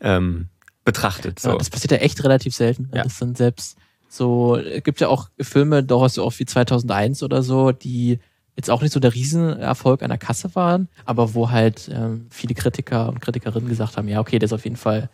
ähm, 0.00 0.50
betrachtet. 0.92 1.38
So. 1.38 1.56
das 1.56 1.70
passiert 1.70 1.92
ja 1.92 1.98
echt 1.98 2.22
relativ 2.24 2.54
selten. 2.54 2.90
Ja. 2.94 3.04
Das 3.04 3.18
sind 3.18 3.36
selbst 3.36 3.76
so, 4.08 4.56
es 4.56 4.82
gibt 4.82 5.00
ja 5.00 5.08
auch 5.08 5.28
Filme, 5.40 5.84
durchaus 5.84 6.14
so 6.14 6.24
oft 6.24 6.38
wie 6.40 6.46
2001 6.46 7.22
oder 7.22 7.42
so, 7.42 7.70
die 7.70 8.18
jetzt 8.56 8.68
auch 8.68 8.82
nicht 8.82 8.92
so 8.92 8.98
der 8.98 9.14
Riesenerfolg 9.14 10.02
an 10.02 10.08
der 10.08 10.18
Kasse 10.18 10.54
waren, 10.54 10.88
aber 11.04 11.34
wo 11.34 11.50
halt 11.50 11.88
ähm, 11.94 12.26
viele 12.30 12.54
Kritiker 12.54 13.08
und 13.08 13.20
Kritikerinnen 13.20 13.68
gesagt 13.68 13.96
haben, 13.96 14.08
ja, 14.08 14.20
okay, 14.20 14.38
der 14.38 14.46
ist 14.46 14.52
auf 14.52 14.64
jeden 14.64 14.76
Fall 14.76 15.08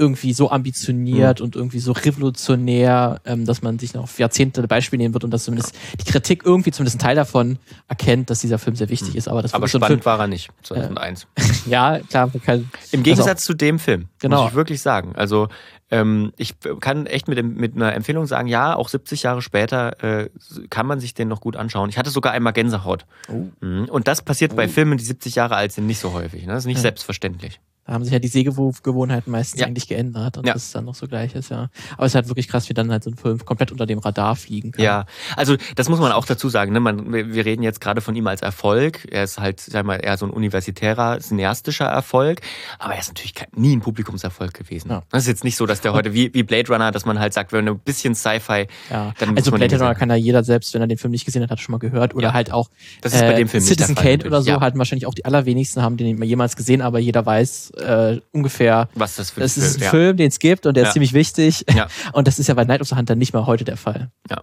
irgendwie 0.00 0.32
so 0.32 0.50
ambitioniert 0.50 1.40
mhm. 1.40 1.44
und 1.44 1.56
irgendwie 1.56 1.78
so 1.78 1.92
revolutionär, 1.92 3.20
ähm, 3.26 3.44
dass 3.44 3.60
man 3.60 3.78
sich 3.78 3.92
noch 3.92 4.04
auf 4.04 4.18
Jahrzehnte 4.18 4.66
Beispiel 4.66 4.98
nehmen 4.98 5.12
wird 5.12 5.24
und 5.24 5.30
dass 5.30 5.44
zumindest 5.44 5.74
die 6.00 6.10
Kritik 6.10 6.42
irgendwie 6.44 6.72
zumindest 6.72 6.96
ein 6.96 7.00
Teil 7.00 7.16
davon 7.16 7.58
erkennt, 7.86 8.30
dass 8.30 8.40
dieser 8.40 8.58
Film 8.58 8.76
sehr 8.76 8.88
wichtig 8.88 9.12
mhm. 9.12 9.18
ist. 9.18 9.28
Aber, 9.28 9.42
das 9.42 9.52
aber 9.52 9.68
spannend 9.68 9.86
Film, 9.86 10.04
war 10.06 10.18
er 10.18 10.26
nicht, 10.26 10.50
2001. 10.62 11.26
Äh, 11.34 11.42
ja, 11.70 11.98
klar. 12.00 12.30
Kann, 12.44 12.70
Im 12.92 13.02
Gegensatz 13.02 13.28
also, 13.28 13.52
zu 13.52 13.54
dem 13.54 13.78
Film, 13.78 14.08
genau. 14.18 14.42
muss 14.42 14.50
ich 14.50 14.56
wirklich 14.56 14.80
sagen. 14.80 15.12
Also 15.16 15.48
ähm, 15.90 16.32
ich 16.36 16.54
kann 16.80 17.06
echt 17.06 17.28
mit, 17.28 17.36
dem, 17.36 17.54
mit 17.54 17.76
einer 17.76 17.94
Empfehlung 17.94 18.26
sagen, 18.26 18.48
ja, 18.48 18.74
auch 18.74 18.88
70 18.88 19.24
Jahre 19.24 19.42
später 19.42 20.02
äh, 20.02 20.30
kann 20.70 20.86
man 20.86 21.00
sich 21.00 21.14
den 21.14 21.28
noch 21.28 21.40
gut 21.40 21.56
anschauen. 21.56 21.90
Ich 21.90 21.98
hatte 21.98 22.10
sogar 22.10 22.32
einmal 22.32 22.52
Gänsehaut. 22.52 23.04
Oh. 23.28 23.48
Mhm. 23.60 23.84
Und 23.86 24.08
das 24.08 24.22
passiert 24.22 24.52
oh. 24.52 24.56
bei 24.56 24.68
Filmen, 24.68 24.96
die 24.96 25.04
70 25.04 25.34
Jahre 25.34 25.56
alt 25.56 25.72
sind, 25.72 25.86
nicht 25.86 25.98
so 25.98 26.12
häufig. 26.12 26.46
Ne? 26.46 26.52
Das 26.52 26.62
ist 26.62 26.66
nicht 26.66 26.76
ja. 26.76 26.82
selbstverständlich. 26.82 27.60
Da 27.86 27.94
haben 27.94 28.04
sich 28.04 28.12
ja 28.12 28.18
die 28.18 28.28
Sehgewohnheiten 28.28 29.32
meistens 29.32 29.60
ja. 29.60 29.66
eigentlich 29.66 29.88
geändert 29.88 30.36
und 30.38 30.46
ja. 30.46 30.52
das 30.52 30.64
ist 30.64 30.74
dann 30.74 30.84
noch 30.84 30.94
so 30.94 31.08
gleich 31.08 31.34
ist, 31.34 31.50
ja. 31.50 31.70
Aber 31.96 32.06
es 32.06 32.12
ist 32.12 32.14
halt 32.14 32.28
wirklich 32.28 32.48
krass, 32.48 32.68
wie 32.68 32.74
dann 32.74 32.90
halt 32.90 33.02
so 33.02 33.10
ein 33.10 33.16
Film 33.16 33.44
komplett 33.44 33.72
unter 33.72 33.86
dem 33.86 33.98
Radar 33.98 34.36
fliegen 34.36 34.72
kann. 34.72 34.84
Ja, 34.84 35.06
also 35.36 35.56
das 35.76 35.88
muss 35.88 35.98
man 35.98 36.12
auch 36.12 36.26
dazu 36.26 36.48
sagen. 36.48 36.72
Ne? 36.72 36.80
Man, 36.80 37.12
wir 37.12 37.44
reden 37.44 37.62
jetzt 37.62 37.80
gerade 37.80 38.00
von 38.00 38.14
ihm 38.14 38.26
als 38.26 38.42
Erfolg. 38.42 39.08
Er 39.10 39.24
ist 39.24 39.38
halt, 39.38 39.60
sag 39.60 39.84
mal, 39.84 39.96
eher 39.96 40.16
so 40.16 40.26
ein 40.26 40.30
universitärer, 40.30 41.18
cineastischer 41.20 41.86
Erfolg, 41.86 42.42
aber 42.78 42.94
er 42.94 43.00
ist 43.00 43.08
natürlich 43.08 43.34
nie 43.56 43.74
ein 43.74 43.80
Publikumserfolg 43.80 44.54
gewesen. 44.54 44.90
Ja. 44.90 45.02
Das 45.10 45.22
ist 45.22 45.28
jetzt 45.28 45.44
nicht 45.44 45.56
so, 45.56 45.66
dass 45.66 45.80
der 45.80 45.92
heute 45.92 46.14
wie, 46.14 46.32
wie 46.34 46.42
Blade 46.42 46.72
Runner, 46.72 46.92
dass 46.92 47.06
man 47.06 47.18
halt 47.18 47.32
sagt, 47.32 47.52
wenn 47.52 47.66
ein 47.66 47.78
bisschen 47.78 48.14
Sci-Fi, 48.14 48.66
ja. 48.90 49.12
dann 49.18 49.36
Also 49.36 49.50
Blade 49.50 49.78
Runner 49.78 49.94
kann 49.94 50.10
ja 50.10 50.16
jeder 50.16 50.44
selbst, 50.44 50.74
wenn 50.74 50.80
er 50.82 50.86
den 50.86 50.98
Film 50.98 51.10
nicht 51.10 51.24
gesehen 51.24 51.42
hat, 51.42 51.50
hat 51.50 51.60
schon 51.60 51.72
mal 51.72 51.78
gehört 51.78 52.14
oder 52.14 52.28
ja. 52.28 52.32
halt 52.34 52.52
auch 52.52 52.68
das 53.00 53.14
ist 53.14 53.20
bei 53.20 53.34
dem 53.34 53.48
Film 53.48 53.62
Citizen 53.62 53.94
Kane 53.94 54.24
oder 54.24 54.42
so, 54.42 54.60
halt 54.60 54.76
wahrscheinlich 54.76 55.06
auch 55.06 55.14
die 55.14 55.24
allerwenigsten 55.24 55.82
haben 55.82 55.96
den 55.96 56.22
jemals 56.22 56.56
gesehen, 56.56 56.82
aber 56.82 56.98
jeder 56.98 57.24
weiß 57.24 57.69
äh, 57.76 58.20
ungefähr. 58.32 58.88
Was 58.94 59.16
das 59.16 59.30
für 59.30 59.40
Das 59.40 59.56
ist 59.56 59.78
ein 59.78 59.82
ja. 59.82 59.90
Film, 59.90 60.16
den 60.16 60.28
es 60.28 60.38
gibt 60.38 60.66
und 60.66 60.74
der 60.76 60.84
ja. 60.84 60.88
ist 60.88 60.92
ziemlich 60.94 61.12
wichtig. 61.12 61.64
Ja. 61.74 61.88
Und 62.12 62.26
das 62.26 62.38
ist 62.38 62.48
ja 62.48 62.54
bei 62.54 62.64
Night 62.64 62.80
of 62.80 62.88
the 62.88 62.96
Hunter 62.96 63.14
nicht 63.14 63.32
mal 63.32 63.46
heute 63.46 63.64
der 63.64 63.76
Fall. 63.76 64.10
Ja. 64.28 64.42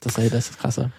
Das 0.00 0.18
ist 0.18 0.32
das 0.32 0.58
krasse. 0.58 0.90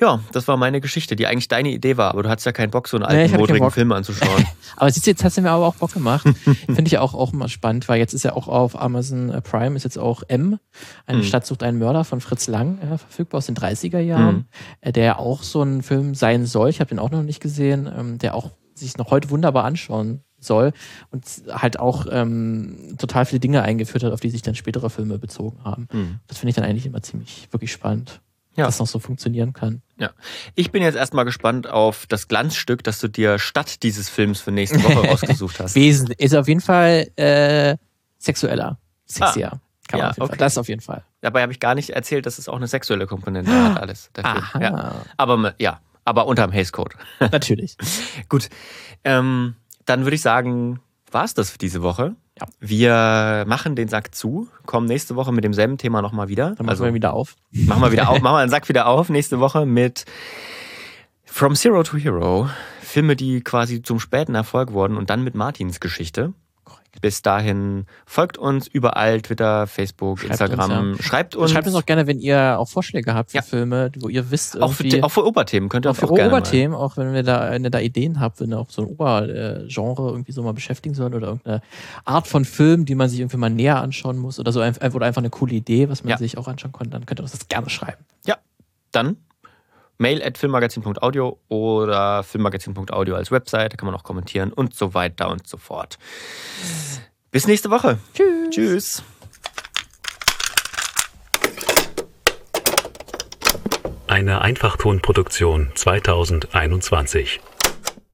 Ja, 0.00 0.20
das 0.32 0.48
war 0.48 0.56
meine 0.56 0.80
Geschichte, 0.80 1.14
die 1.14 1.28
eigentlich 1.28 1.46
deine 1.46 1.70
Idee 1.70 1.96
war, 1.96 2.10
aber 2.10 2.24
du 2.24 2.28
hattest 2.28 2.46
ja 2.46 2.52
keinen 2.52 2.72
Bock, 2.72 2.88
so 2.88 2.96
einen 2.96 3.04
alten, 3.04 3.30
nee, 3.30 3.38
modrigen 3.38 3.70
Film 3.70 3.92
anzuschauen. 3.92 4.44
aber 4.76 4.90
siehst 4.90 5.06
du, 5.06 5.10
jetzt 5.10 5.22
hast 5.22 5.36
du 5.36 5.42
mir 5.42 5.52
aber 5.52 5.66
auch 5.66 5.76
Bock 5.76 5.92
gemacht. 5.92 6.26
Finde 6.66 6.86
ich 6.86 6.98
auch, 6.98 7.14
auch 7.14 7.32
immer 7.32 7.48
spannend, 7.48 7.88
weil 7.88 8.00
jetzt 8.00 8.12
ist 8.12 8.24
ja 8.24 8.32
auch 8.32 8.48
auf 8.48 8.80
Amazon 8.80 9.30
äh, 9.30 9.40
Prime 9.40 9.76
ist 9.76 9.84
jetzt 9.84 9.98
auch 9.98 10.24
M, 10.26 10.58
eine 11.06 11.18
mhm. 11.18 11.22
Stadt 11.22 11.46
sucht 11.46 11.62
einen 11.62 11.78
Mörder 11.78 12.02
von 12.02 12.20
Fritz 12.20 12.48
Lang, 12.48 12.78
äh, 12.78 12.98
verfügbar 12.98 13.38
aus 13.38 13.46
den 13.46 13.54
30er 13.54 14.00
Jahren, 14.00 14.48
mhm. 14.84 14.92
der 14.92 15.20
auch 15.20 15.44
so 15.44 15.62
ein 15.62 15.82
Film 15.82 16.16
sein 16.16 16.44
soll. 16.44 16.70
Ich 16.70 16.80
habe 16.80 16.88
den 16.88 16.98
auch 16.98 17.10
noch 17.10 17.22
nicht 17.22 17.40
gesehen, 17.40 17.88
ähm, 17.96 18.18
der 18.18 18.34
auch 18.34 18.50
sich 18.74 18.96
noch 18.98 19.12
heute 19.12 19.30
wunderbar 19.30 19.64
anschauen 19.64 20.24
soll 20.44 20.72
und 21.10 21.24
halt 21.50 21.78
auch 21.78 22.06
ähm, 22.10 22.96
total 22.98 23.26
viele 23.26 23.40
Dinge 23.40 23.62
eingeführt 23.62 24.04
hat, 24.04 24.12
auf 24.12 24.20
die 24.20 24.30
sich 24.30 24.42
dann 24.42 24.54
spätere 24.54 24.90
Filme 24.90 25.18
bezogen 25.18 25.58
haben. 25.64 25.88
Mhm. 25.92 26.20
Das 26.26 26.38
finde 26.38 26.50
ich 26.50 26.56
dann 26.56 26.64
eigentlich 26.64 26.86
immer 26.86 27.02
ziemlich 27.02 27.48
wirklich 27.50 27.72
spannend. 27.72 28.20
Ja. 28.56 28.66
Dass 28.66 28.78
noch 28.78 28.86
so 28.86 29.00
funktionieren 29.00 29.52
kann. 29.52 29.82
Ja. 29.98 30.10
Ich 30.54 30.70
bin 30.70 30.80
jetzt 30.80 30.94
erstmal 30.94 31.24
gespannt 31.24 31.66
auf 31.66 32.06
das 32.06 32.28
Glanzstück, 32.28 32.84
das 32.84 33.00
du 33.00 33.08
dir 33.08 33.40
statt 33.40 33.82
dieses 33.82 34.08
Films 34.08 34.40
für 34.40 34.52
nächste 34.52 34.80
Woche 34.84 35.08
rausgesucht 35.08 35.58
hast. 35.58 35.74
Wesentlich. 35.74 36.20
Ist 36.20 36.36
auf 36.36 36.46
jeden 36.46 36.60
Fall 36.60 37.08
äh, 37.16 37.76
sexueller. 38.18 38.78
Sexier. 39.06 39.54
Ah. 39.54 39.60
Kann 39.88 40.00
ja, 40.00 40.14
okay. 40.18 40.36
Das 40.38 40.56
auf 40.56 40.68
jeden 40.68 40.80
Fall. 40.80 41.02
Dabei 41.20 41.42
habe 41.42 41.52
ich 41.52 41.60
gar 41.60 41.74
nicht 41.74 41.90
erzählt, 41.90 42.26
dass 42.26 42.38
es 42.38 42.48
auch 42.48 42.56
eine 42.56 42.68
sexuelle 42.68 43.06
Komponente 43.06 43.50
hat, 43.52 43.80
alles. 43.80 44.10
Der 44.16 44.24
Film. 44.24 44.62
Ja. 44.62 44.94
Aber 45.18 45.54
ja, 45.58 45.80
aber 46.04 46.26
unterm 46.26 46.52
Haze 46.52 46.72
Code. 46.72 46.96
Natürlich. 47.20 47.76
Gut. 48.28 48.48
Ähm, 49.04 49.56
dann 49.84 50.04
würde 50.04 50.16
ich 50.16 50.22
sagen, 50.22 50.80
war 51.10 51.24
es 51.24 51.34
das 51.34 51.50
für 51.50 51.58
diese 51.58 51.82
Woche. 51.82 52.16
Ja. 52.38 52.46
Wir 52.58 53.44
machen 53.46 53.76
den 53.76 53.88
Sack 53.88 54.14
zu, 54.14 54.48
kommen 54.66 54.86
nächste 54.86 55.14
Woche 55.14 55.32
mit 55.32 55.44
demselben 55.44 55.78
Thema 55.78 56.02
nochmal 56.02 56.28
wieder. 56.28 56.46
Dann 56.56 56.66
machen 56.66 56.70
also, 56.70 56.84
wir 56.84 56.94
wieder 56.94 57.12
auf. 57.12 57.36
Machen 57.52 57.82
wir 57.82 57.92
wieder 57.92 58.08
auf, 58.08 58.20
machen 58.22 58.36
wir 58.36 58.46
den 58.46 58.50
Sack 58.50 58.68
wieder 58.68 58.86
auf 58.86 59.08
nächste 59.08 59.38
Woche 59.40 59.66
mit 59.66 60.04
From 61.24 61.54
Zero 61.54 61.82
to 61.82 61.96
Hero. 61.96 62.48
Filme, 62.80 63.16
die 63.16 63.40
quasi 63.40 63.82
zum 63.82 64.00
späten 64.00 64.34
Erfolg 64.34 64.72
wurden 64.72 64.96
und 64.96 65.10
dann 65.10 65.22
mit 65.24 65.34
Martins 65.34 65.80
Geschichte. 65.80 66.32
Bis 67.00 67.22
dahin 67.22 67.86
folgt 68.06 68.38
uns 68.38 68.66
überall, 68.66 69.20
Twitter, 69.20 69.66
Facebook, 69.66 70.20
schreibt 70.20 70.30
Instagram. 70.30 70.90
Uns, 70.90 70.98
ja. 70.98 71.04
Schreibt 71.04 71.36
uns. 71.36 71.50
Schreibt 71.50 71.66
uns 71.66 71.76
auch 71.76 71.86
gerne, 71.86 72.06
wenn 72.06 72.20
ihr 72.20 72.58
auch 72.58 72.68
Vorschläge 72.68 73.14
habt 73.14 73.32
für 73.32 73.36
ja. 73.36 73.42
Filme, 73.42 73.90
wo 73.98 74.08
ihr 74.08 74.30
wisst. 74.30 74.60
Auch 74.60 74.72
für, 74.72 75.02
auch 75.02 75.10
für 75.10 75.26
Oberthemen 75.26 75.68
könnt 75.68 75.86
ihr 75.86 75.90
auch, 75.90 75.94
auch 75.94 75.98
für 75.98 76.06
auch 76.06 76.26
Oberthemen, 76.26 76.72
mal. 76.72 76.78
auch 76.78 76.96
wenn 76.96 77.12
wir 77.12 77.22
da, 77.22 77.50
wenn 77.50 77.64
ihr 77.64 77.70
da 77.70 77.80
Ideen 77.80 78.20
habt, 78.20 78.40
wenn 78.40 78.52
ihr 78.52 78.58
auch 78.58 78.70
so 78.70 78.82
ein 78.82 78.88
Obergenre 78.88 80.08
irgendwie 80.08 80.32
so 80.32 80.42
mal 80.42 80.54
beschäftigen 80.54 80.94
sollt 80.94 81.14
oder 81.14 81.28
irgendeine 81.28 81.62
Art 82.04 82.28
von 82.28 82.44
Film, 82.44 82.84
die 82.84 82.94
man 82.94 83.08
sich 83.08 83.20
irgendwie 83.20 83.38
mal 83.38 83.50
näher 83.50 83.80
anschauen 83.80 84.18
muss 84.18 84.38
oder 84.38 84.52
so, 84.52 84.60
oder 84.60 84.66
einfach 85.06 85.20
eine 85.20 85.30
coole 85.30 85.54
Idee, 85.54 85.88
was 85.88 86.04
man 86.04 86.10
ja. 86.10 86.18
sich 86.18 86.38
auch 86.38 86.48
anschauen 86.48 86.72
kann, 86.72 86.90
dann 86.90 87.06
könnt 87.06 87.20
ihr 87.20 87.24
uns 87.24 87.32
das 87.32 87.48
gerne 87.48 87.70
schreiben. 87.70 88.04
Ja, 88.24 88.36
dann 88.92 89.16
mail 89.98 90.22
at 90.22 90.38
filmmagazin.audio 90.38 91.38
oder 91.48 92.22
filmmagazin.audio 92.22 93.14
als 93.14 93.30
Website, 93.30 93.72
da 93.72 93.76
kann 93.76 93.86
man 93.86 93.94
auch 93.94 94.02
kommentieren 94.04 94.52
und 94.52 94.74
so 94.74 94.94
weiter 94.94 95.30
und 95.30 95.46
so 95.46 95.56
fort. 95.56 95.98
Bis 97.30 97.46
nächste 97.46 97.70
Woche. 97.70 97.98
Tschüss. 98.14 98.50
Tschüss. 98.50 99.02
Eine 104.06 104.42
Einfachtonproduktion 104.42 105.72
2021. 105.74 107.40